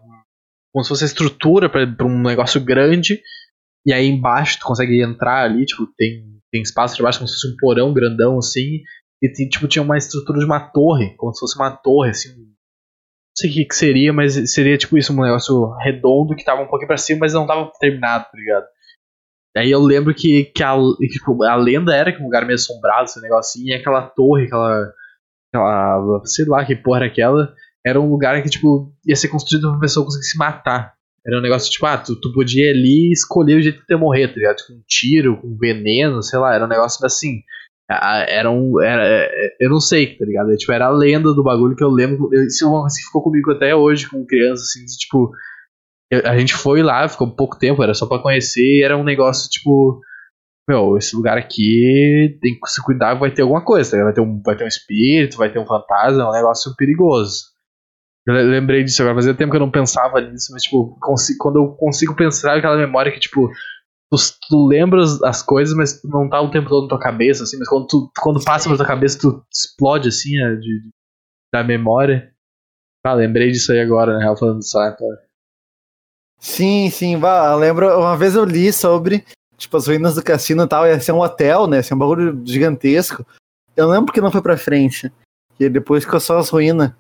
Como 0.73 0.85
se 0.85 0.89
fosse 0.89 1.05
estrutura 1.05 1.69
pra 1.69 2.07
um 2.07 2.23
negócio 2.23 2.61
grande. 2.63 3.21
E 3.87 3.93
aí 3.93 4.07
embaixo 4.07 4.59
tu 4.61 4.67
consegue 4.67 5.03
entrar 5.03 5.45
ali, 5.45 5.65
tipo, 5.65 5.87
tem, 5.97 6.25
tem 6.53 6.63
espaço 6.63 6.97
pra 6.97 7.05
baixo 7.05 7.19
como 7.19 7.29
se 7.29 7.35
fosse 7.35 7.53
um 7.53 7.57
porão 7.59 7.93
grandão 7.93 8.39
assim. 8.39 8.83
E 9.23 9.49
tipo, 9.49 9.67
tinha 9.67 9.83
uma 9.83 9.97
estrutura 9.97 10.39
de 10.39 10.45
uma 10.45 10.61
torre, 10.61 11.15
como 11.17 11.33
se 11.35 11.41
fosse 11.41 11.59
uma 11.59 11.71
torre, 11.71 12.11
assim. 12.11 12.37
Não 12.37 12.47
sei 13.37 13.51
o 13.51 13.53
que, 13.55 13.65
que 13.65 13.75
seria, 13.75 14.13
mas 14.13 14.53
seria 14.53 14.77
tipo 14.77 14.99
isso, 14.99 15.13
um 15.13 15.23
negócio 15.23 15.71
redondo 15.79 16.35
que 16.37 16.45
tava 16.45 16.63
um 16.63 16.67
pouquinho 16.67 16.89
pra 16.89 16.97
cima, 16.97 17.21
mas 17.21 17.33
não 17.33 17.47
tava 17.47 17.71
terminado, 17.81 18.25
tá 18.25 18.37
ligado? 18.37 18.67
Aí 19.57 19.71
eu 19.71 19.81
lembro 19.81 20.15
que, 20.15 20.45
que, 20.55 20.63
a, 20.63 20.77
que, 20.99 21.09
tipo, 21.09 21.43
a 21.43 21.57
lenda 21.57 21.95
era 21.95 22.13
que 22.13 22.21
um 22.21 22.25
lugar 22.25 22.45
meio 22.45 22.55
assombrado, 22.55 23.05
esse 23.05 23.21
negócio 23.21 23.61
assim, 23.61 23.69
e 23.69 23.75
aquela 23.75 24.03
torre, 24.03 24.45
aquela. 24.45 24.93
aquela. 25.53 26.21
sei 26.25 26.45
lá 26.47 26.65
que 26.65 26.77
porra 26.77 26.99
era 26.99 27.07
aquela, 27.07 27.55
era 27.87 28.01
um 28.01 28.11
lugar 28.11 28.43
que, 28.43 28.51
tipo, 28.51 28.93
ia 29.07 29.17
ser 29.17 29.29
construído 29.29 29.71
pra 29.71 29.81
pessoa 29.81 30.05
conseguir 30.05 30.25
se 30.27 30.37
matar. 30.39 30.95
Era 31.27 31.39
um 31.39 31.43
negócio 31.43 31.71
tipo, 31.71 31.85
ah, 31.87 31.99
tu, 31.99 32.19
tu 32.21 32.33
podia 32.33 32.71
ali 32.71 33.11
escolher 33.13 33.57
o 33.59 33.63
jeito 33.63 33.81
que 33.81 33.87
tu 33.87 33.99
morrer, 33.99 34.29
tá 34.29 34.35
ligado? 34.37 34.57
Com 34.67 34.75
um 34.75 34.83
tiro, 34.87 35.37
com 35.41 35.57
veneno, 35.57 36.23
sei 36.23 36.39
lá, 36.39 36.55
era 36.55 36.65
um 36.65 36.69
negócio 36.69 37.05
assim. 37.05 37.43
Era 37.91 38.51
um. 38.51 38.81
Era, 38.83 39.03
é, 39.07 39.57
eu 39.61 39.71
não 39.71 39.81
sei, 39.81 40.17
tá 40.17 40.25
ligado? 40.25 40.55
Tipo, 40.57 40.73
era 40.73 40.87
a 40.87 40.91
lenda 40.91 41.33
do 41.33 41.43
bagulho 41.43 41.75
que 41.75 41.83
eu 41.85 41.89
lembro. 41.91 42.29
eu- 42.33 42.45
Isso 42.45 42.67
é 42.67 42.87
que 43.01 43.07
ficou 43.07 43.23
comigo 43.23 43.51
até 43.51 43.75
hoje, 43.75 44.09
com 44.09 44.27
criança, 44.27 44.63
assim, 44.63 44.85
de, 44.85 44.97
tipo. 44.99 45.31
A 46.25 46.39
gente 46.39 46.55
foi 46.55 46.83
lá, 46.83 47.07
ficou 47.09 47.35
pouco 47.35 47.59
tempo, 47.59 47.83
era 47.83 47.93
só 47.95 48.07
pra 48.07 48.19
conhecer, 48.19 48.83
era 48.83 48.97
um 48.97 49.05
negócio 49.05 49.49
tipo. 49.51 50.01
Meu, 50.69 50.99
esse 50.99 51.17
lugar 51.17 51.39
aqui 51.39 52.39
tem 52.43 52.59
que 52.61 52.71
se 52.71 52.83
cuidar, 52.83 53.15
vai 53.15 53.31
ter 53.33 53.41
alguma 53.43 53.65
coisa, 53.65 53.97
tá 53.97 54.05
vai 54.05 54.13
ter 54.13 54.21
um, 54.21 54.43
vai 54.45 54.55
ter 54.55 54.65
um 54.65 54.69
espírito, 54.69 55.39
vai 55.39 55.51
ter 55.51 55.59
um 55.59 55.67
fantasma, 55.67 56.23
é 56.23 56.27
um 56.29 56.33
negócio 56.33 56.75
perigoso. 56.77 57.45
Lembrei 58.33 58.85
disso 58.85 59.01
agora, 59.03 59.17
fazia 59.17 59.35
tempo 59.35 59.51
que 59.51 59.57
eu 59.57 59.61
não 59.61 59.71
pensava 59.71 60.21
nisso, 60.21 60.53
mas 60.53 60.63
tipo, 60.63 60.97
consi- 61.01 61.37
quando 61.39 61.57
eu 61.57 61.69
consigo 61.77 62.15
pensar 62.15 62.57
aquela 62.59 62.77
memória 62.77 63.11
que, 63.13 63.19
tipo, 63.21 63.49
tu, 64.11 64.17
tu 64.49 64.67
lembra 64.67 65.03
as, 65.03 65.23
as 65.23 65.43
coisas, 65.43 65.75
mas 65.75 66.01
tu 66.01 66.09
não 66.09 66.29
tá 66.29 66.41
o 66.41 66.51
tempo 66.51 66.69
todo 66.69 66.83
na 66.85 66.89
tua 66.91 67.01
cabeça, 67.01 67.45
assim, 67.45 67.59
mas 67.59 67.69
quando, 67.69 67.87
tu, 67.87 68.11
quando 68.21 68.45
passa 68.45 68.69
pra 68.69 68.77
tua 68.77 68.87
cabeça, 68.87 69.19
tu 69.19 69.43
explode 69.53 70.09
assim, 70.09 70.37
né, 70.37 70.57
de, 70.57 70.61
de- 70.61 70.91
da 71.53 71.65
memória. 71.65 72.31
Ah, 73.07 73.15
lembrei 73.15 73.51
disso 73.51 73.73
aí 73.73 73.81
agora, 73.81 74.13
na 74.15 74.19
real, 74.21 74.37
falando 74.37 74.59
disso. 74.59 74.79
Ah, 74.79 74.93
então. 74.95 75.09
Sim, 76.39 76.91
sim, 76.91 77.17
vá, 77.17 77.53
eu 77.53 77.59
lembro, 77.59 77.99
uma 77.99 78.17
vez 78.17 78.35
eu 78.35 78.45
li 78.45 78.73
sobre, 78.73 79.25
tipo, 79.57 79.77
as 79.77 79.87
ruínas 79.87 80.15
do 80.15 80.23
cassino 80.23 80.63
e 80.65 80.69
tal, 80.69 80.87
ia 80.87 81.01
ser 81.01 81.13
um 81.13 81.21
hotel, 81.21 81.67
né, 81.67 81.79
ia 81.79 81.83
ser 81.83 81.95
um 81.95 81.99
bagulho 81.99 82.41
gigantesco. 82.47 83.27
Eu 83.77 83.89
lembro 83.89 84.13
que 84.13 84.21
não 84.21 84.31
foi 84.31 84.43
pra 84.43 84.57
frente, 84.57 85.11
que 85.57 85.69
depois 85.69 86.05
ficou 86.05 86.21
só 86.21 86.39
as 86.39 86.49
ruínas. 86.49 86.93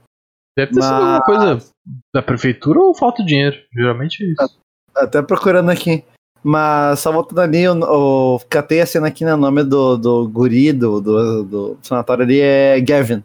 Deve 0.59 0.73
ter 0.75 0.83
sido 0.83 0.93
alguma 0.93 1.19
Mas- 1.19 1.25
coisa 1.25 1.73
da 2.13 2.21
prefeitura 2.21 2.81
ou 2.81 2.93
falta 2.93 3.23
de 3.23 3.29
dinheiro. 3.29 3.57
Geralmente 3.73 4.25
é 4.25 4.27
isso. 4.27 4.59
Até 4.97 5.23
procurando 5.23 5.71
aqui. 5.71 6.05
Mas 6.43 6.99
só 6.99 7.13
voltando 7.13 7.41
ali, 7.41 7.63
eu, 7.63 7.79
eu 7.79 8.41
catei 8.49 8.81
a 8.81 8.87
cena 8.87 9.07
aqui 9.07 9.25
no 9.25 9.37
nome 9.37 9.63
do, 9.63 9.97
do 9.97 10.29
guri 10.29 10.73
do, 10.73 11.01
do, 11.01 11.45
do 11.45 11.79
sanatório 11.83 12.25
ali, 12.25 12.41
é 12.41 12.81
Gavin. 12.81 13.23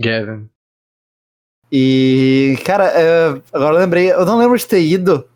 Gavin. 0.00 0.48
E, 1.70 2.56
cara, 2.64 2.86
é, 2.86 3.28
agora 3.52 3.76
eu 3.76 3.80
lembrei, 3.80 4.10
eu 4.12 4.24
não 4.24 4.38
lembro 4.38 4.56
de 4.56 4.66
ter 4.66 4.80
ido 4.80 5.28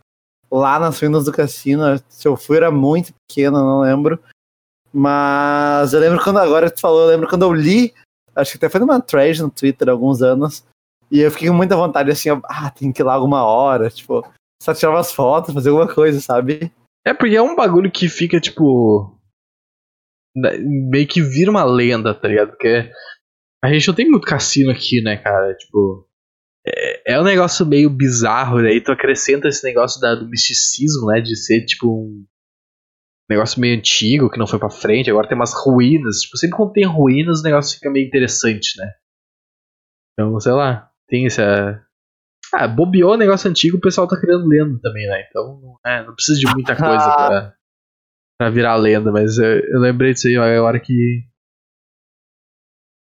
lá 0.51 0.79
nas 0.79 0.99
ruínas 0.99 1.27
do 1.27 1.33
cassino. 1.33 1.83
Se 2.09 2.27
eu 2.27 2.37
fui, 2.37 2.57
era 2.57 2.71
muito 2.71 3.13
pequeno, 3.29 3.59
não 3.59 3.81
lembro. 3.81 4.19
Mas 4.93 5.93
eu 5.93 6.01
lembro 6.01 6.23
quando 6.23 6.39
agora 6.39 6.71
tu 6.71 6.81
falou, 6.81 7.03
eu 7.03 7.09
lembro 7.09 7.29
quando 7.29 7.43
eu 7.43 7.53
li, 7.53 7.93
acho 8.35 8.53
que 8.53 8.57
até 8.57 8.69
foi 8.69 8.81
numa 8.81 9.01
thread 9.01 9.43
no 9.43 9.51
Twitter 9.51 9.89
há 9.89 9.93
alguns 9.93 10.23
anos, 10.23 10.65
e 11.14 11.21
eu 11.21 11.30
fiquei 11.30 11.47
com 11.47 11.54
muita 11.54 11.76
vontade 11.76 12.11
assim, 12.11 12.28
ah, 12.44 12.71
tem 12.71 12.92
que 12.92 13.00
ir 13.00 13.04
lá 13.04 13.14
alguma 13.14 13.44
hora, 13.44 13.88
tipo, 13.88 14.21
só 14.61 14.75
tirar 14.75 14.90
umas 14.90 15.12
fotos, 15.12 15.54
fazer 15.54 15.68
alguma 15.68 15.87
coisa, 15.87 16.21
sabe? 16.21 16.73
É 17.06 17.14
porque 17.14 17.37
é 17.37 17.42
um 17.42 17.54
bagulho 17.54 17.88
que 17.88 18.09
fica, 18.09 18.40
tipo. 18.40 19.16
Meio 20.35 21.06
que 21.06 21.23
vira 21.23 21.52
uma 21.52 21.62
lenda, 21.62 22.12
tá 22.12 22.26
ligado? 22.26 22.49
Porque 22.50 22.90
a 23.62 23.73
gente 23.73 23.87
não 23.87 23.94
tem 23.94 24.11
muito 24.11 24.26
cassino 24.26 24.73
aqui, 24.73 25.00
né, 25.02 25.16
cara? 25.16 25.54
Tipo. 25.54 26.09
É, 26.66 27.12
é 27.14 27.21
um 27.21 27.25
negócio 27.25 27.64
meio 27.64 27.88
bizarro, 27.90 28.61
daí 28.61 28.80
tu 28.80 28.90
acrescenta 28.90 29.47
esse 29.47 29.62
negócio 29.62 30.00
da, 30.00 30.16
do 30.16 30.28
misticismo, 30.28 31.06
né? 31.06 31.21
De 31.21 31.37
ser, 31.37 31.64
tipo, 31.64 31.87
um 31.87 32.26
negócio 33.30 33.61
meio 33.61 33.78
antigo 33.78 34.28
que 34.28 34.38
não 34.38 34.49
foi 34.49 34.59
pra 34.59 34.68
frente, 34.68 35.11
agora 35.11 35.28
tem 35.28 35.37
umas 35.37 35.54
ruínas. 35.54 36.23
Tipo, 36.23 36.38
sempre 36.38 36.56
quando 36.56 36.73
tem 36.73 36.85
ruínas 36.85 37.38
o 37.38 37.44
negócio 37.44 37.76
fica 37.76 37.88
meio 37.88 38.04
interessante, 38.04 38.76
né? 38.78 38.90
Então, 40.12 40.40
sei 40.40 40.52
lá, 40.52 40.90
tem 41.08 41.26
essa. 41.26 41.84
Ah, 42.52 42.68
bobeou 42.68 43.14
o 43.14 43.16
negócio 43.16 43.50
antigo, 43.50 43.78
o 43.78 43.80
pessoal 43.80 44.06
tá 44.06 44.18
criando 44.18 44.46
lenda 44.46 44.78
também, 44.80 45.06
né? 45.06 45.26
Então, 45.28 45.78
é, 45.84 46.04
não 46.04 46.14
precisa 46.14 46.38
de 46.38 46.46
muita 46.46 46.76
coisa 46.76 47.04
pra, 47.04 47.54
pra 48.38 48.50
virar 48.50 48.76
lenda, 48.76 49.11
mas 49.11 49.38
eu, 49.38 49.61
eu 49.61 49.80
lembrei 49.80 50.12
disso 50.12 50.28
aí 50.28 50.37
a 50.37 50.62
hora 50.62 50.78
que. 50.78 51.25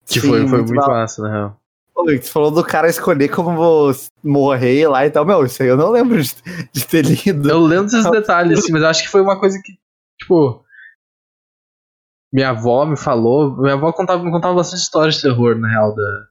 Que 0.06 0.20
Sim, 0.20 0.28
foi, 0.28 0.40
foi 0.48 0.58
muito, 0.58 0.72
muito 0.72 0.86
massa, 0.86 1.22
na 1.22 1.30
real. 1.30 1.60
Tu 2.22 2.30
falou 2.30 2.50
do 2.50 2.64
cara 2.64 2.88
escolher 2.88 3.28
como 3.28 3.54
vou 3.54 3.92
morrer 4.24 4.88
lá 4.88 5.04
e 5.04 5.10
tal. 5.10 5.24
Meu, 5.24 5.44
isso 5.44 5.62
aí 5.62 5.68
eu 5.68 5.76
não 5.76 5.90
lembro 5.90 6.22
de, 6.22 6.34
de 6.72 6.86
ter 6.86 7.04
lido. 7.04 7.50
Eu 7.50 7.60
lembro 7.60 7.84
desses 7.84 8.08
detalhes, 8.10 8.60
assim, 8.60 8.72
mas 8.72 8.82
acho 8.82 9.02
que 9.02 9.08
foi 9.08 9.20
uma 9.20 9.38
coisa 9.38 9.60
que 9.62 9.72
Tipo, 10.20 10.64
minha 12.32 12.50
avó 12.50 12.84
me 12.84 12.96
falou. 12.96 13.56
Minha 13.56 13.74
avó 13.74 13.92
contava, 13.92 14.22
me 14.22 14.30
contava 14.30 14.54
bastante 14.54 14.82
histórias 14.82 15.16
de 15.16 15.22
terror, 15.22 15.56
na 15.58 15.68
real, 15.68 15.94
da, 15.94 16.26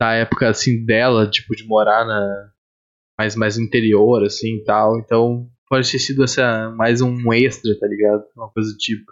da 0.00 0.12
época, 0.12 0.48
assim, 0.48 0.84
dela, 0.84 1.28
tipo, 1.28 1.54
de 1.54 1.66
morar 1.66 2.04
na. 2.04 2.50
Mais, 3.18 3.34
mais 3.34 3.56
interior, 3.56 4.22
assim 4.24 4.56
e 4.56 4.64
tal. 4.64 4.98
Então, 4.98 5.48
pode 5.68 5.90
ter 5.90 5.98
sido 5.98 6.22
essa, 6.22 6.70
mais 6.76 7.00
um 7.00 7.32
extra, 7.32 7.78
tá 7.78 7.86
ligado? 7.86 8.24
Uma 8.36 8.50
coisa 8.50 8.70
do 8.70 8.76
tipo. 8.76 9.10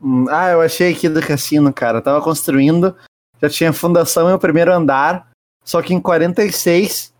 Hum, 0.00 0.26
ah, 0.28 0.50
eu 0.50 0.60
achei 0.60 0.92
aqui 0.92 1.08
do 1.08 1.20
cassino, 1.20 1.72
cara. 1.72 2.02
Tava 2.02 2.22
construindo, 2.22 2.96
já 3.40 3.48
tinha 3.48 3.72
fundação 3.72 4.30
e 4.30 4.32
o 4.32 4.38
primeiro 4.38 4.72
andar, 4.72 5.30
só 5.64 5.82
que 5.82 5.94
em 5.94 6.00
46 6.00 7.14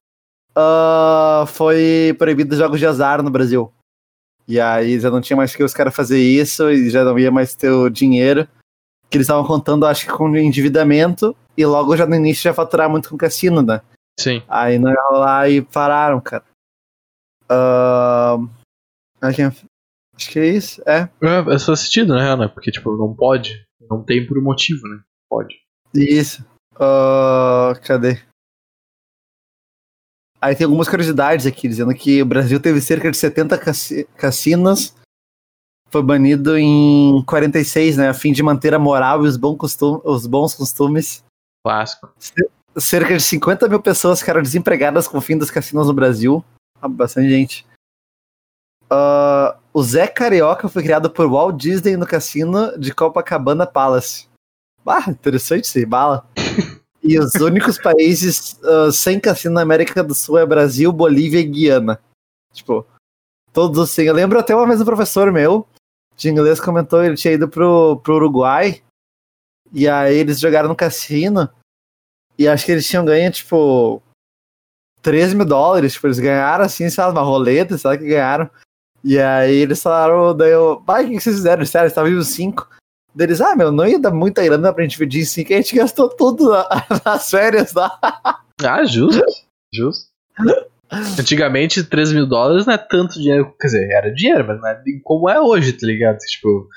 uh, 0.51 0.59
ah, 0.59 1.45
foi 1.47 2.15
proibido 2.19 2.57
jogos 2.57 2.79
de 2.79 2.87
azar 2.87 3.23
no 3.23 3.31
Brasil. 3.31 3.73
E 4.49 4.61
aí 4.61 5.01
já 5.01 5.11
não 5.11 5.21
tinha 5.21 5.37
mais 5.37 5.55
que 5.55 5.65
os 5.65 5.75
caras 5.75 5.95
fazer 5.95 6.21
isso 6.21 6.71
e 6.71 6.89
já 6.89 7.05
não 7.05 7.19
ia 7.19 7.31
mais 7.31 7.55
ter 7.55 7.71
o 7.71 7.91
dinheiro. 7.91 8.47
Que 9.11 9.17
eles 9.17 9.27
estavam 9.27 9.47
contando, 9.47 9.87
acho 9.87 10.07
que 10.07 10.13
com 10.13 10.37
endividamento, 10.37 11.37
e 11.57 11.65
logo 11.65 11.97
já 11.97 12.07
no 12.07 12.15
início 12.15 12.43
já 12.43 12.55
faturar 12.55 12.91
muito 12.91 13.09
com 13.09 13.17
cassino, 13.17 13.63
né? 13.63 13.81
Sim. 14.19 14.43
Aí 14.49 14.79
não 14.79 14.91
ia 14.91 15.03
rolar 15.09 15.51
e 15.51 15.63
pararam, 15.63 16.21
cara. 16.21 16.45
Uh... 17.51 18.49
Acho 20.17 20.31
que 20.31 20.39
é 20.39 20.47
isso, 20.47 20.83
é. 20.87 21.09
É, 21.23 21.55
é 21.55 21.59
só 21.59 21.75
sentido, 21.77 22.15
né, 22.15 22.23
Ana? 22.23 22.49
Porque, 22.49 22.71
tipo, 22.71 22.97
não 22.97 23.15
pode. 23.15 23.65
Não 23.89 24.03
tem 24.03 24.27
por 24.27 24.41
motivo, 24.41 24.87
né? 24.89 25.01
Pode. 25.29 25.55
Isso. 25.95 26.45
Uh... 26.75 27.79
Cadê? 27.85 28.19
Aí 30.41 30.55
tem 30.55 30.65
algumas 30.65 30.89
curiosidades 30.89 31.47
aqui, 31.47 31.69
dizendo 31.69 31.95
que 31.95 32.23
o 32.23 32.27
Brasil 32.27 32.61
teve 32.61 32.81
cerca 32.81 33.11
de 33.11 33.17
70 33.17 33.59
cassinos, 34.17 34.95
foi 35.91 36.03
banido 36.03 36.59
em 36.59 37.23
46, 37.25 37.97
né, 37.97 38.09
a 38.09 38.15
fim 38.15 38.33
de 38.33 38.43
manter 38.43 38.75
a 38.75 38.79
moral 38.79 39.25
e 39.25 39.29
os, 39.29 39.37
bons 39.37 39.57
costumes, 39.57 40.03
os 40.05 40.27
bons 40.27 40.55
costumes. 40.55 41.25
Clássico. 41.65 42.11
Cerca 42.77 43.17
de 43.17 43.23
50 43.23 43.69
mil 43.69 43.81
pessoas 43.81 44.21
ficaram 44.21 44.43
desempregadas 44.43 45.09
com 45.09 45.19
o 45.19 45.23
fim 45.23 45.39
dos 45.39 45.51
cassinos 45.51 45.87
no 45.87 45.95
Brasil. 45.95 46.45
Ah, 46.81 46.89
bastante 46.89 47.31
gente. 47.31 47.67
Uh, 48.91 49.57
o 49.73 49.83
Zé 49.83 50.07
Carioca 50.07 50.69
foi 50.69 50.83
criado 50.83 51.11
por 51.11 51.29
Walt 51.29 51.57
Disney 51.57 51.97
no 51.97 52.07
cassino 52.07 52.79
de 52.79 52.95
Copacabana 52.95 53.67
Palace. 53.67 54.29
Ah, 54.87 55.11
interessante 55.11 55.77
aí, 55.79 55.87
bala. 55.87 56.27
E 57.09 57.21
os 57.21 57.35
únicos 57.35 57.79
países 57.79 58.59
uh, 58.65 58.91
sem 58.91 59.21
cassino 59.21 59.55
na 59.55 59.61
América 59.61 60.03
do 60.03 60.13
Sul 60.13 60.39
é 60.39 60.45
Brasil, 60.45 60.91
Bolívia 60.91 61.39
e 61.39 61.45
Guiana. 61.45 62.01
Tipo, 62.53 62.85
todos 63.57 63.79
assim. 63.79 64.03
Eu 64.03 64.13
lembro 64.13 64.39
até 64.39 64.55
uma 64.55 64.67
vez 64.67 64.83
um 64.83 64.85
professor 64.85 65.33
meu 65.33 65.67
de 66.15 66.29
inglês 66.29 66.61
comentou, 66.61 67.03
ele 67.03 67.17
tinha 67.17 67.33
ido 67.33 67.49
pro, 67.49 67.99
pro 68.05 68.17
Uruguai. 68.17 68.83
E 69.73 69.89
aí 69.89 70.19
eles 70.19 70.39
jogaram 70.39 70.69
no 70.69 70.77
cassino. 70.77 71.49
E 72.39 72.47
acho 72.47 72.67
que 72.67 72.73
eles 72.73 72.87
tinham 72.87 73.05
ganho, 73.05 73.31
tipo, 73.33 74.03
13 75.01 75.35
mil 75.35 75.47
dólares. 75.47 75.95
Tipo, 75.95 76.07
eles 76.07 76.19
ganharam 76.19 76.67
assim, 76.67 76.91
sei 76.91 77.03
lá, 77.03 77.11
uma 77.11 77.23
roleta, 77.23 77.79
sei 77.79 77.91
lá 77.91 77.97
que 77.97 78.05
ganharam. 78.05 78.51
E 79.03 79.19
aí 79.19 79.55
eles 79.55 79.83
falaram, 79.83 80.37
daí 80.37 80.51
eu, 80.51 80.83
pai, 80.85 81.05
o 81.05 81.09
que 81.09 81.21
vocês 81.21 81.37
fizeram? 81.37 81.65
Sério, 81.65 81.85
eles 81.85 81.93
estavam 81.93 82.11
vivos 82.11 82.29
5 82.29 82.69
deles, 83.15 83.41
ah, 83.41 83.57
meu, 83.57 83.73
não 83.73 83.87
ia 83.87 83.99
dar 83.99 84.11
muita 84.11 84.45
grana 84.45 84.75
pra 84.75 84.83
gente 84.83 84.93
dividir 84.93 85.23
em 85.23 85.25
cinco, 85.25 85.51
a 85.55 85.57
gente 85.57 85.75
gastou 85.75 86.11
tudo 86.11 86.51
na, 86.51 86.69
nas 87.03 87.31
férias 87.31 87.73
lá. 87.73 87.99
Ah, 88.63 88.85
justo, 88.85 89.25
justo. 89.73 90.11
Antigamente, 90.91 91.83
3 91.83 92.13
mil 92.13 92.27
dólares 92.27 92.67
não 92.67 92.75
é 92.75 92.79
tanto 92.79 93.21
dinheiro, 93.21 93.55
quer 93.61 93.67
dizer, 93.67 93.91
era 93.91 94.13
dinheiro, 94.13 94.47
mas 94.47 94.61
não 94.61 94.69
é 94.69 94.83
como 95.03 95.29
é 95.29 95.41
hoje, 95.41 95.73
tá 95.73 95.87
ligado? 95.87 96.19
Tipo, 96.19 96.69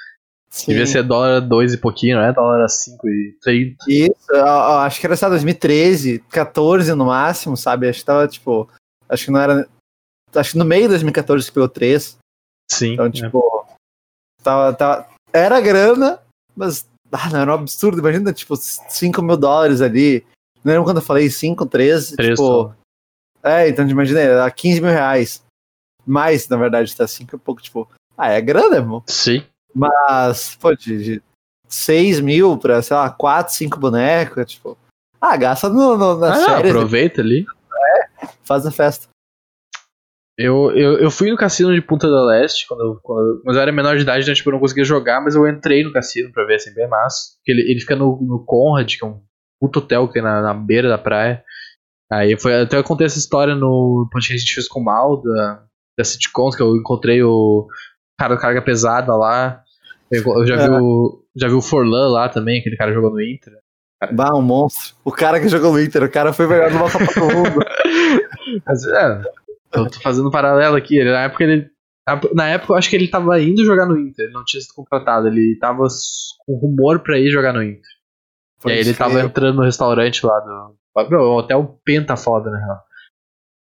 Sim. 0.50 0.72
devia 0.72 0.88
ser 0.88 1.04
dólar 1.04 1.42
2 1.42 1.74
e 1.74 1.78
pouquinho, 1.78 2.18
não 2.18 2.24
é 2.24 2.34
dólar 2.34 2.68
5 2.68 3.08
e 3.08 3.38
30. 3.42 3.76
Isso, 3.88 4.36
acho 4.36 5.00
que 5.00 5.06
era, 5.06 5.16
sabe, 5.16 5.32
2013, 5.32 6.20
14 6.30 6.94
no 6.94 7.06
máximo, 7.06 7.56
sabe? 7.56 7.88
Acho 7.88 8.00
que 8.00 8.06
tava, 8.06 8.28
tipo, 8.28 8.68
acho 9.08 9.26
que 9.26 9.32
não 9.32 9.40
era, 9.40 9.68
acho 10.36 10.52
que 10.52 10.58
no 10.58 10.66
meio 10.66 10.84
de 10.84 10.90
2014 10.90 11.46
que 11.46 11.54
pegou 11.54 11.70
3. 11.70 12.18
Sim. 12.72 12.94
Então, 12.94 13.06
é. 13.06 13.12
tipo, 13.12 13.66
é. 13.70 13.74
tava, 14.44 14.74
tava, 14.74 15.08
era 15.32 15.62
grana, 15.62 16.20
mas 16.56 16.88
ah, 17.12 17.30
não, 17.32 17.40
era 17.40 17.52
um 17.52 17.56
absurdo. 17.56 18.00
Imagina, 18.00 18.34
tipo, 18.34 18.56
5 18.56 19.22
mil 19.22 19.38
dólares 19.38 19.82
ali. 19.82 20.26
Não 20.64 20.74
lembro 20.74 20.86
quando 20.86 20.98
eu 20.98 21.04
falei 21.04 21.30
5, 21.30 21.66
13. 21.66 22.16
3 22.16 22.30
tipo. 22.30 22.44
Só. 22.44 22.76
É, 23.44 23.70
então 23.70 23.88
imagina, 23.88 24.20
era 24.20 24.52
15 24.52 24.82
mil 24.82 24.92
reais. 24.92 25.44
Mais, 26.06 26.48
na 26.48 26.58
verdade, 26.58 26.96
tá 26.96 27.08
5 27.08 27.36
e 27.36 27.40
pouco, 27.40 27.62
tipo. 27.62 27.90
Ah, 28.18 28.30
é 28.30 28.42
grana, 28.42 28.78
irmão. 28.78 29.04
Sim. 29.08 29.44
Mas, 29.74 30.56
pô, 30.56 30.76
de, 30.76 31.04
de 31.04 31.24
6 31.68 32.20
mil 32.20 32.58
pra, 32.58 32.82
sei 32.82 32.96
lá, 32.96 33.10
4, 33.10 33.54
5 33.54 33.80
bonecos, 33.80 34.46
tipo. 34.46 34.78
Ah, 35.22 35.36
gasta 35.38 35.70
no, 35.70 35.98
no, 35.98 36.18
nas 36.18 36.42
ah, 36.42 36.46
férias. 36.56 36.76
Aproveita 36.76 37.22
ali. 37.22 37.46
É, 38.22 38.28
faz 38.44 38.66
a 38.66 38.72
festa. 38.72 39.08
Eu, 40.38 40.72
eu, 40.72 40.98
eu 41.00 41.12
fui 41.12 41.30
no 41.30 41.36
cassino 41.36 41.76
de 41.76 41.82
Punta 41.82 42.08
del 42.08 42.24
Leste, 42.24 42.66
quando 42.66 42.80
eu, 42.80 43.00
quando 43.04 43.42
mas 43.44 43.58
eu 43.58 43.62
era 43.62 43.74
menor 43.74 43.98
de 43.98 44.04
idade, 44.04 44.24
então 44.24 44.34
tipo, 44.34 44.48
eu 44.50 44.54
não 44.54 44.60
conseguia 44.62 44.86
jogar, 44.86 45.22
mas 45.22 45.36
eu 45.36 45.46
entrei 45.46 45.84
no 45.84 45.92
cassino 45.92 46.32
pra 46.32 46.46
ver, 46.46 46.56
assim, 46.56 46.74
bem 46.74 46.88
massa. 46.88 47.34
Ele, 47.46 47.62
ele 47.70 47.82
fica 47.82 47.94
no, 47.94 48.18
no 48.22 48.46
Conrad, 48.46 48.96
que 48.96 49.04
é 49.04 49.08
um 49.08 49.22
puto 49.60 49.80
hotel 49.80 50.08
que 50.08 50.14
tem 50.14 50.22
na, 50.22 50.42
na 50.42 50.54
beira 50.54 50.88
da 50.88 50.98
praia. 50.98 51.44
Aí 52.12 52.40
foi, 52.40 52.62
até 52.62 52.78
eu 52.78 52.84
contei 52.84 53.06
essa 53.06 53.20
história 53.20 53.54
no 53.54 54.08
podcast 54.12 54.30
que 54.30 54.34
a 54.34 54.46
gente 54.46 54.56
fez 54.56 54.68
com 54.68 54.80
o 54.80 54.84
Mal, 54.84 55.22
da, 55.22 55.64
da 55.98 56.04
Sitcoms, 56.04 56.56
que 56.56 56.62
eu 56.64 56.76
encontrei 56.76 57.22
o 57.22 57.68
cara 58.18 58.36
do 58.36 58.42
Carga 58.42 58.62
Pesada 58.62 59.16
lá. 59.16 59.62
Eu, 60.12 60.24
eu 60.24 60.48
já, 60.48 60.56
é. 60.56 60.68
vi 60.68 60.76
o, 60.76 61.24
já 61.36 61.48
vi 61.48 61.54
o 61.54 61.62
Forlan 61.62 62.10
lá 62.10 62.28
também, 62.28 62.60
aquele 62.60 62.78
cara 62.78 62.94
jogou 62.94 63.12
no 63.12 63.22
Inter. 63.22 63.54
Bah, 64.14 64.34
um 64.34 64.42
monstro. 64.42 64.96
O 65.04 65.12
cara 65.12 65.40
que 65.40 65.50
jogou 65.50 65.74
no 65.74 65.82
Inter, 65.82 66.04
o 66.04 66.10
cara 66.10 66.34
foi 66.34 66.48
melhor 66.48 66.72
no 66.72 66.80
Copa 66.80 67.00
do 67.00 67.36
Mundo. 67.36 67.60
Mas, 68.66 68.86
é, 68.86 69.22
eu 69.74 69.90
tô 69.90 70.00
fazendo 70.02 70.30
um 70.30 70.32
paralelo 70.32 70.76
aqui. 70.76 70.98
Ele, 70.98 71.12
na 71.12 71.24
época 71.24 71.44
ele. 71.44 71.70
Na 72.34 72.48
época 72.48 72.74
eu 72.74 72.78
acho 72.78 72.90
que 72.90 72.96
ele 72.96 73.08
tava 73.08 73.40
indo 73.40 73.64
jogar 73.64 73.86
no 73.86 73.96
Inter, 73.96 74.26
ele 74.26 74.34
não 74.34 74.44
tinha 74.44 74.60
sido 74.60 74.74
contratado, 74.74 75.28
ele 75.28 75.56
tava 75.60 75.86
com 76.40 76.56
rumor 76.56 77.02
pra 77.02 77.20
ir 77.20 77.30
jogar 77.30 77.54
no 77.54 77.62
Inter. 77.62 77.92
Pode 78.60 78.74
e 78.74 78.78
aí 78.78 78.82
ele 78.82 78.96
tava 78.96 79.22
entrando 79.22 79.58
no 79.58 79.64
restaurante 79.64 80.26
lá 80.26 80.40
do. 80.40 80.79
Meu, 81.08 81.40
até 81.40 81.56
o 81.56 81.68
Penta 81.68 82.16
foda, 82.16 82.50
na 82.50 82.58
real. 82.60 82.84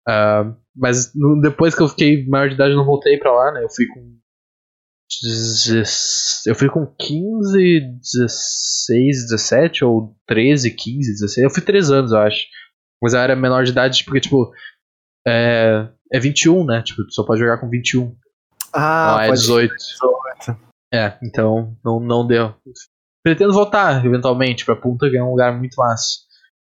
Uh, 0.07 0.55
mas 0.75 1.13
no, 1.15 1.41
depois 1.41 1.73
que 1.73 1.81
eu 1.81 1.87
fiquei 1.87 2.27
maior 2.27 2.47
de 2.47 2.55
idade, 2.55 2.71
eu 2.71 2.77
não 2.77 2.85
voltei 2.85 3.17
pra 3.17 3.31
lá, 3.31 3.51
né? 3.51 3.63
Eu 3.63 3.69
fui 3.69 3.87
com. 3.87 4.15
Eu 6.45 6.55
fui 6.55 6.69
com 6.69 6.85
15, 6.85 7.79
16, 8.01 9.29
17 9.29 9.85
ou 9.85 10.15
13, 10.27 10.71
15, 10.71 11.11
16. 11.13 11.43
Eu 11.43 11.49
fui 11.49 11.61
3 11.61 11.91
anos, 11.91 12.11
eu 12.11 12.19
acho. 12.19 12.45
Mas 13.01 13.13
eu 13.13 13.19
era 13.19 13.35
menor 13.35 13.63
de 13.63 13.71
idade 13.71 14.03
porque, 14.03 14.19
tipo, 14.19 14.51
é, 15.27 15.87
é 16.11 16.19
21, 16.19 16.65
né? 16.65 16.81
Tipo, 16.81 17.03
tu 17.03 17.13
só 17.13 17.23
pode 17.23 17.39
jogar 17.39 17.59
com 17.59 17.69
21. 17.69 18.15
Ah, 18.73 19.13
não, 19.13 19.21
é 19.21 19.31
18. 19.31 19.75
18. 19.75 20.65
É, 20.93 21.17
então 21.23 21.77
não, 21.83 21.99
não 21.99 22.27
deu. 22.27 22.53
Pretendo 23.23 23.53
voltar 23.53 24.05
eventualmente 24.05 24.65
pra 24.65 24.75
Punta, 24.75 25.09
que 25.09 25.17
é 25.17 25.23
um 25.23 25.31
lugar 25.31 25.57
muito 25.57 25.75
massa. 25.75 26.24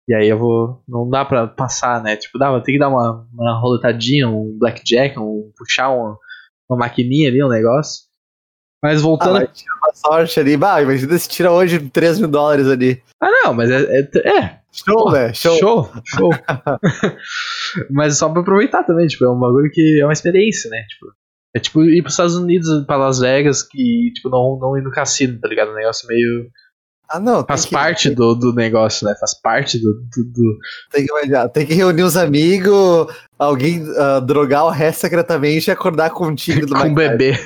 E 0.07 0.13
aí 0.13 0.27
eu 0.27 0.37
vou. 0.37 0.83
Não 0.87 1.09
dá 1.09 1.23
pra 1.23 1.47
passar, 1.47 2.01
né? 2.03 2.15
Tipo, 2.17 2.37
dá, 2.37 2.59
ter 2.59 2.73
que 2.73 2.79
dar 2.79 2.89
uma, 2.89 3.27
uma 3.33 3.59
roletadinha, 3.59 4.27
um 4.27 4.57
blackjack, 4.59 5.17
um, 5.17 5.51
puxar 5.57 5.89
uma, 5.89 6.17
uma 6.69 6.79
maquininha 6.79 7.29
ali, 7.29 7.43
um 7.43 7.49
negócio. 7.49 8.03
Mas 8.83 9.01
voltando. 9.01 9.37
Ah, 9.37 9.47
tira 9.47 9.73
uma 9.81 9.93
sorte 9.93 10.39
ali. 10.39 10.57
Bah, 10.57 10.81
imagina 10.81 11.17
se 11.17 11.29
tira 11.29 11.51
hoje 11.51 11.79
3 11.89 12.19
mil 12.19 12.27
dólares 12.27 12.67
ali. 12.67 13.01
Ah, 13.21 13.29
não, 13.45 13.53
mas 13.53 13.71
é. 13.71 14.01
é, 14.01 14.29
é. 14.29 14.59
Show, 14.73 15.11
né? 15.11 15.33
Show. 15.33 15.57
Show, 15.57 15.89
show. 16.05 16.29
mas 17.91 18.17
só 18.17 18.27
pra 18.27 18.41
aproveitar 18.41 18.83
também, 18.83 19.07
tipo, 19.07 19.23
é 19.23 19.29
um 19.29 19.39
bagulho 19.39 19.71
que 19.71 19.99
é 20.01 20.03
uma 20.03 20.11
experiência, 20.11 20.69
né? 20.69 20.83
Tipo, 20.89 21.13
é 21.55 21.59
tipo 21.59 21.83
ir 21.83 22.01
pros 22.01 22.13
Estados 22.13 22.35
Unidos, 22.35 22.85
pra 22.85 22.97
Las 22.97 23.19
Vegas, 23.19 23.61
que, 23.61 24.11
tipo, 24.15 24.29
não, 24.29 24.57
não 24.59 24.75
ir 24.75 24.81
no 24.81 24.91
cassino, 24.91 25.39
tá 25.39 25.47
ligado? 25.47 25.71
Um 25.71 25.75
negócio 25.75 26.07
meio. 26.07 26.49
Ah, 27.09 27.19
não. 27.19 27.45
Faz 27.45 27.65
que, 27.65 27.71
parte 27.71 28.09
do, 28.09 28.33
do 28.33 28.53
negócio, 28.53 29.05
né? 29.07 29.13
Faz 29.19 29.33
parte 29.39 29.77
do. 29.77 29.93
do, 29.93 30.23
do... 30.31 30.57
Tem, 30.91 31.05
que, 31.05 31.49
tem 31.53 31.65
que 31.65 31.73
reunir 31.73 32.03
os 32.03 32.17
amigos, 32.17 33.07
alguém 33.37 33.83
uh, 33.83 34.21
drogar 34.21 34.65
o 34.65 34.69
resto 34.69 35.01
secretamente 35.01 35.67
e 35.67 35.71
acordar 35.71 36.09
com 36.11 36.27
um 36.27 36.35
tigre 36.35 36.65
do 36.65 36.73
Com 36.75 36.87
um 36.87 36.93
bebê. 36.93 37.33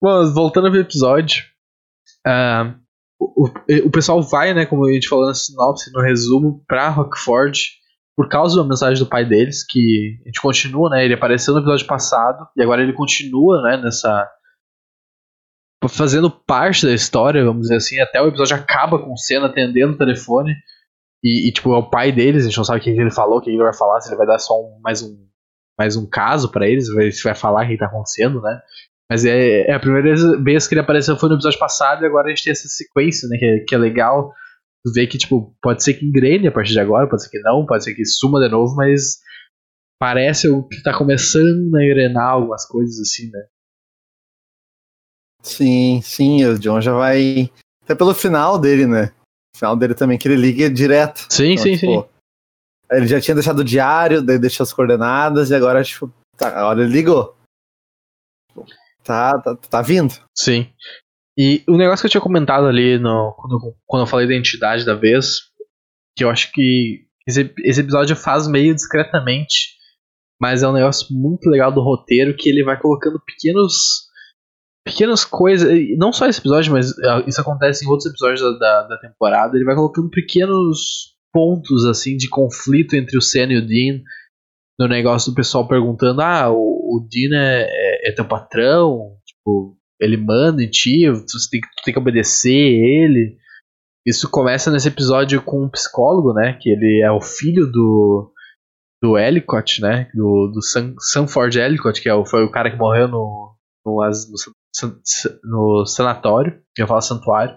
Bom, 0.00 0.32
voltando 0.32 0.70
pro 0.70 0.80
episódio. 0.80 1.44
Uh, 2.26 2.74
o, 3.18 3.48
o, 3.86 3.90
pessoal 3.90 4.22
vai, 4.22 4.54
né, 4.54 4.64
como 4.64 4.86
a 4.86 4.92
gente 4.92 5.08
falou 5.08 5.26
na 5.26 5.34
sinopse, 5.34 5.90
no 5.92 6.00
resumo, 6.00 6.62
pra 6.68 6.88
Rockford 6.88 7.58
por 8.18 8.28
causa 8.28 8.60
da 8.60 8.68
mensagem 8.68 8.98
do 9.02 9.08
pai 9.08 9.24
deles, 9.24 9.64
que 9.64 10.18
a 10.24 10.28
gente 10.28 10.40
continua, 10.40 10.90
né? 10.90 11.04
Ele 11.04 11.14
apareceu 11.14 11.54
no 11.54 11.60
episódio 11.60 11.86
passado 11.86 12.48
e 12.56 12.62
agora 12.62 12.82
ele 12.82 12.92
continua, 12.92 13.62
né, 13.62 13.76
nessa. 13.76 14.28
Fazendo 15.86 16.30
parte 16.30 16.86
da 16.86 16.92
história, 16.92 17.44
vamos 17.44 17.62
dizer 17.62 17.76
assim, 17.76 18.00
até 18.00 18.20
o 18.20 18.28
episódio 18.28 18.56
acaba 18.56 18.98
com 18.98 19.12
o 19.12 19.16
Senna 19.16 19.46
atendendo 19.46 19.92
o 19.92 19.98
telefone. 19.98 20.54
E, 21.22 21.48
e, 21.48 21.52
tipo, 21.52 21.74
é 21.74 21.78
o 21.78 21.90
pai 21.90 22.10
deles, 22.12 22.44
a 22.44 22.48
gente 22.48 22.56
não 22.56 22.64
sabe 22.64 22.80
o 22.80 22.82
que 22.82 22.90
ele 22.90 23.10
falou, 23.10 23.38
o 23.38 23.40
que 23.40 23.50
ele 23.50 23.58
vai 23.58 23.74
falar, 23.74 24.00
se 24.00 24.08
ele 24.08 24.16
vai 24.16 24.26
dar 24.26 24.38
só 24.38 24.54
um, 24.54 24.80
mais 24.82 25.02
um 25.02 25.28
mais 25.78 25.96
um 25.96 26.04
caso 26.04 26.50
para 26.50 26.68
eles, 26.68 26.88
se 26.88 27.22
vai 27.22 27.36
falar 27.36 27.64
o 27.64 27.68
que 27.68 27.78
tá 27.78 27.86
acontecendo, 27.86 28.42
né? 28.42 28.60
Mas 29.10 29.24
é, 29.24 29.62
é, 29.70 29.72
a 29.72 29.80
primeira 29.80 30.12
vez 30.42 30.66
que 30.66 30.74
ele 30.74 30.80
apareceu 30.80 31.16
foi 31.16 31.28
no 31.28 31.36
episódio 31.36 31.58
passado 31.58 32.02
e 32.02 32.06
agora 32.06 32.26
a 32.26 32.30
gente 32.30 32.42
tem 32.42 32.50
essa 32.50 32.66
sequência, 32.66 33.28
né? 33.28 33.38
Que 33.38 33.44
é, 33.44 33.58
que 33.60 33.74
é 33.74 33.78
legal 33.78 34.34
ver 34.92 35.06
que, 35.06 35.16
tipo, 35.16 35.56
pode 35.62 35.82
ser 35.82 35.94
que 35.94 36.04
engrene 36.04 36.48
a 36.48 36.52
partir 36.52 36.72
de 36.72 36.80
agora, 36.80 37.08
pode 37.08 37.22
ser 37.22 37.30
que 37.30 37.38
não, 37.40 37.64
pode 37.64 37.84
ser 37.84 37.94
que 37.94 38.04
suma 38.04 38.40
de 38.40 38.48
novo, 38.48 38.74
mas 38.74 39.18
parece 40.00 40.48
que 40.68 40.82
tá 40.82 40.96
começando 40.96 41.74
a 41.76 41.84
engrenar 41.84 42.30
algumas 42.30 42.66
coisas 42.66 42.98
assim, 43.00 43.30
né? 43.30 43.40
Sim, 45.48 46.00
sim, 46.02 46.44
o 46.44 46.58
John 46.58 46.80
já 46.80 46.92
vai. 46.92 47.50
Até 47.82 47.94
pelo 47.94 48.14
final 48.14 48.58
dele, 48.58 48.86
né? 48.86 49.12
O 49.54 49.58
final 49.58 49.76
dele 49.76 49.94
também, 49.94 50.18
que 50.18 50.28
ele 50.28 50.36
liga 50.36 50.70
direto. 50.70 51.26
Sim, 51.30 51.52
então, 51.52 51.64
sim, 51.64 51.76
tipo, 51.76 52.02
sim. 52.02 52.08
Ele 52.90 53.06
já 53.06 53.20
tinha 53.20 53.34
deixado 53.34 53.60
o 53.60 53.64
diário, 53.64 54.22
daí 54.22 54.38
deixou 54.38 54.64
as 54.64 54.72
coordenadas 54.72 55.50
e 55.50 55.54
agora, 55.54 55.82
tipo, 55.82 56.12
tá, 56.36 56.48
agora 56.48 56.82
ele 56.82 56.92
ligou. 56.92 57.36
Tá, 59.02 59.38
tá, 59.40 59.56
tá 59.56 59.82
vindo. 59.82 60.12
Sim. 60.36 60.70
E 61.36 61.62
o 61.68 61.76
negócio 61.76 62.02
que 62.02 62.06
eu 62.06 62.10
tinha 62.10 62.20
comentado 62.20 62.66
ali 62.66 62.98
no, 62.98 63.32
quando, 63.38 63.76
quando 63.86 64.02
eu 64.02 64.06
falei 64.06 64.26
da 64.26 64.34
identidade 64.34 64.84
da 64.84 64.94
vez, 64.94 65.36
que 66.16 66.24
eu 66.24 66.30
acho 66.30 66.50
que 66.52 67.06
esse, 67.26 67.54
esse 67.64 67.80
episódio 67.80 68.16
faz 68.16 68.48
meio 68.48 68.74
discretamente, 68.74 69.76
mas 70.40 70.62
é 70.62 70.68
um 70.68 70.72
negócio 70.72 71.06
muito 71.10 71.48
legal 71.48 71.72
do 71.72 71.80
roteiro 71.80 72.36
que 72.36 72.48
ele 72.48 72.64
vai 72.64 72.78
colocando 72.78 73.22
pequenos 73.24 74.07
pequenas 74.88 75.22
coisas, 75.22 75.70
não 75.98 76.12
só 76.12 76.26
esse 76.26 76.40
episódio, 76.40 76.72
mas 76.72 76.98
ah, 77.00 77.22
isso 77.26 77.40
acontece 77.40 77.84
em 77.84 77.88
outros 77.88 78.06
episódios 78.06 78.40
da, 78.40 78.58
da, 78.58 78.88
da, 78.88 78.98
temporada. 78.98 79.54
Ele 79.54 79.64
vai 79.64 79.74
colocando 79.74 80.08
pequenos 80.08 81.14
pontos 81.30 81.84
assim 81.84 82.16
de 82.16 82.28
conflito 82.28 82.96
entre 82.96 83.18
o 83.18 83.20
Senna 83.20 83.52
e 83.52 83.58
o 83.58 83.66
Dean. 83.66 84.00
No 84.80 84.88
negócio 84.88 85.30
do 85.30 85.34
pessoal 85.34 85.68
perguntando: 85.68 86.22
Ah, 86.22 86.50
o, 86.50 86.56
o 86.56 87.08
Dean 87.10 87.36
é, 87.36 87.66
é, 87.68 88.10
é 88.10 88.14
teu 88.14 88.26
patrão? 88.26 89.16
Tipo, 89.26 89.76
ele 90.00 90.16
manda 90.16 90.62
em 90.62 90.70
ti, 90.70 91.06
você 91.10 91.50
tem, 91.50 91.60
tu 91.60 91.84
tem 91.84 91.92
que 91.92 92.00
obedecer 92.00 92.50
ele. 92.50 93.36
Isso 94.06 94.30
começa 94.30 94.70
nesse 94.70 94.88
episódio 94.88 95.42
com 95.42 95.64
um 95.64 95.68
psicólogo, 95.68 96.32
né? 96.32 96.54
Que 96.58 96.70
ele 96.70 97.02
é 97.04 97.10
o 97.10 97.20
filho 97.20 97.66
do, 97.70 98.32
do 99.02 99.18
Ellicott, 99.18 99.82
né? 99.82 100.08
Do, 100.14 100.50
do 100.54 100.62
San, 100.62 100.94
Sanford 100.98 101.58
Ellicott, 101.58 102.00
que 102.00 102.08
é 102.08 102.14
o, 102.14 102.24
foi 102.24 102.42
o 102.42 102.50
cara 102.50 102.70
que 102.70 102.78
morreu 102.78 103.06
no, 103.06 103.54
no, 103.84 104.00
no 104.00 104.38
sanatório. 105.86 106.60
Eu 106.76 106.86
falo 106.86 107.00
santuário. 107.00 107.56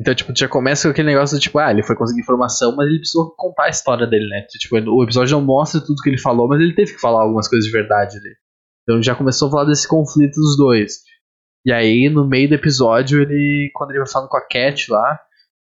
Então, 0.00 0.14
tipo, 0.14 0.32
já 0.36 0.48
começa 0.48 0.88
com 0.88 0.92
aquele 0.92 1.08
negócio 1.08 1.36
do 1.36 1.40
tipo, 1.40 1.58
ah, 1.58 1.70
ele 1.70 1.84
foi 1.84 1.94
conseguir 1.94 2.20
informação, 2.20 2.74
mas 2.74 2.88
ele 2.88 2.98
precisou 2.98 3.32
contar 3.36 3.66
a 3.66 3.68
história 3.68 4.06
dele, 4.06 4.28
né? 4.28 4.44
Tipo, 4.58 4.76
o 4.76 5.04
episódio 5.04 5.38
não 5.38 5.44
mostra 5.44 5.80
tudo 5.80 6.02
que 6.02 6.08
ele 6.08 6.18
falou, 6.18 6.48
mas 6.48 6.60
ele 6.60 6.74
teve 6.74 6.94
que 6.94 7.00
falar 7.00 7.22
algumas 7.22 7.48
coisas 7.48 7.64
de 7.64 7.72
verdade 7.72 8.18
ali. 8.18 8.34
Então 8.82 9.02
já 9.02 9.14
começou 9.14 9.48
a 9.48 9.50
falar 9.52 9.64
desse 9.64 9.88
conflito 9.88 10.34
dos 10.34 10.56
dois. 10.56 11.02
E 11.64 11.72
aí, 11.72 12.10
no 12.10 12.28
meio 12.28 12.48
do 12.48 12.54
episódio, 12.54 13.22
ele. 13.22 13.70
Quando 13.74 13.90
ele 13.90 14.00
vai 14.00 14.08
falando 14.08 14.28
com 14.28 14.36
a 14.36 14.46
Cat 14.46 14.90
lá, 14.90 15.18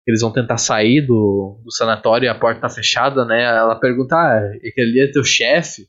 eles 0.07 0.23
vão 0.23 0.33
tentar 0.33 0.57
sair 0.57 1.03
do, 1.07 1.61
do 1.63 1.73
sanatório 1.73 2.27
e 2.27 2.29
a 2.29 2.35
porta 2.35 2.63
tá 2.63 2.69
fechada, 2.71 3.25
né? 3.25 3.43
Ela 3.43 3.79
pergunta, 3.79 4.17
ah, 4.17 4.41
aquele 4.67 5.01
é 5.01 5.11
teu 5.11 5.25
chefe? 5.25 5.87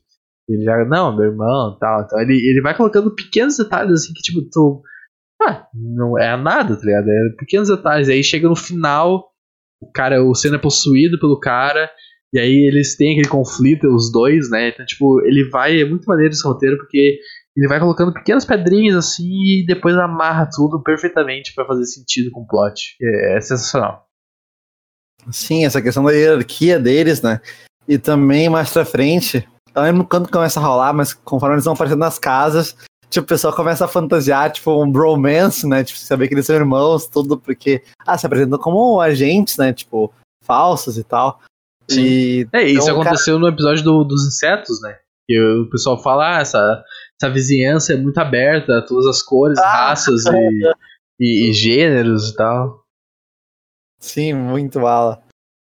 Ele 0.52 0.64
já, 0.64 0.84
não, 0.84 1.14
meu 1.14 1.26
irmão 1.26 1.76
tal. 1.78 2.02
Então 2.02 2.20
ele, 2.20 2.34
ele 2.34 2.60
vai 2.60 2.76
colocando 2.76 3.14
pequenos 3.14 3.56
detalhes 3.56 3.92
assim 3.92 4.12
que, 4.12 4.22
tipo, 4.22 4.42
tu. 4.50 4.82
Ah, 5.40 5.66
não 5.74 6.18
é 6.18 6.36
nada, 6.36 6.76
tá 6.76 6.82
ligado? 6.84 7.08
É 7.08 7.36
pequenos 7.38 7.68
detalhes. 7.68 8.08
Aí 8.08 8.22
chega 8.22 8.48
no 8.48 8.56
final, 8.56 9.30
o 9.80 9.90
cara, 9.90 10.22
o 10.22 10.34
Senna 10.34 10.56
é 10.56 10.60
possuído 10.60 11.18
pelo 11.18 11.40
cara, 11.40 11.90
e 12.32 12.38
aí 12.38 12.66
eles 12.66 12.96
têm 12.96 13.12
aquele 13.12 13.28
conflito, 13.28 13.92
os 13.94 14.10
dois, 14.10 14.48
né? 14.50 14.68
Então, 14.68 14.86
tipo, 14.86 15.20
ele 15.22 15.48
vai. 15.50 15.80
É 15.80 15.84
muito 15.84 16.06
maneiro 16.06 16.32
esse 16.32 16.46
roteiro, 16.46 16.78
porque 16.78 17.18
ele 17.56 17.68
vai 17.68 17.78
colocando 17.78 18.12
pequenas 18.12 18.44
pedrinhas 18.44 18.96
assim 18.96 19.28
e 19.28 19.66
depois 19.66 19.94
amarra 19.96 20.48
tudo 20.50 20.82
perfeitamente 20.82 21.54
para 21.54 21.66
fazer 21.66 21.84
sentido 21.84 22.30
com 22.30 22.42
o 22.42 22.46
plot. 22.46 22.96
É, 23.00 23.36
é, 23.36 23.40
sensacional. 23.40 24.06
Sim, 25.30 25.64
essa 25.64 25.82
questão 25.82 26.04
da 26.04 26.12
hierarquia 26.12 26.80
deles, 26.80 27.20
né? 27.20 27.40
E 27.86 27.98
também 27.98 28.48
mais 28.48 28.72
pra 28.72 28.84
frente, 28.84 29.46
eu 29.74 29.82
lembro 29.82 30.04
quando 30.04 30.30
começa 30.30 30.60
a 30.60 30.62
rolar, 30.62 30.92
mas 30.92 31.14
conforme 31.14 31.54
eles 31.54 31.64
vão 31.64 31.74
aparecendo 31.74 32.00
nas 32.00 32.18
casas, 32.18 32.76
tipo, 33.08 33.24
o 33.24 33.28
pessoal 33.28 33.54
começa 33.54 33.84
a 33.84 33.88
fantasiar, 33.88 34.50
tipo, 34.50 34.82
um 34.82 34.90
bromance, 34.90 35.66
né? 35.66 35.84
Tipo, 35.84 35.98
saber 35.98 36.28
que 36.28 36.34
eles 36.34 36.46
são 36.46 36.56
irmãos, 36.56 37.06
tudo 37.06 37.38
porque, 37.38 37.82
ah, 38.06 38.16
se 38.16 38.26
apresentam 38.26 38.58
como 38.58 39.00
agentes, 39.00 39.56
né? 39.56 39.72
Tipo, 39.72 40.12
falsos 40.44 40.96
e 40.98 41.04
tal. 41.04 41.40
Sim. 41.90 42.00
E, 42.00 42.48
é, 42.52 42.64
isso 42.64 42.82
então, 42.82 43.00
aconteceu 43.00 43.34
cara... 43.34 43.46
no 43.46 43.54
episódio 43.54 43.84
do, 43.84 44.04
dos 44.04 44.26
insetos, 44.26 44.80
né? 44.80 44.96
Que 45.28 45.40
o 45.40 45.70
pessoal 45.70 46.02
fala, 46.02 46.36
ah, 46.36 46.40
essa, 46.40 46.84
essa 47.20 47.32
vizinhança 47.32 47.92
é 47.92 47.96
muito 47.96 48.18
aberta 48.18 48.84
todas 48.86 49.06
as 49.06 49.22
cores, 49.22 49.58
ah, 49.58 49.88
raças 49.88 50.26
é. 50.26 50.32
e, 50.32 50.72
e, 51.20 51.50
e, 51.50 51.52
gêneros 51.52 52.30
e 52.30 52.34
tal. 52.34 52.82
Sim, 53.98 54.32
muito 54.32 54.80
bala. 54.80 55.22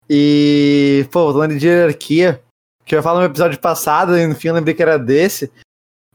E, 0.08 1.06
pô, 1.10 1.32
falando 1.32 1.58
de 1.58 1.66
hierarquia, 1.66 2.42
que 2.84 2.94
eu 2.94 3.02
falo 3.02 3.20
no 3.20 3.26
episódio 3.26 3.58
passado, 3.58 4.16
e 4.16 4.26
no 4.26 4.34
fim 4.34 4.48
eu 4.48 4.54
lembrei 4.54 4.74
que 4.74 4.82
era 4.82 4.98
desse. 4.98 5.50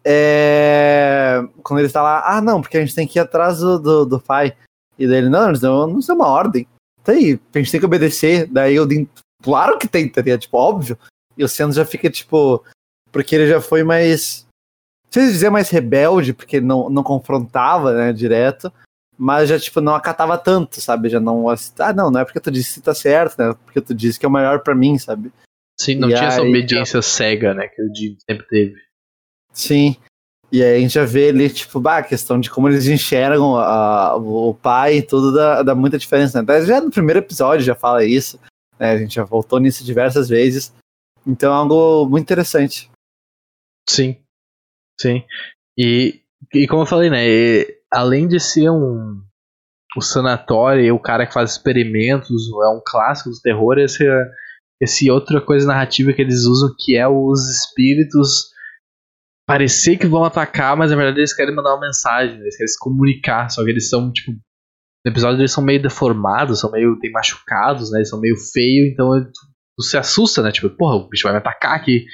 É... 0.03 1.41
Quando 1.63 1.79
ele 1.79 1.87
está 1.87 2.01
lá, 2.01 2.23
ah, 2.25 2.41
não, 2.41 2.61
porque 2.61 2.77
a 2.77 2.79
gente 2.79 2.95
tem 2.95 3.07
que 3.07 3.19
ir 3.19 3.21
atrás 3.21 3.59
do, 3.59 3.79
do, 3.79 4.05
do 4.05 4.19
pai. 4.19 4.55
E 4.97 5.07
daí 5.07 5.17
ele, 5.17 5.29
não, 5.29 5.51
não, 5.51 5.87
não 5.87 5.99
é 5.99 6.13
uma 6.13 6.27
ordem. 6.27 6.67
Tá 7.03 7.11
aí, 7.11 7.39
a 7.53 7.57
gente 7.57 7.71
tem 7.71 7.79
que 7.79 7.85
obedecer. 7.85 8.47
Daí 8.47 8.75
Dean 8.85 9.05
Claro 9.41 9.77
que 9.77 9.87
tem, 9.87 10.09
tá 10.09 10.21
Tipo, 10.37 10.57
óbvio. 10.57 10.97
E 11.37 11.43
o 11.43 11.47
Senna 11.47 11.71
já 11.71 11.85
fica, 11.85 12.09
tipo. 12.09 12.63
Porque 13.11 13.35
ele 13.35 13.47
já 13.47 13.61
foi 13.61 13.83
mais. 13.83 14.45
Sei 15.09 15.23
dizer 15.23 15.49
mais 15.49 15.69
rebelde, 15.69 16.33
porque 16.33 16.59
não, 16.59 16.89
não 16.89 17.03
confrontava, 17.03 17.93
né, 17.93 18.11
direto. 18.11 18.71
Mas 19.17 19.49
já, 19.49 19.59
tipo, 19.59 19.79
não 19.81 19.95
acatava 19.95 20.37
tanto, 20.37 20.81
sabe? 20.81 21.09
Já 21.09 21.19
não. 21.19 21.45
Ah, 21.49 21.93
não, 21.93 22.11
não 22.11 22.19
é 22.19 22.25
porque 22.25 22.39
tu 22.39 22.51
disse 22.51 22.75
que 22.75 22.85
tá 22.85 22.93
certo, 22.93 23.37
né? 23.39 23.55
Porque 23.65 23.81
tu 23.81 23.93
disse 23.93 24.19
que 24.19 24.25
é 24.25 24.29
o 24.29 24.31
melhor 24.31 24.59
para 24.59 24.75
mim, 24.75 24.97
sabe? 24.97 25.31
Sim, 25.79 25.95
não 25.95 26.09
e 26.09 26.13
tinha 26.13 26.23
aí, 26.23 26.27
essa 26.27 26.41
obediência 26.41 27.01
cega, 27.01 27.53
né? 27.53 27.67
Que 27.67 27.81
o 27.81 27.93
Jim 27.93 28.17
sempre 28.29 28.47
teve. 28.47 28.75
Sim. 29.53 29.95
E 30.51 30.63
aí 30.63 30.77
a 30.77 30.79
gente 30.79 30.93
já 30.93 31.05
vê 31.05 31.29
ali, 31.29 31.49
tipo, 31.49 31.79
bah, 31.79 31.97
a 31.97 32.03
questão 32.03 32.39
de 32.39 32.49
como 32.49 32.69
eles 32.69 32.87
enxergam 32.87 33.57
a, 33.57 34.15
o 34.15 34.53
pai 34.53 34.97
e 34.97 35.01
tudo 35.01 35.33
dá, 35.33 35.61
dá 35.61 35.75
muita 35.75 35.97
diferença, 35.97 36.41
né? 36.41 36.61
Já 36.65 36.81
no 36.81 36.89
primeiro 36.89 37.19
episódio 37.19 37.65
já 37.65 37.75
fala 37.75 38.03
isso. 38.05 38.39
Né? 38.79 38.91
A 38.91 38.97
gente 38.97 39.15
já 39.15 39.23
voltou 39.23 39.59
nisso 39.59 39.83
diversas 39.83 40.29
vezes. 40.29 40.73
Então 41.25 41.51
é 41.51 41.55
algo 41.55 42.07
muito 42.09 42.23
interessante. 42.23 42.89
Sim. 43.89 44.17
Sim. 44.99 45.23
E, 45.77 46.21
e 46.53 46.67
como 46.67 46.83
eu 46.83 46.87
falei, 46.87 47.09
né? 47.09 47.23
além 47.91 48.27
de 48.27 48.39
ser 48.39 48.69
um, 48.69 49.21
o 49.95 50.01
sanatório 50.01 50.83
e 50.83 50.91
o 50.91 50.99
cara 50.99 51.25
que 51.27 51.33
faz 51.33 51.51
experimentos, 51.51 52.49
é 52.49 52.69
um 52.69 52.81
clássico 52.85 53.29
do 53.29 53.41
terror, 53.41 53.77
esse, 53.77 54.03
esse 54.81 55.09
outra 55.09 55.41
coisa 55.41 55.67
narrativa 55.67 56.13
que 56.13 56.21
eles 56.21 56.45
usam 56.45 56.73
que 56.77 56.95
é 56.95 57.07
os 57.07 57.49
espíritos 57.49 58.49
parecer 59.47 59.97
que 59.97 60.07
vão 60.07 60.25
atacar, 60.25 60.75
mas 60.75 60.91
na 60.91 60.97
verdade 60.97 61.19
eles 61.19 61.33
querem 61.33 61.55
mandar 61.55 61.73
uma 61.73 61.87
mensagem, 61.87 62.39
eles 62.39 62.57
querem 62.57 62.67
se 62.67 62.79
comunicar, 62.79 63.49
só 63.49 63.63
que 63.63 63.69
eles 63.69 63.89
são 63.89 64.11
tipo 64.11 64.33
no 65.07 65.11
episódio 65.11 65.39
eles 65.39 65.53
são 65.53 65.63
meio 65.63 65.81
deformados, 65.81 66.59
são 66.59 66.69
meio. 66.69 66.99
tem 66.99 67.09
machucados, 67.09 67.89
né? 67.91 67.99
Eles 67.99 68.09
são 68.09 68.19
meio 68.19 68.35
feios, 68.35 68.89
então 68.91 69.09
tu 69.77 69.83
se 69.83 69.97
assusta, 69.97 70.41
né? 70.41 70.51
Tipo, 70.51 70.69
porra, 70.69 70.95
o 70.95 71.07
bicho 71.07 71.23
vai 71.23 71.31
me 71.31 71.37
atacar 71.37 71.77
aqui. 71.77 72.05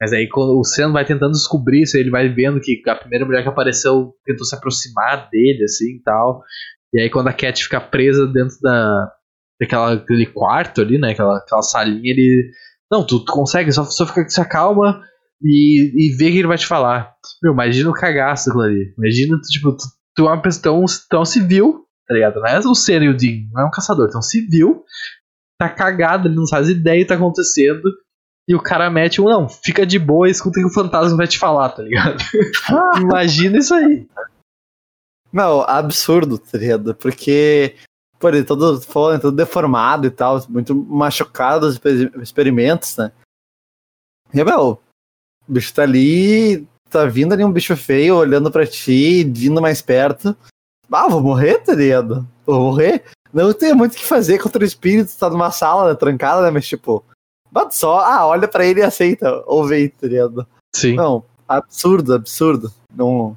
Mas 0.00 0.12
aí 0.12 0.28
quando 0.28 0.58
o 0.58 0.64
Sam 0.64 0.90
vai 0.90 1.04
tentando 1.04 1.32
descobrir 1.32 1.82
isso, 1.82 1.96
ele 1.96 2.10
vai 2.10 2.28
vendo 2.28 2.60
que 2.60 2.82
a 2.88 2.96
primeira 2.96 3.24
mulher 3.24 3.42
que 3.44 3.48
apareceu 3.48 4.14
tentou 4.24 4.44
se 4.44 4.56
aproximar 4.56 5.28
dele, 5.30 5.62
assim 5.62 5.96
e 5.96 6.02
tal. 6.02 6.42
E 6.92 7.00
aí 7.00 7.08
quando 7.08 7.28
a 7.28 7.32
Cat 7.32 7.62
fica 7.62 7.80
presa 7.80 8.26
dentro 8.26 8.56
da, 8.60 9.12
daquela, 9.60 9.94
aquele 9.94 10.26
quarto 10.26 10.80
ali, 10.80 10.98
né? 10.98 11.10
Aquela, 11.10 11.38
aquela 11.38 11.62
salinha, 11.62 12.10
ele. 12.10 12.50
Não, 12.90 13.06
tu, 13.06 13.24
tu 13.24 13.32
consegue, 13.32 13.70
só, 13.70 13.84
só 13.84 14.06
fica 14.06 14.28
se 14.28 14.40
acalma 14.40 15.00
e, 15.42 15.92
e 15.94 16.16
vê 16.16 16.28
o 16.28 16.32
que 16.32 16.38
ele 16.38 16.48
vai 16.48 16.58
te 16.58 16.66
falar. 16.66 17.14
Meu, 17.42 17.52
imagina 17.52 17.90
o 17.90 17.94
cagaço 17.94 18.50
ali. 18.60 18.92
Imagina, 18.98 19.36
tu, 19.36 19.48
tipo, 19.48 19.72
tu, 19.72 19.84
tu 20.16 20.28
é 20.28 20.32
uma 20.32 20.42
pessoa 20.42 20.84
tão, 21.08 21.24
civil, 21.24 21.84
tá 22.08 22.14
ligado? 22.14 22.40
Não 22.40 22.46
é 22.46 22.58
e 22.58 23.08
o 23.08 23.16
Dean, 23.16 23.48
não 23.52 23.62
é 23.62 23.66
um 23.66 23.70
caçador, 23.70 24.10
tão 24.10 24.22
civil, 24.22 24.82
tá 25.58 25.68
cagado, 25.68 26.28
ele 26.28 26.36
não 26.36 26.48
faz 26.48 26.68
ideia 26.68 26.98
do 26.98 27.02
que 27.02 27.08
tá 27.08 27.14
acontecendo. 27.14 27.82
E 28.48 28.54
o 28.54 28.60
cara 28.60 28.90
mete 28.90 29.20
um, 29.20 29.26
não, 29.26 29.48
fica 29.48 29.86
de 29.86 29.98
boa 29.98 30.26
e 30.26 30.32
escuta 30.32 30.58
o 30.58 30.62
que 30.62 30.68
o 30.68 30.72
fantasma 30.72 31.16
vai 31.16 31.28
te 31.28 31.38
falar, 31.38 31.68
tá 31.68 31.82
ligado? 31.82 32.18
Imagina 33.00 33.58
isso 33.58 33.72
aí. 33.72 34.08
Não, 35.32 35.60
absurdo, 35.60 36.36
tá 36.36 36.58
ligado? 36.58 36.92
Porque, 36.96 37.76
pô, 38.20 38.28
ele 38.28 38.44
todo, 38.44 38.78
todo 38.80 39.32
deformado 39.32 40.06
e 40.06 40.10
tal, 40.10 40.40
muito 40.48 40.74
machucado 40.74 41.66
os 41.66 41.80
experimentos, 42.22 42.96
né? 42.96 43.10
E, 44.32 44.44
meu, 44.44 44.78
o 45.48 45.52
bicho 45.52 45.74
tá 45.74 45.82
ali, 45.82 46.64
tá 46.88 47.06
vindo 47.06 47.32
ali 47.32 47.44
um 47.44 47.52
bicho 47.52 47.76
feio, 47.76 48.16
olhando 48.16 48.50
pra 48.50 48.66
ti, 48.66 49.24
vindo 49.24 49.60
mais 49.60 49.82
perto. 49.82 50.36
Ah, 50.92 51.08
vou 51.08 51.20
morrer, 51.20 51.58
tá 51.58 51.74
ligado? 51.74 52.28
Vou 52.46 52.60
morrer. 52.60 53.04
Não 53.32 53.52
tem 53.52 53.74
muito 53.74 53.94
o 53.94 53.96
que 53.96 54.04
fazer 54.04 54.38
contra 54.38 54.62
o 54.62 54.66
espírito, 54.66 55.16
tá 55.18 55.30
numa 55.30 55.50
sala 55.50 55.88
né, 55.88 55.94
trancada, 55.96 56.42
né? 56.42 56.50
Mas, 56.50 56.68
tipo, 56.68 57.04
Bate 57.50 57.74
só, 57.74 57.98
ah, 58.00 58.26
olha 58.26 58.46
pra 58.46 58.64
ele 58.64 58.80
e 58.80 58.84
aceita, 58.84 59.42
ou 59.46 59.66
vem, 59.66 59.88
tá 59.88 60.06
ligado? 60.06 60.46
Sim. 60.74 60.94
Não, 60.94 61.24
absurdo, 61.48 62.14
absurdo. 62.14 62.72
Não. 62.94 63.36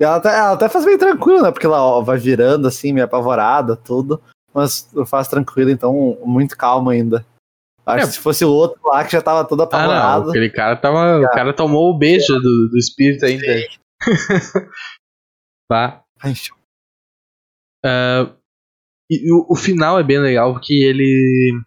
Ela 0.00 0.16
até, 0.16 0.28
ela 0.30 0.52
até 0.52 0.68
faz 0.68 0.84
bem 0.84 0.96
tranquilo, 0.96 1.42
né? 1.42 1.52
Porque 1.52 1.66
ela 1.66 1.82
ó, 1.82 2.00
vai 2.00 2.16
virando 2.16 2.66
assim, 2.66 2.92
meio 2.92 3.04
apavorada, 3.04 3.76
tudo. 3.76 4.20
Mas 4.52 4.90
faz 5.06 5.28
tranquilo, 5.28 5.70
então 5.70 6.18
muito 6.24 6.56
calmo 6.56 6.90
ainda. 6.90 7.24
Acho 7.86 8.04
é. 8.04 8.08
que 8.08 8.14
se 8.14 8.18
fosse 8.18 8.44
o 8.44 8.50
outro 8.50 8.80
lá 8.84 9.04
que 9.04 9.12
já 9.12 9.22
tava 9.22 9.46
todo 9.46 9.62
apavorado. 9.62 10.22
Ah, 10.22 10.24
não, 10.24 10.30
aquele 10.30 10.50
cara 10.50 10.76
tava. 10.76 11.20
O 11.20 11.30
cara 11.30 11.52
tomou 11.52 11.90
o 11.90 11.98
beijo 11.98 12.34
do, 12.34 12.68
do 12.70 12.78
espírito 12.78 13.26
ainda. 13.26 13.44
tá. 15.68 16.02
Uh, 17.84 18.34
e 19.10 19.32
o, 19.32 19.46
o 19.50 19.56
final 19.56 19.98
é 19.98 20.02
bem 20.02 20.18
legal 20.18 20.52
porque 20.52 20.74
ele 20.74 21.60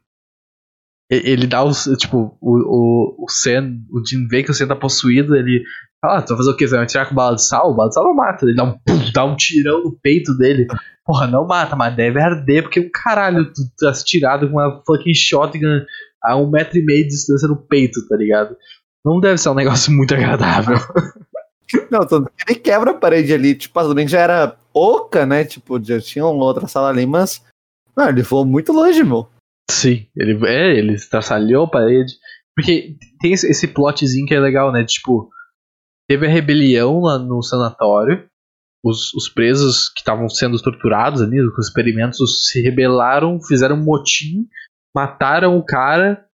ele 1.23 1.47
dá 1.47 1.63
os. 1.63 1.83
Tipo, 1.97 2.37
o, 2.41 2.57
o, 2.57 3.25
o 3.25 3.29
Sen, 3.29 3.85
o 3.91 4.05
Jin 4.05 4.27
vê 4.27 4.43
que 4.43 4.51
o 4.51 4.53
Sen 4.53 4.67
tá 4.67 4.75
possuído, 4.75 5.35
ele. 5.35 5.63
Ah, 6.03 6.21
tu 6.21 6.29
vai 6.29 6.37
fazer 6.37 6.49
o 6.49 6.57
quê? 6.57 6.67
Você 6.67 6.75
vai 6.75 6.85
tirar 6.85 7.07
com 7.07 7.15
bala 7.15 7.35
de 7.35 7.45
sal? 7.45 7.71
O 7.71 7.75
bala 7.75 7.89
de 7.89 7.95
sal 7.95 8.03
não 8.03 8.13
mata. 8.13 8.45
Ele 8.45 8.55
dá 8.55 8.63
um, 8.63 8.75
dá 9.13 9.25
um 9.25 9.35
tirão 9.35 9.83
no 9.83 9.97
peito 10.01 10.35
dele. 10.37 10.67
Porra, 11.05 11.27
não 11.27 11.45
mata, 11.45 11.75
mas 11.75 11.95
deve 11.95 12.19
arder, 12.19 12.63
porque 12.63 12.79
um 12.79 12.89
caralho, 12.89 13.45
tu 13.53 13.61
tá 13.77 13.91
tirado 13.91 14.49
com 14.49 14.53
uma 14.53 14.81
fucking 14.85 15.13
shotgun 15.13 15.81
a 16.23 16.35
um 16.37 16.49
metro 16.49 16.77
e 16.77 16.85
meio 16.85 17.03
de 17.03 17.09
distância 17.09 17.47
no 17.47 17.57
peito, 17.57 18.07
tá 18.07 18.15
ligado? 18.15 18.55
Não 19.03 19.19
deve 19.19 19.37
ser 19.37 19.49
um 19.49 19.55
negócio 19.55 19.91
muito 19.91 20.13
agradável. 20.13 20.77
Não, 21.91 22.01
ele 22.47 22.59
quebra 22.59 22.91
a 22.91 22.93
parede 22.93 23.33
ali, 23.33 23.55
tipo, 23.55 23.93
bem 23.93 24.05
que 24.05 24.11
já 24.11 24.19
era 24.19 24.55
oca, 24.73 25.25
né? 25.25 25.43
Tipo, 25.43 25.83
já 25.83 25.99
tinha 25.99 26.25
uma 26.25 26.45
outra 26.45 26.67
sala 26.67 26.89
ali, 26.89 27.05
mas. 27.05 27.41
Não, 27.95 28.09
ele 28.09 28.23
foi 28.23 28.45
muito 28.45 28.71
longe, 28.71 29.03
meu. 29.03 29.27
Sim, 29.69 30.07
ele, 30.15 30.45
é, 30.47 30.77
ele 30.77 30.93
estraçalhou 30.93 31.65
a 31.65 31.69
parede. 31.69 32.13
Porque 32.55 32.97
tem 33.19 33.33
esse, 33.33 33.67
plotzinho 33.67 34.25
que 34.27 34.33
é 34.33 34.39
legal, 34.39 34.71
né? 34.71 34.83
Tipo, 34.83 35.29
teve 36.07 36.27
a 36.27 36.29
rebelião 36.29 37.01
lá 37.01 37.17
no 37.17 37.41
sanatório. 37.41 38.27
Os, 38.85 39.13
os 39.13 39.29
presos 39.29 39.89
que 39.89 40.01
estavam 40.01 40.27
sendo 40.27 40.61
torturados 40.61 41.21
ali, 41.21 41.37
com 41.37 41.61
os 41.61 41.67
experimentos, 41.67 42.47
se 42.47 42.61
rebelaram, 42.61 43.41
fizeram 43.41 43.77
um 43.77 43.83
motim, 43.83 44.45
mataram 44.93 45.57
o 45.57 45.65
cara 45.65 46.27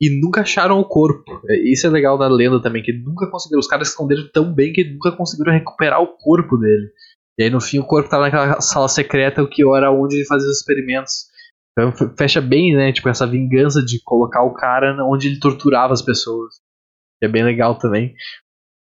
e 0.00 0.10
nunca 0.20 0.40
acharam 0.40 0.80
o 0.80 0.84
corpo. 0.84 1.40
É, 1.48 1.70
isso 1.70 1.86
é 1.86 1.90
legal 1.90 2.18
da 2.18 2.26
lenda 2.26 2.60
também, 2.60 2.82
que 2.82 2.92
nunca 2.92 3.30
conseguiram. 3.30 3.60
Os 3.60 3.68
caras 3.68 3.88
esconderam 3.88 4.28
tão 4.32 4.52
bem 4.52 4.72
que 4.72 4.84
nunca 4.84 5.12
conseguiram 5.12 5.52
recuperar 5.52 6.02
o 6.02 6.16
corpo 6.16 6.56
dele. 6.56 6.90
E 7.38 7.44
aí 7.44 7.50
no 7.50 7.60
fim 7.60 7.78
o 7.78 7.86
corpo 7.86 8.08
tava 8.08 8.24
naquela 8.24 8.60
sala 8.60 8.88
secreta, 8.88 9.42
o 9.42 9.48
que 9.48 9.62
era 9.76 9.92
onde 9.92 10.16
ele 10.16 10.26
fazia 10.26 10.48
os 10.48 10.58
experimentos. 10.58 11.30
Então 11.72 11.92
fecha 12.16 12.40
bem, 12.40 12.74
né? 12.76 12.92
Tipo, 12.92 13.08
essa 13.08 13.26
vingança 13.26 13.82
de 13.82 14.00
colocar 14.02 14.42
o 14.42 14.54
cara 14.54 14.94
onde 15.04 15.28
ele 15.28 15.40
torturava 15.40 15.92
as 15.92 16.02
pessoas. 16.02 16.56
É 17.22 17.28
bem 17.28 17.44
legal 17.44 17.78
também. 17.78 18.14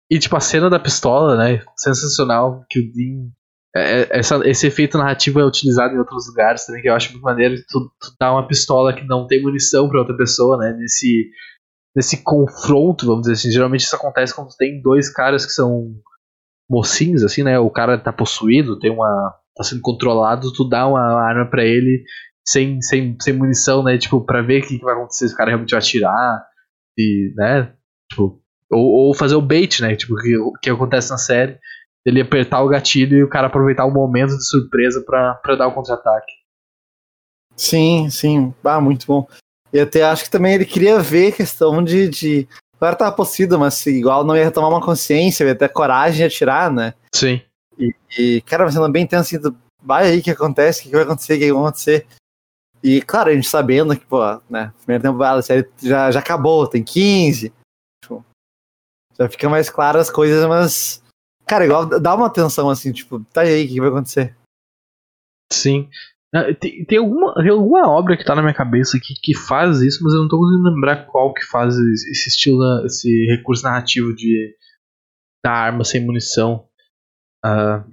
E 0.10 0.18
tipo, 0.18 0.36
a 0.36 0.40
cena 0.40 0.70
da 0.70 0.80
pistola, 0.80 1.38
né? 1.38 1.64
Sensacional. 1.78 2.66
Que 2.70 2.80
o 2.80 2.92
Dean. 2.92 3.30
É, 3.76 4.02
é, 4.02 4.08
essa, 4.18 4.36
esse 4.48 4.66
efeito 4.66 4.98
narrativo 4.98 5.40
é 5.40 5.46
utilizado 5.46 5.94
em 5.94 6.00
outros 6.00 6.28
lugares 6.28 6.66
também, 6.66 6.82
que 6.82 6.90
eu 6.90 6.96
acho 6.96 7.12
muito 7.12 7.24
maneiro. 7.24 7.56
Tu, 7.70 7.80
tu 8.00 8.16
dá 8.20 8.32
uma 8.32 8.48
pistola 8.48 8.94
que 8.94 9.06
não 9.06 9.28
tem 9.28 9.42
munição 9.42 9.88
para 9.88 10.00
outra 10.00 10.18
pessoa, 10.18 10.58
né? 10.58 10.76
Nesse, 10.76 11.30
nesse 11.96 12.24
confronto, 12.24 13.06
vamos 13.06 13.22
dizer 13.22 13.34
assim. 13.34 13.52
Geralmente 13.52 13.82
isso 13.82 13.96
acontece 13.96 14.34
quando 14.34 14.56
tem 14.58 14.82
dois 14.82 15.14
caras 15.14 15.46
que 15.46 15.52
são 15.52 15.94
mocinhos, 16.68 17.24
assim, 17.24 17.44
né? 17.44 17.60
O 17.60 17.70
cara 17.70 18.00
tá 18.00 18.12
possuído, 18.12 18.80
tem 18.80 18.90
uma. 18.90 19.36
tá 19.56 19.64
sendo 19.64 19.82
controlado, 19.82 20.52
tu 20.54 20.68
dá 20.68 20.88
uma 20.88 21.22
arma 21.22 21.46
para 21.48 21.64
ele 21.64 22.04
sem, 22.50 22.82
sem, 22.82 23.16
sem 23.22 23.34
munição, 23.34 23.84
né? 23.84 23.98
Tipo, 23.98 24.22
pra 24.22 24.42
ver 24.42 24.64
o 24.64 24.68
que, 24.68 24.80
que 24.80 24.84
vai 24.84 24.96
acontecer 24.96 25.28
se 25.28 25.34
o 25.34 25.38
cara 25.38 25.52
realmente 25.52 25.72
vai 25.72 25.80
atirar. 25.80 26.44
E, 26.98 27.32
né? 27.36 27.74
Tipo, 28.10 28.42
ou, 28.72 29.08
ou 29.08 29.14
fazer 29.14 29.36
o 29.36 29.42
bait, 29.42 29.82
né? 29.82 29.96
Tipo, 29.96 30.16
o 30.16 30.18
que, 30.18 30.60
que 30.64 30.70
acontece 30.70 31.12
na 31.12 31.18
série. 31.18 31.60
Ele 32.04 32.22
apertar 32.22 32.64
o 32.64 32.68
gatilho 32.68 33.18
e 33.18 33.24
o 33.24 33.30
cara 33.30 33.48
aproveitar 33.48 33.86
o 33.86 33.94
momento 33.94 34.36
de 34.36 34.44
surpresa 34.44 35.04
para 35.06 35.56
dar 35.56 35.68
o 35.68 35.74
contra-ataque. 35.74 36.32
Sim, 37.56 38.10
sim. 38.10 38.54
Ah, 38.64 38.82
muito 38.82 39.06
bom. 39.06 39.28
E 39.72 39.80
até 39.80 40.04
acho 40.04 40.24
que 40.24 40.32
também 40.32 40.56
ele 40.56 40.66
queria 40.66 41.00
ver 41.00 41.34
questão 41.34 41.84
de. 41.84 42.10
de... 42.10 42.48
O 42.76 42.80
cara 42.80 42.96
tava 42.96 43.16
possuído, 43.16 43.60
mas 43.60 43.86
igual 43.86 44.24
não 44.24 44.36
ia 44.36 44.50
tomar 44.50 44.70
uma 44.70 44.82
consciência, 44.82 45.44
ia 45.44 45.54
ter 45.54 45.70
coragem 45.70 46.18
de 46.20 46.24
atirar, 46.24 46.72
né? 46.72 46.94
Sim. 47.14 47.42
E, 47.78 47.94
e 48.18 48.42
cara, 48.42 48.72
sendo 48.72 48.90
bem 48.90 49.06
tenso 49.06 49.36
assim, 49.36 49.56
vai 49.84 50.08
aí, 50.08 50.20
o 50.20 50.24
que 50.24 50.32
acontece, 50.32 50.80
o 50.80 50.84
que 50.86 50.96
vai 50.96 51.04
acontecer, 51.04 51.34
o 51.34 51.38
que 51.38 51.52
vai 51.52 51.62
acontecer. 51.62 52.08
E, 52.84 53.02
claro, 53.02 53.30
a 53.30 53.34
gente 53.34 53.48
sabendo 53.48 53.98
que, 53.98 54.06
pô, 54.06 54.20
né, 54.50 54.74
primeira 54.84 55.04
temporada, 55.04 55.40
a 55.40 55.44
série 55.44 55.70
já, 55.82 56.10
já 56.12 56.20
acabou, 56.20 56.68
tem 56.68 56.84
15. 56.84 57.54
Tipo, 58.02 58.26
já 59.18 59.28
fica 59.30 59.50
mais 59.50 59.70
claro 59.70 60.00
as 60.00 60.10
coisas, 60.10 60.46
mas. 60.48 61.04
Cara, 61.46 61.66
igual 61.66 61.86
dá 61.86 62.16
uma 62.16 62.28
atenção 62.28 62.70
assim, 62.70 62.92
tipo, 62.92 63.24
tá 63.34 63.42
aí, 63.42 63.66
o 63.66 63.68
que 63.68 63.80
vai 63.80 63.90
acontecer? 63.90 64.38
Sim. 65.52 65.90
Ah, 66.34 66.54
tem, 66.54 66.86
tem, 66.86 67.00
alguma, 67.00 67.34
tem 67.34 67.50
alguma 67.50 67.90
obra 67.90 68.16
que 68.16 68.24
tá 68.24 68.36
na 68.36 68.44
minha 68.44 68.54
cabeça 68.54 69.00
que, 69.02 69.16
que 69.16 69.36
faz 69.36 69.82
isso, 69.82 70.04
mas 70.04 70.14
eu 70.14 70.22
não 70.22 70.28
tô 70.28 70.38
conseguindo 70.38 70.70
lembrar 70.70 71.08
qual 71.08 71.34
que 71.34 71.44
faz 71.44 71.76
esse 71.76 72.30
estilo, 72.30 72.86
esse 72.86 73.26
recurso 73.26 73.64
narrativo 73.64 74.16
de 74.16 74.56
da 75.44 75.52
arma 75.52 75.84
sem 75.84 76.06
munição. 76.06 76.68
Uh, 77.44 77.84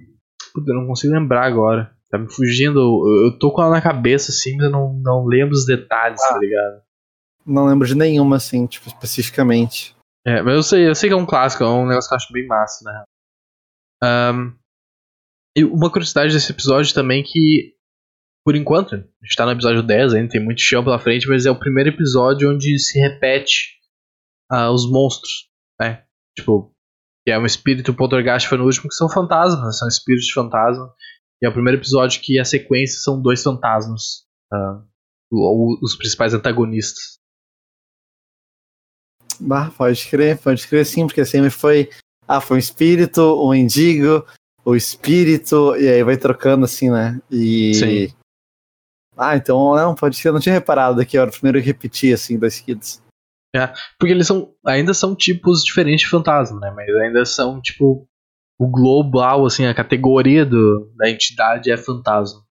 eu 0.55 0.75
não 0.75 0.85
consigo 0.85 1.13
lembrar 1.13 1.45
agora. 1.45 1.96
Tá 2.09 2.17
me 2.17 2.31
fugindo. 2.31 2.79
Eu 3.25 3.37
tô 3.37 3.51
com 3.51 3.61
ela 3.61 3.71
na 3.71 3.81
cabeça, 3.81 4.31
assim, 4.31 4.55
mas 4.55 4.65
eu 4.65 4.71
não, 4.71 4.93
não 4.93 5.25
lembro 5.25 5.53
os 5.53 5.65
detalhes, 5.65 6.21
tá 6.21 6.27
ah, 6.29 6.33
tá 6.33 6.39
ligado? 6.39 6.81
Não 7.45 7.65
lembro 7.65 7.87
de 7.87 7.95
nenhuma, 7.95 8.37
assim, 8.37 8.65
tipo, 8.65 8.87
especificamente. 8.87 9.95
É, 10.25 10.41
mas 10.41 10.55
eu 10.55 10.63
sei, 10.63 10.87
eu 10.89 10.95
sei 10.95 11.09
que 11.09 11.13
é 11.13 11.17
um 11.17 11.25
clássico, 11.25 11.63
é 11.63 11.67
um 11.67 11.87
negócio 11.87 12.09
que 12.09 12.13
eu 12.13 12.17
acho 12.17 12.33
bem 12.33 12.45
massa, 12.45 12.83
né? 12.83 13.03
Um, 14.03 14.57
e 15.57 15.63
uma 15.63 15.89
curiosidade 15.89 16.33
desse 16.33 16.51
episódio 16.51 16.93
também 16.93 17.23
que, 17.23 17.73
por 18.45 18.55
enquanto, 18.55 18.95
a 18.95 18.97
gente 18.97 19.35
tá 19.35 19.45
no 19.45 19.53
episódio 19.53 19.81
10 19.81 20.13
ainda, 20.13 20.29
tem 20.29 20.43
muito 20.43 20.61
chão 20.61 20.83
pela 20.83 20.99
frente, 20.99 21.27
mas 21.27 21.45
é 21.45 21.51
o 21.51 21.59
primeiro 21.59 21.89
episódio 21.89 22.53
onde 22.53 22.77
se 22.77 22.99
repete 22.99 23.77
uh, 24.51 24.69
os 24.69 24.89
monstros, 24.89 25.49
né? 25.79 26.03
Tipo, 26.37 26.71
que 27.25 27.31
é 27.31 27.39
um 27.39 27.45
espírito 27.45 27.93
poltergeist 27.93 28.47
foi 28.47 28.57
no 28.57 28.65
último, 28.65 28.89
que 28.89 28.95
são 28.95 29.09
fantasmas, 29.09 29.79
são 29.79 29.87
espíritos 29.87 30.27
de 30.27 30.33
fantasma. 30.33 30.93
E 31.41 31.45
é 31.45 31.49
o 31.49 31.53
primeiro 31.53 31.79
episódio 31.79 32.21
que 32.21 32.39
a 32.39 32.45
sequência 32.45 32.99
são 32.99 33.21
dois 33.21 33.43
fantasmas. 33.43 34.25
Uh, 34.51 34.87
os 35.81 35.95
principais 35.95 36.33
antagonistas. 36.33 37.17
Bah, 39.39 39.69
pode 39.69 40.07
crer, 40.09 40.37
pode 40.39 40.67
crer 40.67 40.85
sim, 40.85 41.05
porque 41.05 41.23
sempre 41.25 41.49
foi. 41.49 41.89
Ah, 42.27 42.41
foi 42.41 42.57
um 42.57 42.59
espírito, 42.59 43.21
um 43.21 43.53
indigo, 43.53 44.25
o 44.65 44.75
espírito, 44.75 45.75
e 45.75 45.87
aí 45.87 46.03
vai 46.03 46.17
trocando 46.17 46.65
assim, 46.65 46.89
né? 46.89 47.21
E. 47.29 47.73
Sim. 47.73 48.15
Ah, 49.15 49.35
então 49.35 49.75
não, 49.75 49.95
pode 49.95 50.15
ser, 50.15 50.27
eu 50.27 50.33
não 50.33 50.39
tinha 50.39 50.53
reparado 50.53 51.01
aqui, 51.01 51.17
era 51.17 51.29
o 51.29 51.33
primeiro 51.33 51.59
repetir 51.59 52.13
assim, 52.13 52.37
dois 52.37 52.59
kids. 52.59 53.01
É, 53.55 53.73
porque 53.97 54.13
eles 54.13 54.27
são. 54.27 54.53
Ainda 54.65 54.93
são 54.93 55.15
tipos 55.15 55.63
diferentes 55.63 56.01
de 56.01 56.09
fantasma, 56.09 56.59
né? 56.59 56.71
Mas 56.71 56.89
ainda 56.95 57.25
são, 57.25 57.61
tipo, 57.61 58.07
o 58.59 58.67
global, 58.69 59.45
assim, 59.45 59.65
a 59.65 59.73
categoria 59.73 60.45
do, 60.45 60.91
da 60.95 61.09
entidade 61.09 61.71
é 61.71 61.77
fantasma. 61.77 62.41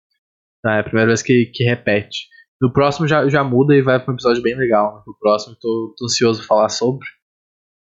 É 0.65 0.81
a 0.81 0.85
primeira 0.85 1.09
vez 1.09 1.23
que, 1.23 1.47
que 1.55 1.65
repete. 1.65 2.29
No 2.61 2.73
próximo 2.73 3.07
já, 3.07 3.29
já 3.29 3.45
muda 3.45 3.75
e 3.75 3.83
vai 3.83 4.01
para 4.01 4.13
um 4.13 4.15
episódio 4.15 4.43
bem 4.43 4.57
legal. 4.57 5.03
No 5.07 5.15
próximo 5.19 5.57
tô, 5.61 5.95
tô 5.97 6.07
ansioso 6.07 6.41
pra 6.41 6.49
falar 6.49 6.69
sobre. 6.69 7.07